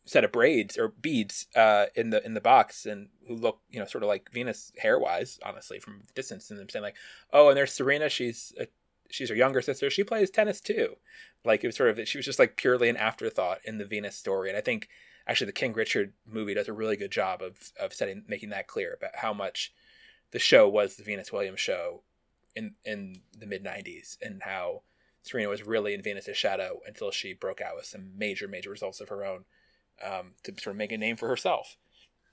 set 0.04 0.24
of 0.24 0.32
braids 0.32 0.76
or 0.76 0.88
beads 0.88 1.46
uh, 1.56 1.86
in 1.94 2.10
the 2.10 2.24
in 2.24 2.34
the 2.34 2.40
box, 2.40 2.86
and 2.86 3.08
who 3.26 3.34
look, 3.34 3.60
you 3.70 3.80
know, 3.80 3.86
sort 3.86 4.04
of 4.04 4.08
like 4.08 4.30
Venus 4.32 4.72
hair 4.78 4.98
wise, 4.98 5.38
honestly, 5.44 5.78
from 5.78 6.02
distance, 6.14 6.50
and 6.50 6.58
them 6.58 6.68
saying 6.68 6.82
like, 6.82 6.96
oh, 7.32 7.48
and 7.48 7.56
there's 7.56 7.72
Serena, 7.72 8.08
she's 8.08 8.52
a, 8.60 8.66
she's 9.10 9.30
her 9.30 9.34
younger 9.34 9.62
sister, 9.62 9.90
she 9.90 10.04
plays 10.04 10.30
tennis 10.30 10.60
too. 10.60 10.96
Like 11.44 11.64
it 11.64 11.68
was 11.68 11.76
sort 11.76 11.90
of 11.90 12.08
she 12.08 12.18
was 12.18 12.26
just 12.26 12.38
like 12.38 12.56
purely 12.56 12.88
an 12.88 12.96
afterthought 12.96 13.58
in 13.64 13.78
the 13.78 13.86
Venus 13.86 14.16
story, 14.16 14.48
and 14.48 14.58
I 14.58 14.60
think 14.60 14.88
actually 15.26 15.46
the 15.46 15.52
King 15.52 15.72
Richard 15.72 16.12
movie 16.26 16.54
does 16.54 16.68
a 16.68 16.72
really 16.72 16.96
good 16.96 17.12
job 17.12 17.42
of 17.42 17.72
of 17.80 17.94
setting 17.94 18.24
making 18.28 18.50
that 18.50 18.66
clear 18.66 18.94
about 18.94 19.16
how 19.16 19.32
much 19.32 19.72
the 20.32 20.38
show 20.38 20.68
was 20.68 20.96
the 20.96 21.04
Venus 21.04 21.32
Williams 21.32 21.60
show 21.60 22.02
in 22.54 22.74
in 22.84 23.22
the 23.38 23.46
mid 23.46 23.64
'90s 23.64 24.18
and 24.20 24.42
how 24.42 24.82
Serena 25.22 25.48
was 25.48 25.66
really 25.66 25.94
in 25.94 26.02
Venus's 26.02 26.36
shadow 26.36 26.80
until 26.86 27.10
she 27.10 27.32
broke 27.32 27.62
out 27.62 27.76
with 27.76 27.86
some 27.86 28.10
major 28.18 28.46
major 28.46 28.68
results 28.68 29.00
of 29.00 29.08
her 29.08 29.24
own 29.24 29.44
um, 30.02 30.32
to 30.44 30.52
sort 30.60 30.74
of 30.74 30.78
make 30.78 30.92
a 30.92 30.98
name 30.98 31.16
for 31.16 31.28
herself 31.28 31.76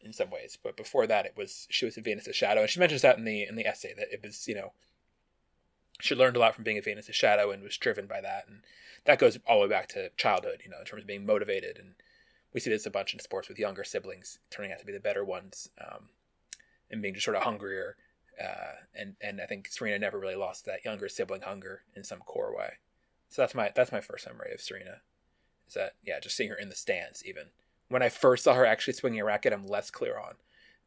in 0.04 0.14
some 0.14 0.30
ways. 0.30 0.58
But 0.62 0.78
before 0.78 1.08
that, 1.08 1.26
it 1.26 1.34
was 1.38 1.68
she 1.70 1.86
was 1.86 1.98
in 1.98 2.04
Venus's 2.04 2.36
shadow, 2.36 2.62
and 2.62 2.70
she 2.70 2.80
mentions 2.80 3.02
that 3.02 3.18
in 3.18 3.26
the 3.26 3.44
in 3.44 3.56
the 3.56 3.66
essay 3.66 3.94
that 3.98 4.12
it 4.12 4.22
was 4.24 4.48
you 4.48 4.56
know 4.56 4.74
she 6.00 6.16
learned 6.16 6.36
a 6.36 6.40
lot 6.40 6.56
from 6.56 6.64
being 6.64 6.78
a 6.78 6.82
Venus's 6.82 7.16
shadow 7.16 7.52
and 7.52 7.62
was 7.62 7.78
driven 7.78 8.08
by 8.08 8.22
that, 8.22 8.46
and 8.48 8.62
that 9.06 9.20
goes 9.20 9.38
all 9.48 9.60
the 9.60 9.68
way 9.68 9.70
back 9.70 9.88
to 9.90 10.10
childhood, 10.18 10.62
you 10.64 10.70
know, 10.70 10.80
in 10.80 10.86
terms 10.86 11.04
of 11.04 11.08
being 11.08 11.26
motivated 11.26 11.78
and 11.78 11.96
we 12.54 12.60
see 12.60 12.70
this 12.70 12.86
a 12.86 12.92
bunch 12.92 13.14
in 13.14 13.20
sports 13.20 13.48
with 13.48 13.60
younger 13.60 13.84
siblings 13.84 14.40
turning 14.50 14.72
out 14.72 14.80
to 14.80 14.86
be 14.86 14.92
the 14.92 15.00
better 15.00 15.24
ones 15.24 15.70
um, 15.80 16.10
and 16.90 17.02
being 17.02 17.14
just 17.14 17.26
sort 17.26 17.38
of 17.38 17.44
hungrier. 17.44 17.96
Uh, 18.42 18.74
and 18.96 19.16
and 19.22 19.40
I 19.40 19.46
think 19.46 19.68
Serena 19.70 20.00
never 20.00 20.20
really 20.20 20.36
lost 20.36 20.66
that 20.66 20.84
younger 20.84 21.08
sibling 21.08 21.42
hunger 21.42 21.84
in 21.96 22.04
some 22.04 22.20
core 22.20 22.56
way. 22.56 22.74
So 23.30 23.42
that's 23.42 23.54
my 23.54 23.72
that's 23.76 23.92
my 23.92 24.02
first 24.02 24.26
memory 24.26 24.52
of 24.54 24.62
Serena. 24.62 25.02
Is 25.72 25.76
that 25.76 25.94
yeah, 26.04 26.20
just 26.20 26.36
seeing 26.36 26.50
her 26.50 26.58
in 26.58 26.68
the 26.68 26.76
stands 26.76 27.24
even. 27.26 27.44
When 27.88 28.04
I 28.04 28.10
first 28.10 28.44
saw 28.44 28.54
her 28.56 28.66
actually 28.66 28.92
swinging 28.92 29.22
a 29.22 29.26
racket, 29.26 29.54
I'm 29.54 29.66
less 29.66 29.90
clear 29.90 30.18
on, 30.18 30.34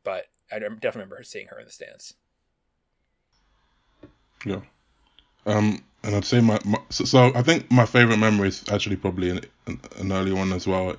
but 0.04 0.26
I 0.52 0.58
definitely 0.58 0.90
remember 0.90 1.22
seeing 1.22 1.46
her 1.46 1.58
in 1.58 1.64
the 1.64 1.72
stands. 1.72 2.12
Yeah. 4.44 4.60
Um, 5.46 5.82
and 6.02 6.14
I'd 6.14 6.26
say 6.26 6.42
my, 6.42 6.58
my 6.66 6.78
so, 6.90 7.06
so, 7.06 7.32
I 7.34 7.40
think 7.40 7.70
my 7.70 7.86
favorite 7.86 8.18
memory 8.18 8.48
is 8.48 8.62
actually 8.70 8.96
probably 8.96 9.30
an, 9.30 9.40
an 9.96 10.12
early 10.12 10.34
one 10.34 10.52
as 10.52 10.66
well 10.66 10.94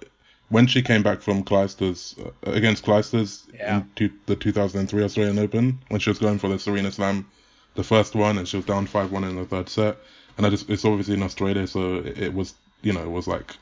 when 0.50 0.66
she 0.66 0.82
came 0.82 1.04
back 1.04 1.22
from 1.22 1.44
Clijsters 1.44 2.20
uh, 2.20 2.32
against 2.52 2.84
Clijsters 2.84 3.44
yeah. 3.54 3.84
in 3.98 4.14
the 4.26 4.36
2003 4.36 5.04
Australian 5.04 5.38
Open, 5.38 5.80
when 5.90 6.00
she 6.00 6.10
was 6.10 6.18
going 6.18 6.40
for 6.40 6.48
the 6.48 6.58
Serena 6.58 6.92
Slam, 6.92 7.28
the 7.76 7.84
first 7.84 8.16
one, 8.16 8.40
and 8.40 8.48
she 8.48 8.58
was 8.58 8.66
down 8.66 8.88
5 8.88 9.12
1 9.12 9.24
in 9.26 9.36
the 9.36 9.46
third 9.46 9.70
set. 9.70 9.98
And 10.38 10.46
I 10.46 10.50
just, 10.50 10.70
it's 10.72 10.86
obviously 10.86 11.14
in 11.14 11.24
Australia, 11.24 11.68
so 11.68 11.98
it, 11.98 12.18
it 12.18 12.34
was, 12.34 12.56
you 12.82 12.94
know, 12.94 13.04
it 13.04 13.12
was 13.12 13.28
like 13.28 13.56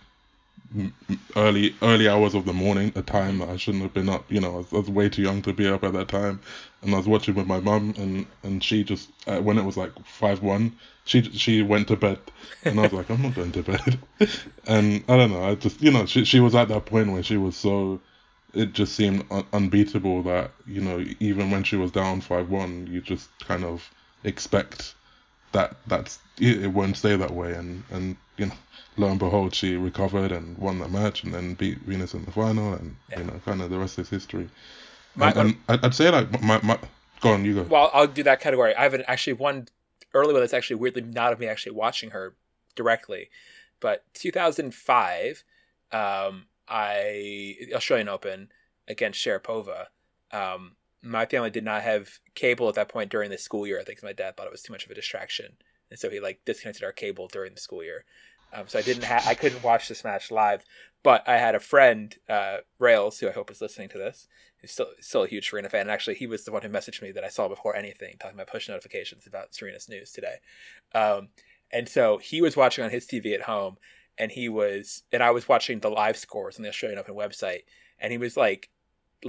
early 1.35 1.75
early 1.81 2.07
hours 2.07 2.33
of 2.33 2.45
the 2.45 2.53
morning, 2.53 2.91
a 2.95 3.01
time 3.01 3.39
that 3.39 3.49
I 3.49 3.57
shouldn't 3.57 3.83
have 3.83 3.93
been 3.93 4.09
up. 4.09 4.31
You 4.31 4.41
know, 4.41 4.53
I 4.53 4.57
was, 4.57 4.73
I 4.73 4.77
was 4.77 4.89
way 4.89 5.09
too 5.09 5.21
young 5.21 5.41
to 5.43 5.53
be 5.53 5.67
up 5.67 5.83
at 5.83 5.93
that 5.93 6.07
time, 6.07 6.39
and 6.81 6.93
I 6.93 6.97
was 6.97 7.07
watching 7.07 7.35
with 7.35 7.47
my 7.47 7.59
mum, 7.59 7.93
and 7.97 8.25
and 8.43 8.63
she 8.63 8.83
just 8.83 9.09
uh, 9.27 9.39
when 9.39 9.57
it 9.57 9.65
was 9.65 9.77
like 9.77 9.91
five 10.05 10.41
one, 10.41 10.73
she 11.05 11.21
she 11.23 11.61
went 11.61 11.87
to 11.89 11.95
bed, 11.95 12.19
and 12.63 12.79
I 12.79 12.83
was 12.83 12.93
like, 12.93 13.09
I'm 13.09 13.21
not 13.21 13.35
going 13.35 13.51
to 13.53 13.63
bed, 13.63 13.99
and 14.67 15.03
I 15.07 15.17
don't 15.17 15.31
know, 15.31 15.43
I 15.43 15.55
just 15.55 15.81
you 15.81 15.91
know 15.91 16.05
she 16.05 16.25
she 16.25 16.39
was 16.39 16.55
at 16.55 16.67
that 16.69 16.85
point 16.85 17.11
where 17.11 17.23
she 17.23 17.37
was 17.37 17.55
so. 17.55 17.99
It 18.53 18.73
just 18.73 18.95
seemed 18.95 19.25
un- 19.31 19.47
unbeatable 19.51 20.21
that 20.23 20.51
you 20.67 20.81
know 20.81 21.03
even 21.19 21.49
when 21.49 21.63
she 21.63 21.75
was 21.75 21.91
down 21.91 22.21
five 22.21 22.49
one, 22.49 22.85
you 22.87 23.01
just 23.01 23.29
kind 23.39 23.63
of 23.63 23.89
expect 24.23 24.93
that 25.53 25.75
that's 25.87 26.19
it, 26.39 26.63
it 26.63 26.67
won't 26.67 26.97
stay 26.97 27.15
that 27.15 27.31
way, 27.31 27.53
and 27.53 27.83
and 27.91 28.17
you 28.37 28.47
know 28.47 28.53
lo 28.97 29.09
and 29.09 29.19
behold, 29.19 29.55
she 29.55 29.75
recovered 29.75 30.31
and 30.31 30.57
won 30.57 30.79
the 30.79 30.87
match, 30.87 31.23
and 31.23 31.33
then 31.33 31.53
beat 31.55 31.79
Venus 31.79 32.13
in 32.13 32.25
the 32.25 32.31
final, 32.31 32.73
and 32.73 32.95
yeah. 33.09 33.19
you 33.19 33.25
know, 33.25 33.41
kind 33.45 33.61
of 33.61 33.69
the 33.69 33.77
rest 33.77 33.99
is 33.99 34.09
history. 34.09 34.49
My, 35.15 35.31
and, 35.31 35.55
and, 35.67 35.85
I'd 35.85 35.93
say 35.93 36.09
like 36.09 36.41
my, 36.41 36.59
my 36.63 36.77
go 37.21 37.31
on, 37.31 37.45
you 37.45 37.55
go. 37.55 37.63
Well, 37.63 37.89
I'll 37.93 38.07
do 38.07 38.23
that 38.23 38.39
category. 38.39 38.75
I 38.75 38.83
haven't 38.83 39.05
actually 39.07 39.33
one 39.33 39.67
early 40.13 40.33
one 40.33 40.41
that's 40.41 40.53
actually 40.53 40.75
weirdly 40.77 41.01
not 41.01 41.33
of 41.33 41.39
me 41.39 41.47
actually 41.47 41.73
watching 41.73 42.11
her 42.11 42.35
directly, 42.75 43.29
but 43.79 44.03
2005, 44.13 45.43
um, 45.91 46.45
I 46.67 47.55
Australian 47.73 48.09
Open 48.09 48.49
against 48.87 49.23
Sharapova. 49.23 49.87
Um, 50.31 50.75
my 51.03 51.25
family 51.25 51.49
did 51.49 51.65
not 51.65 51.83
have 51.83 52.09
cable 52.35 52.69
at 52.69 52.75
that 52.75 52.89
point 52.89 53.11
during 53.11 53.29
the 53.29 53.37
school 53.37 53.67
year. 53.67 53.79
I 53.79 53.83
think 53.83 54.01
my 54.01 54.13
dad 54.13 54.35
thought 54.35 54.47
it 54.47 54.51
was 54.51 54.61
too 54.61 54.73
much 54.73 54.85
of 54.85 54.91
a 54.91 54.95
distraction, 54.95 55.57
and 55.89 55.99
so 55.99 56.09
he 56.09 56.19
like 56.19 56.41
disconnected 56.45 56.83
our 56.83 56.91
cable 56.91 57.27
during 57.27 57.53
the 57.53 57.59
school 57.59 57.83
year. 57.83 58.05
Um, 58.53 58.67
so 58.67 58.79
I 58.79 58.83
didn't 58.83 59.03
ha- 59.03 59.23
I 59.25 59.35
couldn't 59.35 59.63
watch 59.63 59.89
this 59.89 60.03
match 60.03 60.31
live, 60.31 60.63
but 61.03 61.27
I 61.27 61.37
had 61.37 61.55
a 61.55 61.59
friend, 61.59 62.15
uh, 62.29 62.57
Rails, 62.79 63.19
who 63.19 63.27
I 63.27 63.31
hope 63.31 63.51
is 63.51 63.61
listening 63.61 63.89
to 63.89 63.97
this, 63.97 64.27
He's 64.63 64.71
still 64.71 64.87
still 65.01 65.23
a 65.23 65.27
huge 65.27 65.49
Serena 65.49 65.67
fan. 65.67 65.81
And 65.81 65.91
actually, 65.91 66.15
he 66.15 66.25
was 66.25 66.45
the 66.45 66.53
one 66.53 66.61
who 66.61 66.69
messaged 66.69 67.01
me 67.01 67.11
that 67.11 67.25
I 67.25 67.27
saw 67.27 67.49
before 67.49 67.75
anything, 67.75 68.15
talking 68.17 68.37
about 68.37 68.47
push 68.47 68.69
notifications 68.69 69.27
about 69.27 69.53
Serena's 69.53 69.89
news 69.89 70.13
today. 70.13 70.35
Um, 70.95 71.27
and 71.69 71.89
so 71.89 72.17
he 72.17 72.41
was 72.41 72.55
watching 72.55 72.85
on 72.85 72.89
his 72.89 73.05
TV 73.05 73.33
at 73.33 73.41
home, 73.41 73.75
and 74.17 74.31
he 74.31 74.47
was, 74.47 75.03
and 75.11 75.21
I 75.21 75.31
was 75.31 75.49
watching 75.49 75.81
the 75.81 75.89
live 75.89 76.15
scores 76.15 76.55
on 76.55 76.63
the 76.63 76.69
Australian 76.69 76.97
Open 76.97 77.13
website, 77.13 77.63
and 77.99 78.13
he 78.13 78.17
was 78.17 78.37
like 78.37 78.69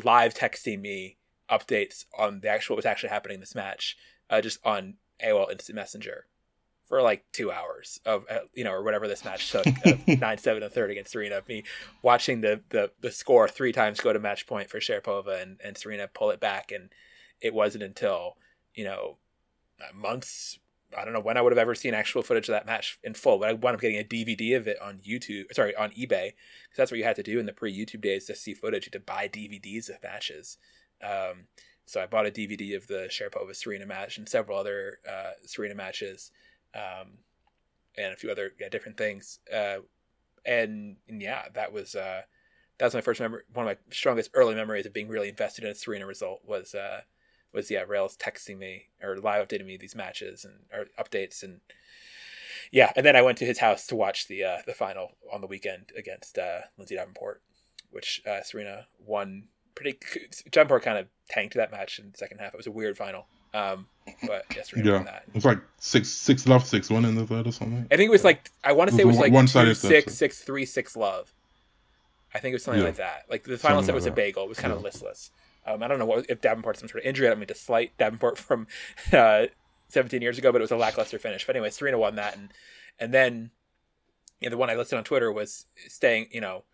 live 0.04 0.34
texting 0.34 0.80
me 0.80 1.16
updates 1.58 2.04
on 2.18 2.40
the 2.40 2.48
actual 2.48 2.74
what 2.74 2.78
was 2.78 2.86
actually 2.86 3.10
happening 3.10 3.36
in 3.36 3.40
this 3.40 3.54
match, 3.54 3.96
uh, 4.30 4.40
just 4.40 4.58
on 4.64 4.94
AOL 5.24 5.50
Instant 5.50 5.76
Messenger 5.76 6.26
for 6.86 7.00
like 7.00 7.24
two 7.32 7.50
hours 7.50 7.98
of 8.04 8.24
uh, 8.30 8.40
you 8.52 8.64
know 8.64 8.72
or 8.72 8.82
whatever 8.82 9.08
this 9.08 9.24
match 9.24 9.50
took 9.50 9.66
nine 10.06 10.38
seven 10.38 10.62
and 10.62 10.72
third 10.72 10.90
against 10.90 11.12
Serena 11.12 11.38
of 11.38 11.48
me 11.48 11.64
watching 12.02 12.40
the, 12.40 12.60
the 12.68 12.90
the 13.00 13.10
score 13.10 13.48
three 13.48 13.72
times 13.72 14.00
go 14.00 14.12
to 14.12 14.18
match 14.18 14.46
point 14.46 14.68
for 14.68 14.80
Sharapova 14.80 15.42
and, 15.42 15.58
and 15.64 15.78
Serena 15.78 16.08
pull 16.08 16.30
it 16.30 16.40
back 16.40 16.70
and 16.72 16.90
it 17.40 17.54
wasn't 17.54 17.84
until 17.84 18.36
you 18.74 18.84
know 18.84 19.16
months 19.94 20.58
I 20.96 21.04
don't 21.04 21.14
know 21.14 21.20
when 21.20 21.36
I 21.36 21.40
would 21.40 21.52
have 21.52 21.58
ever 21.58 21.74
seen 21.74 21.94
actual 21.94 22.22
footage 22.22 22.48
of 22.48 22.52
that 22.52 22.66
match 22.66 22.98
in 23.02 23.14
full, 23.14 23.38
but 23.38 23.48
I 23.48 23.52
wound 23.54 23.74
up 23.74 23.80
getting 23.80 23.98
a 23.98 24.04
DVD 24.04 24.56
of 24.56 24.68
it 24.68 24.80
on 24.80 24.98
YouTube, 24.98 25.52
sorry, 25.52 25.74
on 25.74 25.90
eBay, 25.90 26.34
because 26.34 26.76
that's 26.76 26.90
what 26.92 26.98
you 26.98 27.04
had 27.04 27.16
to 27.16 27.22
do 27.24 27.40
in 27.40 27.46
the 27.46 27.52
pre-YouTube 27.52 28.00
days 28.00 28.26
to 28.26 28.36
see 28.36 28.54
footage. 28.54 28.86
You 28.86 28.90
had 28.92 29.04
to 29.04 29.12
buy 29.12 29.28
DVDs 29.28 29.88
of 29.88 30.00
matches. 30.04 30.56
Um, 31.04 31.46
so 31.86 32.00
I 32.00 32.06
bought 32.06 32.26
a 32.26 32.30
DVD 32.30 32.76
of 32.76 32.86
the 32.86 33.08
Sharapova 33.10 33.54
Serena 33.54 33.86
match 33.86 34.18
and 34.18 34.28
several 34.28 34.58
other 34.58 34.98
uh, 35.08 35.32
Serena 35.44 35.74
matches, 35.74 36.30
um, 36.74 37.18
and 37.96 38.12
a 38.12 38.16
few 38.16 38.30
other 38.30 38.52
yeah, 38.58 38.68
different 38.68 38.96
things. 38.96 39.38
Uh, 39.52 39.78
and, 40.46 40.96
and, 41.08 41.22
yeah, 41.22 41.44
that 41.54 41.72
was 41.72 41.94
uh, 41.94 42.22
that 42.78 42.84
was 42.86 42.94
my 42.94 43.00
first 43.00 43.20
memory. 43.20 43.42
One 43.52 43.68
of 43.68 43.76
my 43.76 43.94
strongest 43.94 44.30
early 44.34 44.54
memories 44.54 44.86
of 44.86 44.92
being 44.92 45.08
really 45.08 45.28
invested 45.28 45.64
in 45.64 45.70
a 45.70 45.74
Serena 45.74 46.06
result 46.06 46.40
was 46.44 46.74
uh, 46.74 47.02
was 47.52 47.70
yeah 47.70 47.84
Rails 47.86 48.16
texting 48.16 48.58
me 48.58 48.88
or 49.02 49.16
live 49.18 49.46
updating 49.46 49.66
me 49.66 49.76
these 49.76 49.94
matches 49.94 50.44
and 50.44 50.54
or 50.72 50.86
updates 51.02 51.42
and 51.42 51.60
yeah, 52.72 52.92
and 52.96 53.04
then 53.06 53.16
I 53.16 53.22
went 53.22 53.38
to 53.38 53.44
his 53.44 53.58
house 53.58 53.86
to 53.86 53.96
watch 53.96 54.26
the 54.26 54.44
uh, 54.44 54.58
the 54.66 54.74
final 54.74 55.12
on 55.32 55.40
the 55.40 55.46
weekend 55.46 55.92
against 55.96 56.38
uh, 56.38 56.60
Lindsay 56.76 56.96
Davenport, 56.96 57.42
which 57.90 58.22
uh, 58.26 58.42
Serena 58.42 58.86
won 58.98 59.48
pretty. 59.74 59.98
Davenport 60.50 60.82
kind 60.82 60.98
of 60.98 61.06
tanked 61.28 61.54
that 61.54 61.70
match 61.70 61.98
in 61.98 62.10
the 62.10 62.18
second 62.18 62.38
half. 62.38 62.54
It 62.54 62.56
was 62.56 62.66
a 62.66 62.72
weird 62.72 62.96
final. 62.96 63.26
Um, 63.54 63.86
but 64.26 64.44
yes, 64.54 64.70
Serena 64.70 64.90
yeah, 64.90 65.02
that. 65.04 65.24
It 65.28 65.34
was 65.34 65.44
like 65.44 65.60
six 65.78 66.08
six 66.08 66.46
love, 66.46 66.66
six 66.66 66.90
one 66.90 67.04
in 67.04 67.14
the 67.14 67.26
third 67.26 67.46
or 67.46 67.52
something. 67.52 67.86
I 67.90 67.96
think 67.96 68.08
it 68.08 68.10
was 68.10 68.24
like 68.24 68.50
I 68.64 68.72
want 68.72 68.90
to 68.90 68.96
say 68.96 69.02
it 69.02 69.06
was 69.06 69.18
like 69.18 69.32
one 69.32 69.46
two, 69.46 69.74
six, 69.74 70.14
six, 70.14 70.40
three, 70.40 70.66
six 70.66 70.96
love. 70.96 71.32
I 72.34 72.40
think 72.40 72.52
it 72.52 72.56
was 72.56 72.64
something 72.64 72.80
yeah. 72.80 72.88
like 72.88 72.96
that. 72.96 73.26
Like 73.30 73.44
the 73.44 73.56
final 73.56 73.78
something 73.78 73.86
set 73.86 73.94
was 73.94 74.04
like 74.04 74.12
a 74.12 74.16
bagel. 74.16 74.44
It 74.44 74.48
was 74.48 74.58
kind 74.58 74.72
yeah. 74.72 74.78
of 74.78 74.82
listless. 74.82 75.30
Um, 75.66 75.82
I 75.82 75.88
don't 75.88 75.98
know 75.98 76.04
what, 76.04 76.26
if 76.28 76.40
Davenport 76.40 76.78
some 76.78 76.88
sort 76.88 77.04
of 77.04 77.08
injury. 77.08 77.26
I 77.26 77.30
don't 77.30 77.38
mean 77.38 77.46
to 77.46 77.54
slight 77.54 77.96
Davenport 77.96 78.36
from 78.38 78.66
uh, 79.12 79.46
17 79.88 80.20
years 80.20 80.36
ago, 80.36 80.52
but 80.52 80.60
it 80.60 80.64
was 80.64 80.72
a 80.72 80.76
lackluster 80.76 81.18
finish. 81.18 81.46
But 81.46 81.56
anyway, 81.56 81.70
Serena 81.70 81.96
won 81.96 82.16
that, 82.16 82.36
and 82.36 82.52
and 82.98 83.14
then 83.14 83.50
you 84.40 84.48
know, 84.48 84.50
the 84.50 84.58
one 84.58 84.68
I 84.68 84.74
listed 84.74 84.98
on 84.98 85.04
Twitter 85.04 85.32
was 85.32 85.66
staying. 85.88 86.28
You 86.32 86.40
know, 86.40 86.64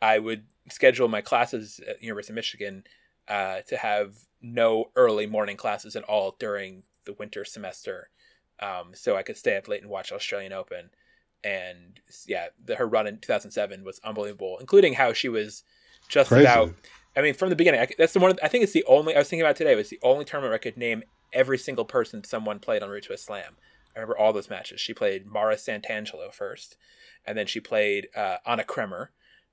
I 0.00 0.18
would 0.18 0.44
schedule 0.70 1.08
my 1.08 1.20
classes 1.20 1.80
at 1.86 2.02
University 2.02 2.32
of 2.32 2.36
Michigan 2.36 2.84
uh, 3.26 3.60
to 3.68 3.76
have 3.76 4.14
no 4.40 4.90
early 4.96 5.26
morning 5.26 5.56
classes 5.56 5.96
at 5.96 6.04
all 6.04 6.36
during 6.38 6.82
the 7.04 7.14
winter 7.14 7.44
semester, 7.44 8.10
um, 8.60 8.90
so 8.94 9.16
I 9.16 9.22
could 9.22 9.36
stay 9.36 9.56
up 9.56 9.68
late 9.68 9.82
and 9.82 9.90
watch 9.90 10.12
Australian 10.12 10.52
Open. 10.52 10.90
And 11.44 12.00
yeah, 12.26 12.48
the, 12.64 12.76
her 12.76 12.86
run 12.86 13.06
in 13.06 13.18
2007 13.18 13.84
was 13.84 14.00
unbelievable, 14.04 14.58
including 14.60 14.94
how 14.94 15.12
she 15.12 15.28
was 15.28 15.64
just 16.08 16.28
Crazy. 16.30 16.44
about 16.44 16.74
I 17.18 17.22
mean, 17.22 17.34
from 17.34 17.50
the 17.50 17.56
beginning, 17.56 17.80
I, 17.80 17.88
that's 17.98 18.12
the 18.12 18.20
one. 18.20 18.36
I 18.44 18.48
think 18.48 18.62
it's 18.62 18.72
the 18.72 18.84
only. 18.84 19.14
I 19.14 19.18
was 19.18 19.28
thinking 19.28 19.44
about 19.44 19.56
today. 19.56 19.74
Was 19.74 19.88
the 19.88 19.98
only 20.04 20.24
tournament 20.24 20.50
where 20.50 20.54
I 20.54 20.62
could 20.62 20.76
name 20.76 21.02
every 21.32 21.58
single 21.58 21.84
person 21.84 22.22
someone 22.22 22.60
played 22.60 22.82
on 22.82 22.90
route 22.90 23.02
to 23.04 23.12
a 23.12 23.18
slam. 23.18 23.56
I 23.94 23.98
remember 23.98 24.16
all 24.16 24.32
those 24.32 24.48
matches. 24.48 24.80
She 24.80 24.94
played 24.94 25.26
Mara 25.26 25.56
Santangelo 25.56 26.32
first, 26.32 26.76
and 27.26 27.36
then 27.36 27.48
she 27.48 27.58
played 27.58 28.08
uh, 28.14 28.36
Anna 28.46 28.62
Kremer, 28.62 29.10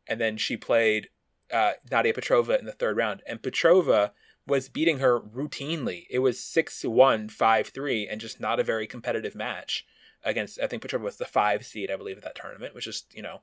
and 0.08 0.20
then 0.20 0.38
she 0.38 0.58
played 0.58 1.10
uh, 1.52 1.74
Nadia 1.92 2.14
Petrova 2.14 2.58
in 2.60 2.66
the 2.66 2.72
third 2.72 2.98
round. 2.98 3.22
And 3.28 3.42
Petrova 3.42 4.12
was 4.48 4.70
beating 4.70 5.00
her 5.00 5.20
routinely. 5.20 6.06
It 6.10 6.20
was 6.20 6.40
6 6.40 6.84
1, 6.84 7.30
5 7.30 7.68
3, 7.68 8.08
and 8.08 8.22
just 8.22 8.40
not 8.40 8.60
a 8.60 8.64
very 8.64 8.88
competitive 8.88 9.36
match 9.36 9.86
against, 10.24 10.60
I 10.60 10.68
think 10.68 10.84
Petrova 10.84 11.02
was 11.02 11.18
the 11.18 11.26
five 11.26 11.66
seed, 11.66 11.92
I 11.92 11.96
believe, 11.96 12.18
at 12.18 12.24
that 12.24 12.36
tournament, 12.36 12.74
which 12.74 12.88
is, 12.88 13.06
you 13.14 13.22
know, 13.22 13.42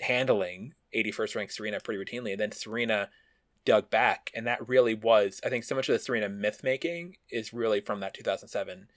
handling 0.00 0.74
81st 0.94 1.36
ranked 1.36 1.52
Serena 1.52 1.80
pretty 1.80 2.02
routinely. 2.02 2.32
And 2.32 2.40
then 2.40 2.52
Serena 2.52 3.10
dug 3.64 3.90
back. 3.90 4.30
And 4.34 4.46
that 4.46 4.66
really 4.66 4.94
was, 4.94 5.40
I 5.44 5.48
think, 5.48 5.64
so 5.64 5.74
much 5.74 5.88
of 5.88 5.94
the 5.94 5.98
Serena 5.98 6.28
myth 6.28 6.62
making 6.62 7.16
is 7.30 7.52
really 7.52 7.80
from 7.80 8.00
that 8.00 8.14
2007 8.14 8.88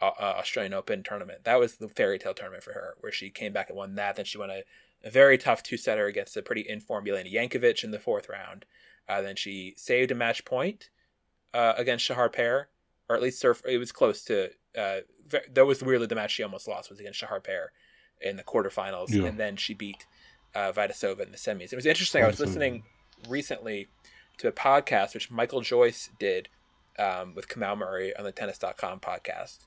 uh, 0.00 0.06
uh, 0.06 0.34
Australian 0.38 0.74
Open 0.74 1.02
tournament. 1.02 1.44
That 1.44 1.60
was 1.60 1.76
the 1.76 1.88
fairy 1.88 2.18
tale 2.18 2.34
tournament 2.34 2.64
for 2.64 2.72
her, 2.72 2.96
where 3.00 3.12
she 3.12 3.30
came 3.30 3.52
back 3.52 3.68
and 3.68 3.78
won 3.78 3.94
that. 3.94 4.16
Then 4.16 4.24
she 4.24 4.38
won 4.38 4.50
a, 4.50 4.64
a 5.04 5.10
very 5.10 5.38
tough 5.38 5.62
two 5.62 5.76
setter 5.76 6.06
against 6.06 6.36
a 6.36 6.42
pretty 6.42 6.64
informed 6.68 7.06
Jelena 7.06 7.32
Jankovic 7.32 7.84
in 7.84 7.90
the 7.90 7.98
fourth 7.98 8.28
round. 8.28 8.64
Uh, 9.08 9.20
then 9.20 9.36
she 9.36 9.74
saved 9.76 10.10
a 10.10 10.14
match 10.14 10.44
point 10.44 10.90
uh, 11.54 11.74
against 11.76 12.04
Shahar 12.04 12.28
Peer, 12.28 12.68
or 13.08 13.16
at 13.16 13.22
least 13.22 13.40
surf, 13.40 13.62
it 13.66 13.78
was 13.78 13.92
close 13.92 14.22
to. 14.24 14.50
Uh, 14.76 15.00
that 15.52 15.66
was 15.66 15.82
weirdly 15.82 16.06
the 16.06 16.14
match 16.14 16.32
she 16.32 16.42
almost 16.42 16.68
lost 16.68 16.90
was 16.90 17.00
against 17.00 17.18
Shahar 17.18 17.40
Peer 17.40 17.72
in 18.20 18.36
the 18.36 18.42
quarterfinals, 18.42 19.10
yeah. 19.10 19.24
and 19.24 19.38
then 19.38 19.56
she 19.56 19.74
beat 19.74 20.06
uh, 20.54 20.72
Vaidisova 20.72 21.20
in 21.20 21.32
the 21.32 21.38
semis. 21.38 21.72
It 21.72 21.76
was 21.76 21.86
interesting. 21.86 22.22
I 22.22 22.26
was 22.26 22.40
listening 22.40 22.84
recently 23.28 23.88
to 24.38 24.48
a 24.48 24.52
podcast 24.52 25.14
which 25.14 25.30
Michael 25.30 25.60
Joyce 25.60 26.10
did 26.18 26.48
um, 26.98 27.34
with 27.34 27.48
Kamal 27.48 27.76
Murray 27.76 28.14
on 28.16 28.24
the 28.24 28.32
Tennis.com 28.32 29.00
podcast, 29.00 29.58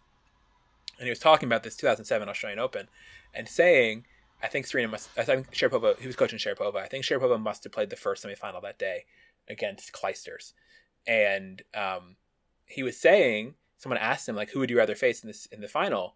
and 0.98 1.06
he 1.06 1.10
was 1.10 1.20
talking 1.20 1.48
about 1.48 1.64
this 1.64 1.76
2007 1.76 2.30
Australian 2.30 2.60
Open 2.60 2.88
and 3.34 3.48
saying, 3.48 4.06
I 4.42 4.48
think 4.48 4.68
Serena 4.68 4.90
must. 4.90 5.10
I 5.18 5.24
think 5.24 5.52
Sharapova. 5.52 6.00
He 6.00 6.08
was 6.08 6.16
coaching 6.16 6.40
Sharapova. 6.40 6.78
I 6.78 6.88
think 6.88 7.06
Sharapova 7.06 7.40
must 7.40 7.64
have 7.64 7.74
played 7.74 7.90
the 7.90 7.96
first 7.96 8.24
semifinal 8.24 8.62
that 8.62 8.78
day 8.78 9.06
against 9.50 9.94
Clijsters, 9.94 10.54
and 11.08 11.62
um, 11.74 12.16
he 12.66 12.84
was 12.84 12.98
saying 12.98 13.56
someone 13.78 14.00
asked 14.00 14.28
him 14.28 14.36
like, 14.36 14.52
"Who 14.52 14.60
would 14.60 14.70
you 14.70 14.78
rather 14.78 14.96
face 14.96 15.24
in 15.24 15.28
this 15.28 15.46
in 15.48 15.62
the 15.62 15.68
final, 15.68 16.16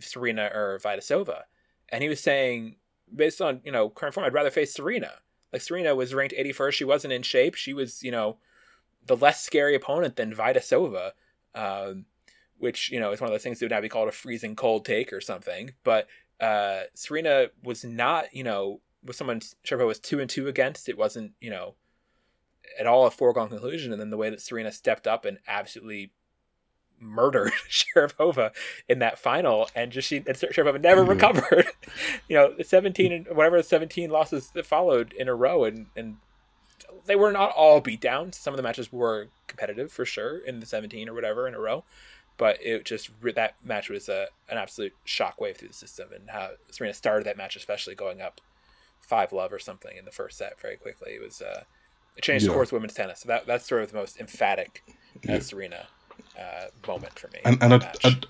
Serena 0.00 0.50
or 0.52 0.80
Vaidisova?" 0.82 1.42
And 1.90 2.02
he 2.02 2.08
was 2.08 2.20
saying 2.20 2.76
based 3.14 3.40
on 3.40 3.60
you 3.64 3.72
know 3.72 3.90
current 3.90 4.14
form, 4.14 4.26
I'd 4.26 4.34
rather 4.34 4.50
face 4.50 4.74
Serena. 4.74 5.12
Like 5.52 5.62
Serena 5.62 5.94
was 5.94 6.14
ranked 6.14 6.34
81st. 6.36 6.72
She 6.72 6.84
wasn't 6.84 7.12
in 7.12 7.22
shape. 7.22 7.54
She 7.54 7.74
was 7.74 8.02
you 8.02 8.10
know 8.10 8.38
the 9.06 9.16
less 9.16 9.42
scary 9.42 9.74
opponent 9.74 10.16
than 10.16 10.34
Vaidisova, 10.34 11.10
um, 11.54 12.06
which 12.58 12.90
you 12.90 13.00
know 13.00 13.12
is 13.12 13.20
one 13.20 13.28
of 13.28 13.34
those 13.34 13.42
things 13.42 13.58
that 13.58 13.66
would 13.66 13.72
now 13.72 13.80
be 13.80 13.88
called 13.88 14.08
a 14.08 14.12
freezing 14.12 14.56
cold 14.56 14.84
take 14.84 15.12
or 15.12 15.20
something. 15.20 15.72
But 15.84 16.08
uh, 16.42 16.82
Serena 16.94 17.46
was 17.62 17.84
not 17.84 18.34
you 18.34 18.44
know 18.44 18.80
was 19.04 19.16
someone 19.16 19.40
Sharapova 19.64 19.86
was 19.86 20.00
two 20.00 20.20
and 20.20 20.28
two 20.28 20.48
against. 20.48 20.88
It 20.88 20.98
wasn't 20.98 21.32
you 21.40 21.50
know 21.50 21.74
at 22.78 22.86
all 22.86 23.06
a 23.06 23.10
foregone 23.10 23.48
conclusion. 23.48 23.92
And 23.92 24.00
then 24.00 24.10
the 24.10 24.16
way 24.16 24.30
that 24.30 24.40
Serena 24.40 24.72
stepped 24.72 25.06
up 25.06 25.24
and 25.24 25.38
absolutely 25.46 26.12
murdered 26.98 27.52
Sharapova 27.70 28.52
in 28.88 29.00
that 29.00 29.18
final, 29.18 29.68
and 29.74 29.92
just 29.92 30.08
she 30.08 30.18
and 30.18 30.26
Sharapova 30.26 30.80
never 30.80 31.02
mm-hmm. 31.02 31.10
recovered. 31.10 31.66
you 32.28 32.36
know, 32.36 32.54
seventeen 32.62 33.12
and 33.12 33.26
whatever 33.36 33.62
seventeen 33.62 34.10
losses 34.10 34.50
that 34.50 34.66
followed 34.66 35.12
in 35.12 35.28
a 35.28 35.34
row, 35.34 35.64
and 35.64 35.86
and 35.96 36.16
they 37.06 37.16
were 37.16 37.32
not 37.32 37.52
all 37.52 37.80
beatdowns. 37.80 38.34
Some 38.34 38.52
of 38.52 38.56
the 38.56 38.62
matches 38.62 38.92
were 38.92 39.28
competitive 39.46 39.92
for 39.92 40.04
sure 40.04 40.38
in 40.38 40.60
the 40.60 40.66
seventeen 40.66 41.08
or 41.08 41.14
whatever 41.14 41.48
in 41.48 41.54
a 41.54 41.60
row, 41.60 41.84
but 42.42 42.58
it 42.60 42.84
just 42.84 43.08
that 43.36 43.54
match 43.64 43.88
was 43.88 44.08
a, 44.08 44.26
an 44.48 44.58
absolute 44.58 44.92
shockwave 45.06 45.56
through 45.56 45.68
the 45.68 45.74
system, 45.74 46.08
and 46.12 46.28
how 46.28 46.50
Serena 46.72 46.92
started 46.92 47.24
that 47.24 47.36
match, 47.36 47.54
especially 47.54 47.94
going 47.94 48.20
up 48.20 48.40
five 49.00 49.32
love 49.32 49.52
or 49.52 49.60
something 49.60 49.96
in 49.96 50.04
the 50.04 50.10
first 50.10 50.38
set 50.38 50.60
very 50.60 50.76
quickly. 50.76 51.12
It 51.12 51.22
was 51.22 51.40
uh, 51.40 51.62
it 52.16 52.24
changed 52.24 52.44
yeah. 52.44 52.48
the 52.48 52.54
course 52.54 52.70
of 52.70 52.72
women's 52.72 52.94
tennis. 52.94 53.20
So 53.20 53.28
that 53.28 53.46
that's 53.46 53.64
sort 53.64 53.84
of 53.84 53.92
the 53.92 53.96
most 53.96 54.18
emphatic 54.18 54.82
uh. 55.28 55.38
Serena 55.38 55.86
uh, 56.36 56.64
moment 56.84 57.16
for 57.16 57.28
me. 57.28 57.38
And, 57.44 57.62
and 57.62 57.74
I'd, 57.74 57.86
I'd, 58.02 58.26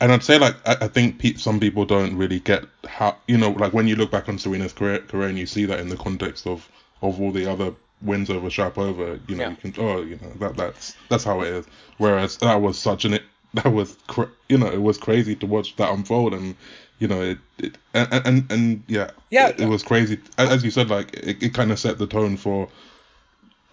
and 0.00 0.12
I'd 0.12 0.22
say 0.22 0.38
like 0.38 0.56
I, 0.66 0.86
I 0.86 0.88
think 0.88 1.18
pe- 1.18 1.34
some 1.34 1.60
people 1.60 1.84
don't 1.84 2.16
really 2.16 2.40
get 2.40 2.64
how 2.88 3.18
you 3.28 3.36
know 3.36 3.50
like 3.50 3.74
when 3.74 3.86
you 3.86 3.96
look 3.96 4.10
back 4.10 4.30
on 4.30 4.38
Serena's 4.38 4.72
career, 4.72 5.00
career 5.00 5.28
and 5.28 5.38
you 5.38 5.44
see 5.44 5.66
that 5.66 5.78
in 5.78 5.90
the 5.90 5.98
context 5.98 6.46
of 6.46 6.66
of 7.02 7.20
all 7.20 7.32
the 7.32 7.44
other 7.44 7.74
wins 8.00 8.30
over 8.30 8.48
Sharapova, 8.48 9.20
you 9.28 9.36
know, 9.36 9.44
yeah. 9.44 9.50
you 9.50 9.56
can 9.56 9.74
oh 9.76 10.00
you 10.00 10.18
know 10.22 10.32
that 10.38 10.56
that's 10.56 10.96
that's 11.10 11.24
how 11.24 11.42
it 11.42 11.48
is. 11.48 11.66
Whereas 11.98 12.38
that 12.38 12.62
was 12.62 12.78
such 12.78 13.04
an 13.04 13.18
that 13.62 13.72
was 13.72 13.96
cra- 14.06 14.30
you 14.48 14.58
know 14.58 14.66
it 14.66 14.82
was 14.82 14.98
crazy 14.98 15.34
to 15.36 15.46
watch 15.46 15.76
that 15.76 15.92
unfold 15.92 16.34
and 16.34 16.54
you 16.98 17.08
know 17.08 17.20
it, 17.20 17.38
it 17.58 17.76
and, 17.94 18.26
and 18.26 18.52
and 18.52 18.82
yeah 18.86 19.10
yeah 19.30 19.48
it, 19.48 19.60
it 19.60 19.68
was 19.68 19.82
crazy 19.82 20.18
as 20.38 20.64
you 20.64 20.70
said 20.70 20.88
like 20.88 21.12
it, 21.14 21.42
it 21.42 21.54
kind 21.54 21.70
of 21.70 21.78
set 21.78 21.98
the 21.98 22.06
tone 22.06 22.36
for 22.36 22.68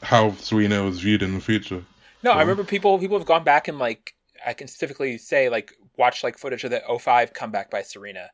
how 0.02 0.32
Serena 0.34 0.84
was 0.84 1.02
viewed 1.02 1.22
in 1.22 1.34
the 1.34 1.42
future. 1.42 1.84
No, 2.24 2.32
I 2.32 2.40
remember 2.42 2.64
people 2.64 2.98
people 3.00 3.18
have 3.18 3.28
gone 3.28 3.44
back 3.44 3.68
and 3.68 3.80
like 3.80 4.16
I 4.46 4.54
can 4.54 4.68
specifically 4.68 5.18
say 5.18 5.50
like 5.50 5.74
watch 5.98 6.24
like 6.24 6.38
footage 6.38 6.64
of 6.64 6.72
the 6.72 6.82
05 7.00 7.34
comeback 7.34 7.70
by 7.70 7.82
Serena 7.82 8.30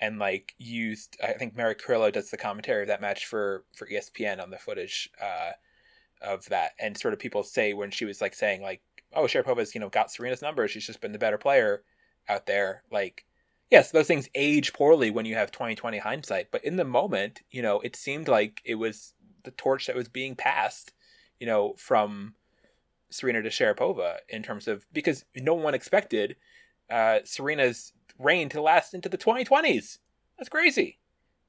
and 0.00 0.18
like 0.18 0.54
used 0.58 1.16
I 1.22 1.32
think 1.32 1.56
Mary 1.56 1.74
Carillo 1.74 2.10
does 2.10 2.30
the 2.30 2.36
commentary 2.36 2.82
of 2.82 2.88
that 2.88 3.00
match 3.00 3.26
for 3.26 3.64
for 3.74 3.86
ESPN 3.86 4.42
on 4.42 4.50
the 4.50 4.58
footage 4.58 5.10
uh 5.22 5.52
of 6.22 6.46
that. 6.46 6.72
And 6.78 6.96
sort 6.96 7.14
of 7.14 7.20
people 7.20 7.42
say 7.42 7.72
when 7.72 7.90
she 7.90 8.04
was 8.04 8.20
like 8.20 8.34
saying 8.34 8.62
like, 8.62 8.82
"Oh, 9.16 9.24
Sharapova's 9.24 9.74
you 9.74 9.80
know 9.80 9.88
got 9.88 10.10
Serena's 10.10 10.42
number. 10.42 10.68
She's 10.68 10.86
just 10.86 11.00
been 11.00 11.12
the 11.12 11.18
better 11.18 11.38
player 11.38 11.82
out 12.28 12.46
there." 12.46 12.82
Like, 12.90 13.24
yes, 13.70 13.90
those 13.90 14.06
things 14.06 14.28
age 14.34 14.72
poorly 14.72 15.10
when 15.10 15.26
you 15.26 15.34
have 15.34 15.50
2020 15.50 15.98
hindsight, 15.98 16.50
but 16.50 16.64
in 16.64 16.76
the 16.76 16.84
moment, 16.84 17.42
you 17.50 17.62
know, 17.62 17.80
it 17.80 17.96
seemed 17.96 18.28
like 18.28 18.62
it 18.64 18.76
was 18.76 19.14
the 19.44 19.50
torch 19.52 19.86
that 19.86 19.96
was 19.96 20.08
being 20.08 20.34
passed, 20.34 20.92
you 21.40 21.46
know, 21.46 21.74
from 21.78 22.34
Serena 23.10 23.42
to 23.42 23.48
Sharapova 23.48 24.18
in 24.28 24.42
terms 24.42 24.68
of 24.68 24.86
because 24.92 25.24
no 25.34 25.54
one 25.54 25.74
expected 25.74 26.36
uh, 26.90 27.20
Serena's 27.24 27.92
reign 28.18 28.48
to 28.50 28.60
last 28.60 28.94
into 28.94 29.08
the 29.08 29.18
2020s. 29.18 29.98
That's 30.38 30.48
crazy. 30.48 30.98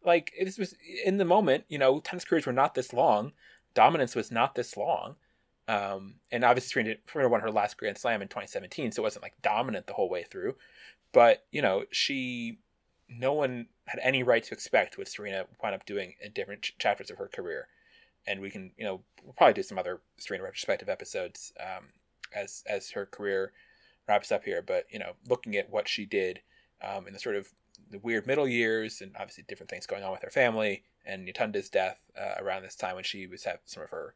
Like 0.06 0.32
this 0.40 0.58
was 0.58 0.76
in 1.04 1.18
the 1.18 1.26
moment, 1.26 1.66
you 1.68 1.78
know, 1.78 2.00
tennis 2.00 2.26
careers 2.26 2.46
were 2.46 2.54
not 2.54 2.76
this 2.76 2.94
long, 2.94 3.34
dominance 3.74 4.16
was 4.16 4.32
not 4.32 4.56
this 4.56 4.78
long, 4.78 5.16
um, 5.68 6.16
and 6.32 6.44
obviously 6.44 6.70
Serena, 6.70 6.96
Serena 7.12 7.30
won 7.30 7.42
her 7.42 7.52
last 7.52 7.78
Grand 7.78 7.98
Slam 7.98 8.22
in 8.22 8.28
2017, 8.28 8.92
so 8.92 9.02
it 9.02 9.04
wasn't 9.04 9.24
like 9.24 9.42
dominant 9.42 9.88
the 9.88 9.94
whole 9.94 10.10
way 10.10 10.24
through. 10.24 10.56
But 11.12 11.46
you 11.52 11.62
know, 11.62 11.84
she, 11.92 12.60
no 13.10 13.34
one 13.34 13.68
had 13.86 14.00
any 14.02 14.24
right 14.24 14.44
to 14.44 14.54
expect 14.54 14.98
what 14.98 15.08
Serena 15.08 15.46
wound 15.62 15.76
up 15.76 15.86
doing 15.86 16.14
in 16.22 16.32
different 16.32 16.62
ch- 16.62 16.78
chapters 16.80 17.10
of 17.10 17.18
her 17.18 17.28
career, 17.28 17.68
and 18.26 18.40
we 18.40 18.50
can, 18.50 18.72
you 18.78 18.86
know, 18.86 19.02
we'll 19.24 19.34
probably 19.34 19.54
do 19.54 19.64
some 19.64 19.78
other 19.78 20.02
Serena 20.18 20.44
retrospective 20.44 20.90
episodes 20.90 21.52
um, 21.60 21.86
as 22.34 22.64
as 22.68 22.92
her 22.92 23.06
career 23.06 23.52
wraps 24.08 24.32
up 24.32 24.46
here. 24.46 24.62
But 24.62 24.86
you 24.90 25.00
know, 25.00 25.14
looking 25.28 25.56
at 25.58 25.70
what 25.70 25.90
she 25.90 26.06
did 26.06 26.42
um, 26.82 27.08
in 27.08 27.14
the 27.14 27.20
sort 27.20 27.36
of 27.36 27.50
the 27.90 28.00
weird 28.00 28.26
middle 28.26 28.48
years, 28.48 29.02
and 29.02 29.12
obviously 29.16 29.44
different 29.48 29.70
things 29.70 29.86
going 29.86 30.04
on 30.04 30.12
with 30.12 30.22
her 30.24 30.30
family, 30.30 30.84
and 31.06 31.28
Yetunde's 31.28 31.70
death 31.70 32.00
uh, 32.20 32.42
around 32.42 32.64
this 32.64 32.76
time 32.76 32.96
when 32.96 33.04
she 33.04 33.28
was 33.28 33.44
having 33.44 33.60
some 33.66 33.84
of 33.84 33.90
her 33.90 34.14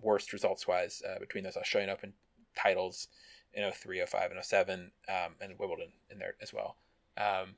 worst 0.00 0.32
results 0.32 0.66
wise 0.66 1.02
uh, 1.08 1.18
between 1.18 1.44
those 1.44 1.56
Australian 1.56 1.90
Open 1.90 2.12
titles 2.56 3.08
in 3.52 3.70
03, 3.70 4.04
05, 4.06 4.30
and 4.30 4.44
07, 4.44 4.92
um, 5.08 5.34
and 5.40 5.58
Wimbledon 5.58 5.92
in 6.10 6.18
there 6.18 6.34
as 6.40 6.52
well. 6.52 6.76
Um, 7.16 7.54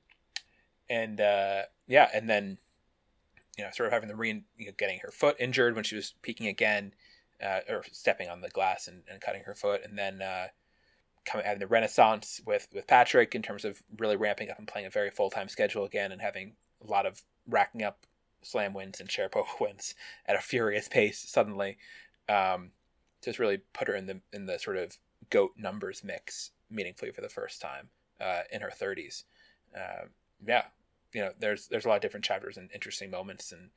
and 0.88 1.20
uh, 1.20 1.62
yeah, 1.86 2.08
and 2.12 2.28
then 2.28 2.58
you 3.56 3.64
know, 3.64 3.70
sort 3.72 3.86
of 3.86 3.92
having 3.92 4.08
the 4.08 4.16
re 4.16 4.42
you 4.56 4.66
know, 4.66 4.72
getting 4.78 5.00
her 5.00 5.10
foot 5.10 5.36
injured 5.38 5.74
when 5.74 5.84
she 5.84 5.96
was 5.96 6.14
peaking 6.22 6.46
again, 6.46 6.94
uh, 7.42 7.60
or 7.68 7.84
stepping 7.92 8.28
on 8.28 8.40
the 8.40 8.48
glass 8.48 8.88
and, 8.88 9.02
and 9.10 9.20
cutting 9.20 9.42
her 9.44 9.54
foot, 9.54 9.82
and 9.84 9.98
then 9.98 10.22
uh, 10.22 10.46
coming 11.24 11.46
having 11.46 11.60
the 11.60 11.66
renaissance 11.66 12.40
with 12.46 12.68
with 12.72 12.86
Patrick 12.86 13.34
in 13.34 13.42
terms 13.42 13.64
of 13.64 13.82
really 13.98 14.16
ramping 14.16 14.50
up 14.50 14.58
and 14.58 14.68
playing 14.68 14.86
a 14.86 14.90
very 14.90 15.10
full 15.10 15.30
time 15.30 15.48
schedule 15.48 15.84
again, 15.84 16.12
and 16.12 16.20
having 16.20 16.54
a 16.86 16.90
lot 16.90 17.06
of 17.06 17.22
racking 17.48 17.82
up 17.82 18.06
slam 18.42 18.74
wins 18.74 19.00
and 19.00 19.08
Sharapova 19.08 19.44
wins 19.60 19.94
at 20.26 20.36
a 20.36 20.40
furious 20.40 20.88
pace 20.88 21.18
suddenly. 21.18 21.78
Um, 22.28 22.70
just 23.22 23.38
really 23.38 23.58
put 23.72 23.88
her 23.88 23.94
in 23.94 24.06
the 24.06 24.20
in 24.32 24.46
the 24.46 24.58
sort 24.58 24.76
of 24.76 24.96
goat 25.30 25.52
numbers 25.56 26.02
mix 26.04 26.50
meaningfully 26.70 27.12
for 27.12 27.20
the 27.20 27.28
first 27.28 27.60
time 27.60 27.88
uh, 28.20 28.42
in 28.50 28.60
her 28.60 28.70
30s. 28.70 29.24
Uh, 29.76 30.06
yeah, 30.46 30.64
you 31.12 31.20
know, 31.20 31.32
there's 31.38 31.68
there's 31.68 31.84
a 31.84 31.88
lot 31.88 31.96
of 31.96 32.02
different 32.02 32.24
chapters 32.24 32.56
and 32.56 32.70
interesting 32.72 33.10
moments, 33.10 33.52
and 33.52 33.70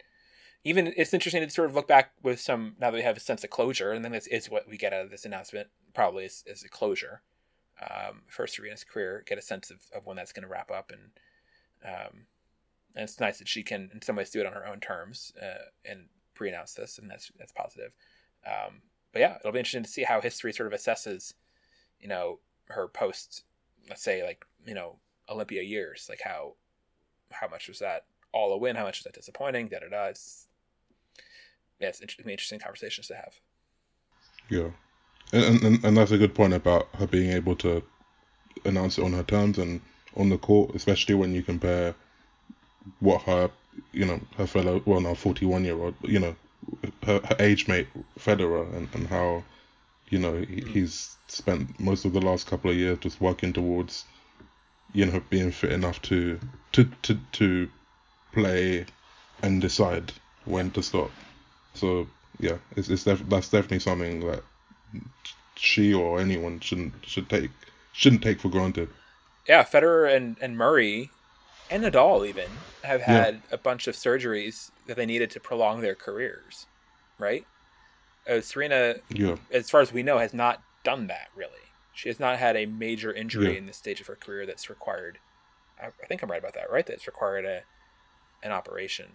even 0.64 0.94
it's 0.98 1.14
interesting 1.14 1.44
to 1.44 1.50
sort 1.50 1.70
of 1.70 1.76
look 1.76 1.88
back 1.88 2.12
with 2.24 2.40
some 2.40 2.76
now 2.80 2.92
that 2.92 2.98
we 2.98 3.04
have 3.04 3.18
a 3.18 3.22
sense 3.22 3.44
of 3.44 3.50
closure, 3.50 3.92
and 3.92 4.04
then 4.04 4.12
this 4.12 4.28
is 4.28 4.50
what 4.50 4.68
we 4.68 4.78
get 4.78 4.94
out 4.94 5.06
of 5.06 5.12
this 5.12 5.26
announcement 5.26 5.68
probably 5.94 6.26
is, 6.26 6.44
is 6.48 6.64
a 6.64 6.70
closure 6.70 7.22
um, 7.82 8.22
for 8.28 8.48
Serena's 8.48 8.84
career, 8.84 9.24
get 9.26 9.38
a 9.38 9.42
sense 9.42 9.70
of, 9.70 9.78
of 9.96 10.06
when 10.06 10.18
that's 10.18 10.34
going 10.34 10.44
to 10.44 10.50
wrap 10.50 10.72
up, 10.72 10.92
and 10.92 11.12
um, 11.86 12.26
and 12.96 13.04
it's 13.04 13.20
nice 13.20 13.40
that 13.40 13.48
she 13.48 13.64
can 13.64 13.90
in 13.94 14.02
some 14.02 14.16
ways 14.16 14.32
do 14.32 14.40
it 14.40 14.46
on 14.46 14.54
her 14.54 14.66
own 14.66 14.80
terms 14.80 15.34
uh, 15.42 15.66
and 15.84 16.06
pre-announce 16.34 16.74
this, 16.74 16.98
and 16.98 17.10
that's 17.10 17.32
that's 17.38 17.52
positive. 17.52 17.92
Um, 18.46 18.82
but 19.12 19.20
yeah, 19.20 19.38
it'll 19.40 19.52
be 19.52 19.60
interesting 19.60 19.84
to 19.84 19.90
see 19.90 20.04
how 20.04 20.22
history 20.22 20.54
sort 20.54 20.72
of 20.72 20.80
assesses, 20.80 21.34
you 22.00 22.08
know, 22.08 22.40
her 22.70 22.88
post, 22.88 23.44
let's 23.90 24.04
say 24.04 24.24
like 24.24 24.46
you 24.66 24.74
know 24.74 24.98
Olympia 25.30 25.62
years, 25.62 26.08
like 26.10 26.22
how 26.24 26.54
how 27.32 27.48
much 27.48 27.68
was 27.68 27.80
that 27.80 28.06
all 28.32 28.54
a 28.54 28.58
win, 28.58 28.76
how 28.76 28.84
much 28.84 29.00
was 29.00 29.04
that 29.06 29.14
disappointing, 29.14 29.68
da 29.68 29.80
da 29.80 29.90
da. 29.90 30.06
It's 30.06 30.48
yeah, 31.80 31.90
it's 31.90 32.02
interesting, 32.02 32.30
interesting 32.30 32.60
conversations 32.60 33.08
to 33.08 33.16
have. 33.16 33.34
Yeah, 34.50 34.70
and, 35.34 35.64
and 35.64 35.84
and 35.84 35.98
that's 35.98 36.12
a 36.12 36.18
good 36.18 36.36
point 36.36 36.54
about 36.54 36.88
her 36.96 37.08
being 37.08 37.32
able 37.32 37.56
to 37.58 37.84
announce 38.66 38.98
it 38.98 39.04
on 39.04 39.14
her 39.14 39.24
terms 39.24 39.58
and 39.58 39.82
on 40.18 40.30
the 40.30 40.38
court, 40.38 40.76
especially 40.76 41.16
when 41.16 41.34
you 41.34 41.44
compare 41.44 41.96
what 43.00 43.22
her 43.24 43.50
you 43.92 44.06
know 44.06 44.20
her 44.38 44.46
fellow 44.46 44.82
well 44.86 45.02
now 45.02 45.14
41 45.14 45.66
year 45.66 45.76
old 45.76 45.96
you 46.04 46.20
know 46.20 46.36
her, 47.04 47.20
her 47.24 47.36
age 47.40 47.68
mate 47.68 47.88
Federer 48.20 48.74
and, 48.76 48.88
and 48.94 49.08
how 49.08 49.44
you 50.10 50.20
know 50.20 50.38
he, 50.38 50.62
mm. 50.62 50.68
he's 50.68 51.18
spent 51.28 51.80
most 51.80 52.06
of 52.06 52.14
the 52.14 52.22
last 52.22 52.48
couple 52.48 52.70
of 52.72 52.78
years 52.78 53.00
just 53.00 53.22
working 53.22 53.54
towards 53.54 54.06
you 54.94 55.06
know 55.06 55.22
being 55.30 55.52
fit 55.52 55.72
enough 55.72 56.02
to 56.02 56.40
to 56.72 56.86
to, 57.02 57.18
to 57.32 57.70
play 58.34 58.86
and 59.42 59.62
decide 59.62 60.12
when 60.46 60.72
to 60.72 60.82
stop 60.82 61.12
so 61.74 62.08
yeah 62.40 62.58
it's, 62.76 62.90
it's 62.90 63.04
def- 63.04 63.28
that's 63.30 63.50
definitely 63.50 63.80
something 63.80 64.20
that 64.22 64.44
she 65.56 65.94
or 65.94 66.20
anyone 66.20 66.60
shouldn't 66.60 66.94
should 67.06 67.30
take 67.30 67.52
shouldn't 67.94 68.22
take 68.22 68.40
for 68.40 68.50
granted 68.50 68.90
yeah 69.48 69.64
Federer 69.64 70.14
and 70.16 70.38
and 70.42 70.58
Murray 70.58 71.10
and 71.70 71.84
Nadal 71.84 72.28
even 72.28 72.50
have 72.84 73.02
had 73.02 73.36
yeah. 73.36 73.56
a 73.56 73.58
bunch 73.58 73.88
of 73.88 73.96
surgeries 73.96 74.72
that 74.88 74.96
they 74.96 75.06
needed 75.06 75.30
to 75.32 75.40
prolong 75.40 75.82
their 75.82 75.96
careers, 75.96 76.68
right? 77.18 77.46
Uh, 78.30 78.42
Serena, 78.42 78.96
yeah. 79.10 79.36
as 79.52 79.70
far 79.70 79.82
as 79.82 79.92
we 79.92 80.04
know, 80.04 80.18
has 80.18 80.34
not 80.34 80.62
done 80.84 81.08
that 81.08 81.30
really. 81.36 81.52
She 81.94 82.10
has 82.10 82.20
not 82.20 82.38
had 82.38 82.56
a 82.56 82.66
major 82.66 83.12
injury 83.14 83.54
yeah. 83.54 83.58
in 83.58 83.66
this 83.66 83.78
stage 83.78 84.02
of 84.02 84.08
her 84.08 84.16
career 84.16 84.46
that's 84.46 84.70
required. 84.70 85.18
I, 85.82 85.88
I, 85.88 86.06
think 86.08 86.22
I'm 86.22 86.30
right 86.30 86.40
about 86.40 86.54
that, 86.54 86.72
right? 86.72 86.86
That's 86.86 87.08
required 87.08 87.46
a 87.46 87.62
an 88.44 88.52
operation. 88.52 89.08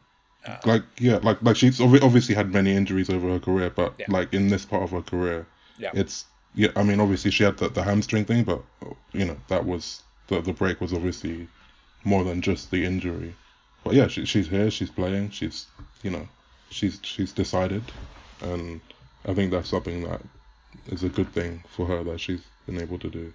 Uh, 0.46 0.56
like 0.64 0.82
yeah, 0.98 1.18
like 1.22 1.40
like 1.42 1.56
she's 1.56 1.80
obviously 1.80 2.34
had 2.34 2.52
many 2.52 2.74
injuries 2.74 3.10
over 3.10 3.28
her 3.28 3.38
career, 3.38 3.70
but 3.70 4.00
like 4.08 4.32
in 4.32 4.48
this 4.48 4.64
part 4.64 4.82
of 4.82 4.90
her 4.90 5.02
career, 5.02 5.46
yeah, 5.78 5.90
it's 5.92 6.24
yeah. 6.54 6.68
I 6.76 6.82
mean, 6.82 6.98
obviously 6.98 7.30
she 7.30 7.44
had 7.44 7.58
the, 7.58 7.68
the 7.68 7.82
hamstring 7.82 8.24
thing, 8.24 8.44
but 8.44 8.62
you 9.12 9.26
know 9.26 9.36
that 9.48 9.66
was 9.66 10.02
the 10.28 10.40
the 10.40 10.54
break 10.54 10.80
was 10.80 10.94
obviously 10.94 11.46
more 12.04 12.24
than 12.24 12.40
just 12.42 12.70
the 12.70 12.84
injury. 12.84 13.34
But 13.84 13.94
yeah, 13.94 14.08
she, 14.08 14.24
she's 14.24 14.48
here. 14.48 14.70
She's 14.70 14.90
playing. 14.90 15.30
She's 15.30 15.66
you 16.02 16.10
know, 16.10 16.28
she's 16.70 16.98
she's 17.02 17.32
decided, 17.32 17.82
and 18.40 18.80
I 19.26 19.34
think 19.34 19.50
that's 19.50 19.68
something 19.68 20.02
that 20.04 20.20
is 20.88 21.02
a 21.02 21.08
good 21.08 21.32
thing 21.32 21.62
for 21.68 21.86
her 21.86 22.02
that 22.04 22.20
she's 22.20 22.42
been 22.66 22.80
able 22.80 22.98
to 22.98 23.08
do. 23.08 23.32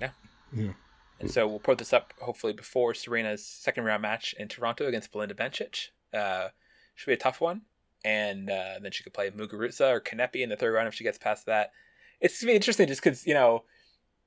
Yeah. 0.00 0.10
Yeah. 0.52 0.72
And 1.20 1.30
so 1.30 1.46
we'll 1.46 1.58
put 1.58 1.78
this 1.78 1.92
up 1.92 2.12
hopefully 2.20 2.52
before 2.52 2.94
Serena's 2.94 3.44
second 3.44 3.84
round 3.84 4.02
match 4.02 4.34
in 4.38 4.48
Toronto 4.48 4.86
against 4.86 5.12
Belinda 5.12 5.34
Bencic. 5.34 5.88
Uh, 6.12 6.48
should 6.94 7.08
be 7.08 7.14
a 7.14 7.18
tough 7.18 7.40
one, 7.40 7.62
and 8.04 8.50
uh, 8.50 8.74
then 8.80 8.92
she 8.92 9.02
could 9.02 9.14
play 9.14 9.30
Muguruza 9.30 9.90
or 9.90 10.00
Kanepi 10.00 10.42
in 10.42 10.48
the 10.48 10.56
third 10.56 10.72
round 10.72 10.88
if 10.88 10.94
she 10.94 11.04
gets 11.04 11.18
past 11.18 11.46
that. 11.46 11.72
It's 12.20 12.40
gonna 12.40 12.52
be 12.52 12.56
interesting 12.56 12.86
just 12.86 13.02
because 13.02 13.26
you 13.26 13.34
know 13.34 13.64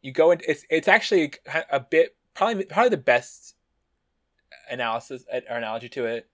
you 0.02 0.12
go 0.12 0.32
into 0.32 0.50
it's 0.50 0.66
it's 0.70 0.88
actually 0.88 1.34
a 1.72 1.80
bit 1.80 2.16
probably 2.38 2.66
probably 2.66 2.90
the 2.90 2.98
best 2.98 3.56
analysis 4.70 5.26
or 5.50 5.58
analogy 5.58 5.90
to 5.90 6.06
it. 6.06 6.30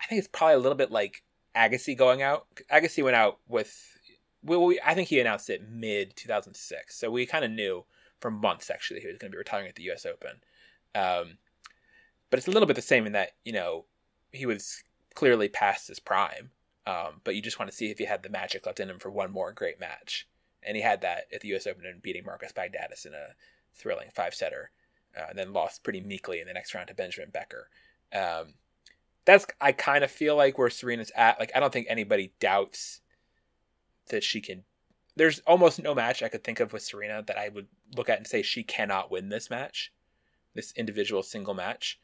I 0.00 0.06
think 0.06 0.18
it's 0.18 0.28
probably 0.28 0.54
a 0.54 0.58
little 0.58 0.76
bit 0.76 0.90
like 0.90 1.22
Agassi 1.54 1.96
going 1.96 2.22
out. 2.22 2.46
Agassi 2.72 3.04
went 3.04 3.14
out 3.14 3.38
with, 3.46 3.98
well, 4.42 4.64
we, 4.64 4.80
I 4.84 4.94
think 4.94 5.08
he 5.08 5.20
announced 5.20 5.50
it 5.50 5.62
mid 5.68 6.16
2006, 6.16 6.98
so 6.98 7.10
we 7.10 7.26
kind 7.26 7.44
of 7.44 7.50
knew 7.50 7.84
for 8.20 8.30
months 8.30 8.70
actually 8.70 9.00
he 9.00 9.06
was 9.06 9.18
going 9.18 9.30
to 9.30 9.34
be 9.34 9.38
retiring 9.38 9.68
at 9.68 9.76
the 9.76 9.84
U.S. 9.84 10.06
Open. 10.06 10.40
Um, 10.94 11.38
but 12.30 12.38
it's 12.38 12.48
a 12.48 12.50
little 12.50 12.66
bit 12.66 12.76
the 12.76 12.82
same 12.82 13.06
in 13.06 13.12
that 13.12 13.32
you 13.44 13.52
know 13.52 13.84
he 14.32 14.46
was 14.46 14.82
clearly 15.14 15.48
past 15.48 15.88
his 15.88 16.00
prime, 16.00 16.50
um, 16.86 17.20
but 17.24 17.36
you 17.36 17.42
just 17.42 17.58
want 17.58 17.70
to 17.70 17.76
see 17.76 17.90
if 17.90 17.98
he 17.98 18.06
had 18.06 18.22
the 18.22 18.30
magic 18.30 18.66
left 18.66 18.80
in 18.80 18.90
him 18.90 18.98
for 18.98 19.10
one 19.10 19.30
more 19.30 19.52
great 19.52 19.78
match, 19.78 20.26
and 20.62 20.76
he 20.76 20.82
had 20.82 21.02
that 21.02 21.26
at 21.32 21.42
the 21.42 21.48
U.S. 21.48 21.66
Open 21.66 21.84
and 21.84 22.02
beating 22.02 22.24
Marcus 22.24 22.52
Baghdatis 22.52 23.04
in 23.04 23.12
a 23.12 23.34
thrilling 23.74 24.08
five 24.14 24.34
setter 24.34 24.70
uh, 25.16 25.26
and 25.30 25.38
then 25.38 25.52
lost 25.52 25.82
pretty 25.82 26.00
meekly 26.00 26.40
in 26.40 26.46
the 26.46 26.52
next 26.52 26.74
round 26.74 26.88
to 26.88 26.94
Benjamin 26.94 27.30
Becker. 27.30 27.68
Um, 28.12 28.54
that's 29.24 29.46
I 29.60 29.72
kind 29.72 30.04
of 30.04 30.10
feel 30.10 30.36
like 30.36 30.58
where 30.58 30.70
Serena's 30.70 31.12
at. 31.16 31.38
Like 31.40 31.52
I 31.54 31.60
don't 31.60 31.72
think 31.72 31.86
anybody 31.88 32.32
doubts 32.40 33.00
that 34.08 34.22
she 34.22 34.40
can. 34.40 34.64
There's 35.16 35.40
almost 35.40 35.80
no 35.82 35.94
match 35.94 36.22
I 36.22 36.28
could 36.28 36.44
think 36.44 36.60
of 36.60 36.72
with 36.72 36.82
Serena 36.82 37.22
that 37.26 37.38
I 37.38 37.48
would 37.48 37.68
look 37.96 38.08
at 38.08 38.18
and 38.18 38.26
say 38.26 38.42
she 38.42 38.64
cannot 38.64 39.10
win 39.10 39.28
this 39.28 39.48
match, 39.48 39.92
this 40.54 40.72
individual 40.76 41.22
single 41.22 41.54
match. 41.54 42.00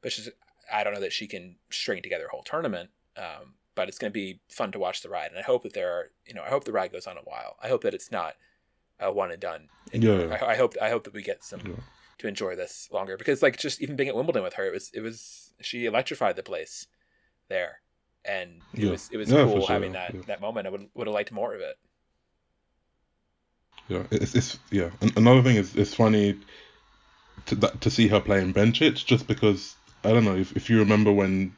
But 0.00 0.12
she's, 0.12 0.28
I 0.72 0.84
don't 0.84 0.94
know 0.94 1.00
that 1.00 1.12
she 1.12 1.26
can 1.26 1.56
string 1.70 2.02
together 2.02 2.26
a 2.26 2.30
whole 2.30 2.44
tournament. 2.44 2.90
Um, 3.16 3.54
but 3.74 3.88
it's 3.88 3.98
going 3.98 4.12
to 4.12 4.14
be 4.14 4.40
fun 4.48 4.70
to 4.72 4.78
watch 4.78 5.02
the 5.02 5.08
ride, 5.08 5.30
and 5.30 5.38
I 5.38 5.42
hope 5.42 5.62
that 5.62 5.72
there 5.72 5.90
are, 5.92 6.10
you 6.26 6.34
know, 6.34 6.42
I 6.42 6.50
hope 6.50 6.64
the 6.64 6.72
ride 6.72 6.92
goes 6.92 7.06
on 7.06 7.16
a 7.16 7.22
while. 7.22 7.56
I 7.62 7.68
hope 7.68 7.82
that 7.82 7.94
it's 7.94 8.10
not 8.10 8.34
a 9.00 9.10
one 9.10 9.30
and 9.30 9.40
done. 9.40 9.68
yeah. 9.92 10.38
I, 10.40 10.52
I, 10.52 10.56
hope 10.56 10.74
I 10.80 10.90
hope 10.90 11.04
that 11.04 11.14
we 11.14 11.22
get 11.22 11.42
some 11.42 11.60
yeah 11.64 11.72
to 12.18 12.28
enjoy 12.28 12.56
this 12.56 12.88
longer 12.92 13.16
because 13.16 13.42
like 13.42 13.58
just 13.58 13.80
even 13.82 13.96
being 13.96 14.08
at 14.08 14.16
Wimbledon 14.16 14.42
with 14.42 14.54
her, 14.54 14.66
it 14.66 14.72
was 14.72 14.90
it 14.94 15.00
was 15.00 15.52
she 15.60 15.86
electrified 15.86 16.36
the 16.36 16.42
place 16.42 16.86
there, 17.48 17.80
and 18.24 18.62
it 18.80 18.86
Yeah. 18.86 18.90
was 18.90 19.08
it 19.10 19.18
was 19.18 19.32
Yeah, 19.32 19.46
cool 19.46 19.66
sure, 19.66 19.68
having 19.68 19.92
that 19.92 20.14
yeah. 20.14 20.22
that 20.26 20.40
moment. 20.42 20.66
I 20.66 20.70
would 20.70 20.88
would 20.94 21.06
have 21.08 21.14
liked 21.14 21.32
more 21.32 21.54
of 21.54 21.60
it. 21.62 21.76
Yeah, 23.88 24.04
it's, 24.10 24.34
it's 24.34 24.58
yeah. 24.70 24.90
Another 25.16 25.42
thing 25.42 25.56
is 25.56 25.76
it's 25.76 25.94
funny 25.94 26.38
to 27.46 27.54
that, 27.56 27.80
to 27.80 27.90
see 27.90 28.08
her 28.08 28.20
playing 28.20 28.52
Bencic 28.54 29.04
just 29.04 29.26
because 29.26 29.76
I 30.04 30.10
don't 30.12 30.24
know 30.24 30.36
if, 30.36 30.56
if 30.56 30.68
you 30.70 30.78
remember 30.78 31.12
when 31.12 31.54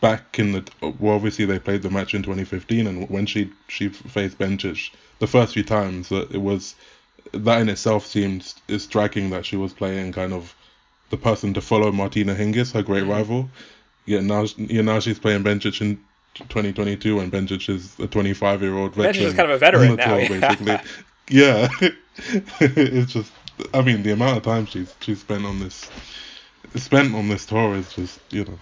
back 0.00 0.38
in 0.38 0.52
the 0.52 0.64
well 1.00 1.16
obviously 1.16 1.44
they 1.46 1.58
played 1.58 1.82
the 1.82 1.90
match 1.90 2.14
in 2.14 2.22
2015 2.22 2.86
and 2.86 3.08
when 3.10 3.26
she 3.26 3.52
she 3.68 3.88
faced 3.88 4.38
Bencic 4.38 4.90
the 5.20 5.26
first 5.28 5.54
few 5.54 5.64
times 5.64 6.08
that 6.10 6.30
it 6.32 6.38
was 6.42 6.76
that 7.32 7.60
in 7.60 7.68
itself 7.68 8.06
seemed 8.06 8.52
is 8.68 8.82
striking 8.84 9.30
that 9.30 9.44
she 9.46 9.56
was 9.56 9.72
playing 9.72 10.12
kind 10.12 10.32
of 10.32 10.54
the 11.10 11.16
person 11.16 11.54
to 11.54 11.60
follow 11.60 11.90
Martina 11.92 12.34
Hingis 12.34 12.72
her 12.72 12.82
great 12.82 13.04
Mhm. 13.04 13.10
rival 13.10 13.50
yeah 14.06 14.20
now 14.20 14.44
yeah 14.56 14.82
now 14.82 15.00
she's 15.00 15.18
playing 15.18 15.42
Bencic 15.44 15.80
in 15.80 15.96
2022 16.34 17.20
and 17.20 17.32
Bencic 17.32 17.68
is 17.68 17.98
a 18.00 18.06
25 18.06 18.62
year 18.62 18.74
old 18.76 18.94
veteran 18.94 19.26
is 19.26 19.34
kind 19.34 19.50
of 19.50 19.56
a 19.56 19.58
veteran 19.58 19.96
now. 19.96 20.04
tour, 20.04 20.20
yeah. 20.20 20.54
basically. 20.54 20.90
Yeah, 21.30 21.68
it's 22.60 23.12
just. 23.12 23.32
I 23.72 23.80
mean, 23.82 24.02
the 24.02 24.10
amount 24.12 24.36
of 24.36 24.42
time 24.42 24.66
she's 24.66 24.92
she's 25.00 25.20
spent 25.20 25.46
on 25.46 25.60
this, 25.60 25.88
spent 26.74 27.14
on 27.14 27.28
this 27.28 27.46
tour 27.46 27.76
is 27.76 27.90
just 27.94 28.20
you 28.30 28.44
know, 28.44 28.58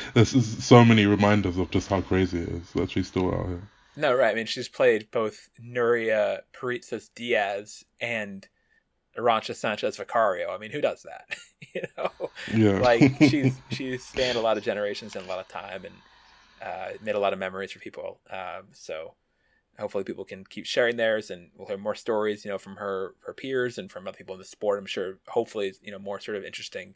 there's 0.14 0.64
so 0.64 0.84
many 0.84 1.06
reminders 1.06 1.56
of 1.58 1.70
just 1.70 1.88
how 1.88 2.00
crazy 2.00 2.38
it 2.40 2.48
is 2.48 2.72
that 2.72 2.90
she's 2.90 3.06
still 3.06 3.32
out 3.32 3.46
here. 3.46 3.62
No, 4.00 4.14
right. 4.14 4.32
I 4.32 4.34
mean, 4.34 4.46
she's 4.46 4.68
played 4.68 5.10
both 5.10 5.50
Nuria 5.62 6.40
Parrizas 6.54 7.10
Diaz 7.14 7.84
and 8.00 8.48
Arantxa 9.16 9.54
Sanchez 9.54 9.96
Vicario. 9.96 10.50
I 10.50 10.58
mean, 10.58 10.70
who 10.70 10.80
does 10.80 11.02
that? 11.02 11.36
you 11.74 11.82
know, 11.96 12.30
Yeah, 12.52 12.78
like 12.80 13.16
she's 13.28 13.60
she's 13.70 14.04
spanned 14.04 14.38
a 14.38 14.40
lot 14.40 14.56
of 14.56 14.64
generations 14.64 15.16
and 15.16 15.24
a 15.24 15.28
lot 15.28 15.38
of 15.38 15.48
time 15.48 15.84
and 15.84 15.94
uh, 16.62 16.96
made 17.02 17.14
a 17.14 17.18
lot 17.18 17.32
of 17.32 17.38
memories 17.38 17.72
for 17.72 17.78
people. 17.78 18.20
Um, 18.30 18.68
so 18.72 19.14
hopefully 19.78 20.04
people 20.04 20.24
can 20.24 20.44
keep 20.44 20.66
sharing 20.66 20.96
theirs 20.96 21.30
and 21.30 21.50
we'll 21.56 21.68
hear 21.68 21.78
more 21.78 21.94
stories, 21.94 22.44
you 22.44 22.50
know, 22.50 22.58
from 22.58 22.76
her 22.76 23.14
her 23.26 23.34
peers 23.34 23.76
and 23.76 23.92
from 23.92 24.06
other 24.06 24.16
people 24.16 24.34
in 24.34 24.38
the 24.38 24.44
sport. 24.46 24.78
I'm 24.78 24.86
sure 24.86 25.18
hopefully 25.28 25.74
you 25.82 25.92
know 25.92 25.98
more 25.98 26.20
sort 26.20 26.38
of 26.38 26.44
interesting 26.44 26.94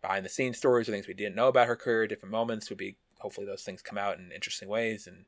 behind 0.00 0.24
the 0.24 0.30
scenes 0.30 0.58
stories 0.58 0.88
or 0.88 0.92
things 0.92 1.08
we 1.08 1.14
didn't 1.14 1.34
know 1.34 1.48
about 1.48 1.66
her 1.66 1.76
career, 1.76 2.06
different 2.06 2.30
moments 2.32 2.68
would 2.68 2.78
be 2.78 2.96
hopefully 3.18 3.46
those 3.46 3.62
things 3.62 3.80
come 3.80 3.96
out 3.96 4.18
in 4.18 4.30
interesting 4.32 4.68
ways 4.68 5.06
and 5.06 5.24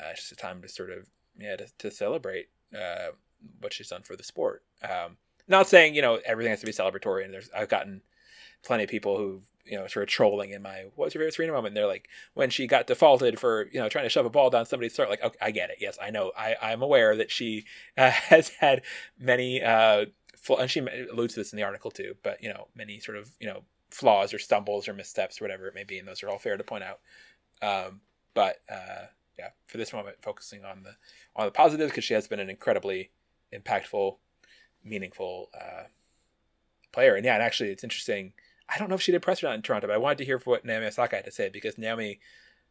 uh, 0.00 0.08
it's 0.10 0.20
just 0.20 0.32
a 0.32 0.36
time 0.36 0.62
to 0.62 0.68
sort 0.68 0.90
of 0.90 1.08
yeah 1.38 1.56
to, 1.56 1.66
to 1.78 1.90
celebrate 1.90 2.48
uh, 2.76 3.08
what 3.60 3.72
she's 3.72 3.88
done 3.88 4.02
for 4.02 4.16
the 4.16 4.24
sport. 4.24 4.62
Um, 4.82 5.16
not 5.48 5.68
saying 5.68 5.94
you 5.94 6.02
know 6.02 6.20
everything 6.24 6.50
has 6.50 6.60
to 6.60 6.66
be 6.66 6.72
celebratory, 6.72 7.24
and 7.24 7.32
there's 7.32 7.50
I've 7.56 7.68
gotten 7.68 8.02
plenty 8.64 8.84
of 8.84 8.90
people 8.90 9.16
who 9.16 9.42
you 9.64 9.78
know 9.78 9.86
sort 9.86 10.02
of 10.02 10.08
trolling 10.08 10.50
in 10.50 10.62
my 10.62 10.86
what's 10.96 11.14
your 11.14 11.20
favorite 11.20 11.34
Serena 11.34 11.52
moment? 11.52 11.68
And 11.68 11.76
they're 11.76 11.86
like 11.86 12.08
when 12.34 12.50
she 12.50 12.66
got 12.66 12.86
defaulted 12.86 13.38
for 13.38 13.68
you 13.72 13.80
know 13.80 13.88
trying 13.88 14.04
to 14.04 14.08
shove 14.08 14.26
a 14.26 14.30
ball 14.30 14.50
down 14.50 14.66
somebody's 14.66 14.94
throat. 14.94 15.10
Like 15.10 15.22
okay, 15.22 15.38
I 15.40 15.50
get 15.50 15.70
it. 15.70 15.76
Yes, 15.80 15.98
I 16.00 16.10
know. 16.10 16.32
I 16.36 16.56
I'm 16.60 16.82
aware 16.82 17.16
that 17.16 17.30
she 17.30 17.64
uh, 17.96 18.10
has 18.10 18.48
had 18.48 18.82
many 19.18 19.62
uh, 19.62 20.06
fl- 20.36 20.56
and 20.56 20.70
she 20.70 20.80
alludes 20.80 21.34
to 21.34 21.40
this 21.40 21.52
in 21.52 21.56
the 21.56 21.62
article 21.62 21.90
too. 21.90 22.14
But 22.22 22.42
you 22.42 22.48
know 22.48 22.68
many 22.74 22.98
sort 23.00 23.18
of 23.18 23.30
you 23.40 23.46
know 23.46 23.62
flaws 23.90 24.32
or 24.32 24.38
stumbles 24.38 24.88
or 24.88 24.94
missteps 24.94 25.40
or 25.40 25.44
whatever 25.44 25.66
it 25.68 25.74
may 25.74 25.84
be, 25.84 25.98
and 25.98 26.08
those 26.08 26.22
are 26.22 26.28
all 26.28 26.38
fair 26.38 26.56
to 26.56 26.64
point 26.64 26.84
out. 26.84 27.00
Um, 27.60 28.00
but 28.34 28.56
uh, 28.70 29.06
yeah, 29.38 29.48
for 29.66 29.78
this 29.78 29.92
moment, 29.92 30.16
focusing 30.22 30.64
on 30.64 30.82
the 30.82 30.94
on 31.36 31.46
the 31.46 31.52
positives 31.52 31.90
because 31.90 32.04
she 32.04 32.14
has 32.14 32.28
been 32.28 32.40
an 32.40 32.50
incredibly 32.50 33.10
impactful, 33.52 34.16
meaningful 34.84 35.48
uh, 35.58 35.84
player. 36.92 37.14
And 37.14 37.24
yeah, 37.24 37.34
and 37.34 37.42
actually, 37.42 37.70
it's 37.70 37.84
interesting. 37.84 38.32
I 38.68 38.78
don't 38.78 38.88
know 38.88 38.94
if 38.94 39.02
she 39.02 39.12
did 39.12 39.22
press 39.22 39.42
or 39.42 39.46
not 39.46 39.54
in 39.56 39.62
Toronto, 39.62 39.86
but 39.88 39.94
I 39.94 39.98
wanted 39.98 40.18
to 40.18 40.24
hear 40.24 40.38
what 40.44 40.64
Naomi 40.64 40.86
Osaka 40.86 41.16
had 41.16 41.24
to 41.26 41.30
say 41.30 41.48
because 41.48 41.76
Naomi 41.76 42.20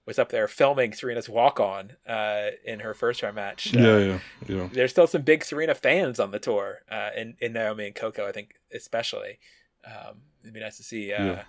was 0.05 0.18
up 0.18 0.30
there 0.30 0.47
filming 0.47 0.93
Serena's 0.93 1.30
walk 1.30 1.59
on 1.59 1.91
uh, 2.07 2.47
in 2.66 2.80
her 2.80 2.95
first 2.95 3.22
round 3.22 3.36
match. 3.36 3.76
Uh, 3.76 3.80
yeah, 3.80 3.97
yeah, 3.97 4.20
yeah. 4.47 4.70
There's 4.74 4.89
still 4.89 5.05
some 5.05 5.22
big 5.22 5.43
Serena 5.43 5.76
fans 5.76 6.20
on 6.20 6.32
the 6.32 6.39
tour, 6.39 6.80
uh, 6.89 7.09
in, 7.16 7.36
in 7.39 7.53
Naomi 7.53 7.86
and 7.86 7.93
Coco, 7.93 8.28
I 8.28 8.32
think, 8.32 8.55
especially. 8.74 9.38
Um, 9.86 10.22
it'd 10.41 10.55
be 10.55 10.59
nice 10.59 10.78
to 10.78 10.84
see. 10.84 11.14
Uh, 11.14 11.24
Yeah. 11.26 11.43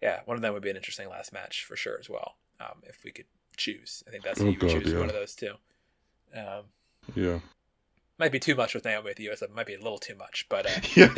yeah. 0.00 0.20
one 0.24 0.36
of 0.36 0.42
them 0.42 0.54
would 0.54 0.62
be 0.62 0.70
an 0.70 0.76
interesting 0.76 1.10
last 1.10 1.32
match 1.34 1.64
for 1.64 1.76
sure 1.76 1.98
as 2.00 2.08
well. 2.08 2.36
Um, 2.58 2.82
if 2.84 3.04
we 3.04 3.10
could 3.10 3.26
choose, 3.58 4.02
I 4.06 4.10
think 4.10 4.24
that's 4.24 4.40
Oh, 4.40 4.44
you 4.44 4.50
would 4.52 4.60
God, 4.60 4.70
choose 4.70 4.92
yeah. 4.92 4.98
one 4.98 5.08
of 5.08 5.14
those 5.14 5.34
two. 5.34 5.52
Um, 6.34 6.64
Yeah, 7.14 7.40
might 8.18 8.32
be 8.32 8.38
too 8.40 8.54
much 8.54 8.74
with 8.74 8.84
Naomi 8.84 9.04
with 9.06 9.16
the 9.16 9.30
US 9.30 9.42
Open. 9.42 9.54
Might 9.54 9.66
be 9.66 9.74
a 9.74 9.78
little 9.78 9.98
too 9.98 10.14
much, 10.14 10.46
but 10.48 10.66
uh, 10.66 10.80
yeah, 10.96 11.12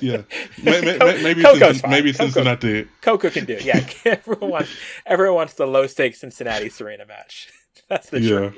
yeah. 0.00 0.22
May- 0.62 0.80
may- 0.80 0.98
may- 0.98 1.22
Maybe 1.22 1.42
Coco's 1.42 1.60
Cincin- 1.78 1.80
fine. 1.82 1.90
maybe 1.90 2.12
Coco- 2.12 2.24
Cincinnati. 2.24 2.88
Coco 3.00 3.30
can 3.30 3.44
do 3.44 3.54
it. 3.54 3.64
Yeah, 3.64 3.86
everyone 4.04 4.50
wants 4.50 4.70
everyone 5.06 5.34
wants 5.36 5.54
the 5.54 5.66
low 5.66 5.86
stakes 5.86 6.20
Cincinnati 6.20 6.68
Serena 6.68 7.06
match. 7.06 7.48
That's 7.88 8.10
the 8.10 8.20
Yeah. 8.20 8.38
dream. 8.50 8.54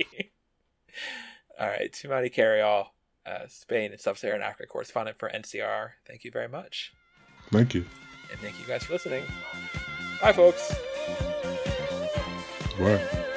All 1.59 1.69
right, 1.69 1.93
Tumaini 1.93 2.35
Carayol, 2.35 2.87
uh, 3.27 3.47
Spain 3.49 3.93
and 3.93 4.01
Sub-Saharan 4.01 4.41
Africa 4.43 4.67
correspondent 4.67 5.19
for 5.19 5.29
NCR. 5.29 5.91
Thank 6.07 6.25
you 6.25 6.31
very 6.31 6.49
much, 6.49 6.93
Thank 7.53 7.75
you. 7.75 7.85
and 8.31 8.41
thank 8.41 8.59
you 8.59 8.65
guys 8.67 8.85
for 8.85 8.95
listening. 8.95 9.25
Bye, 10.23 10.33
folks. 10.33 10.75
Word. 12.81 13.30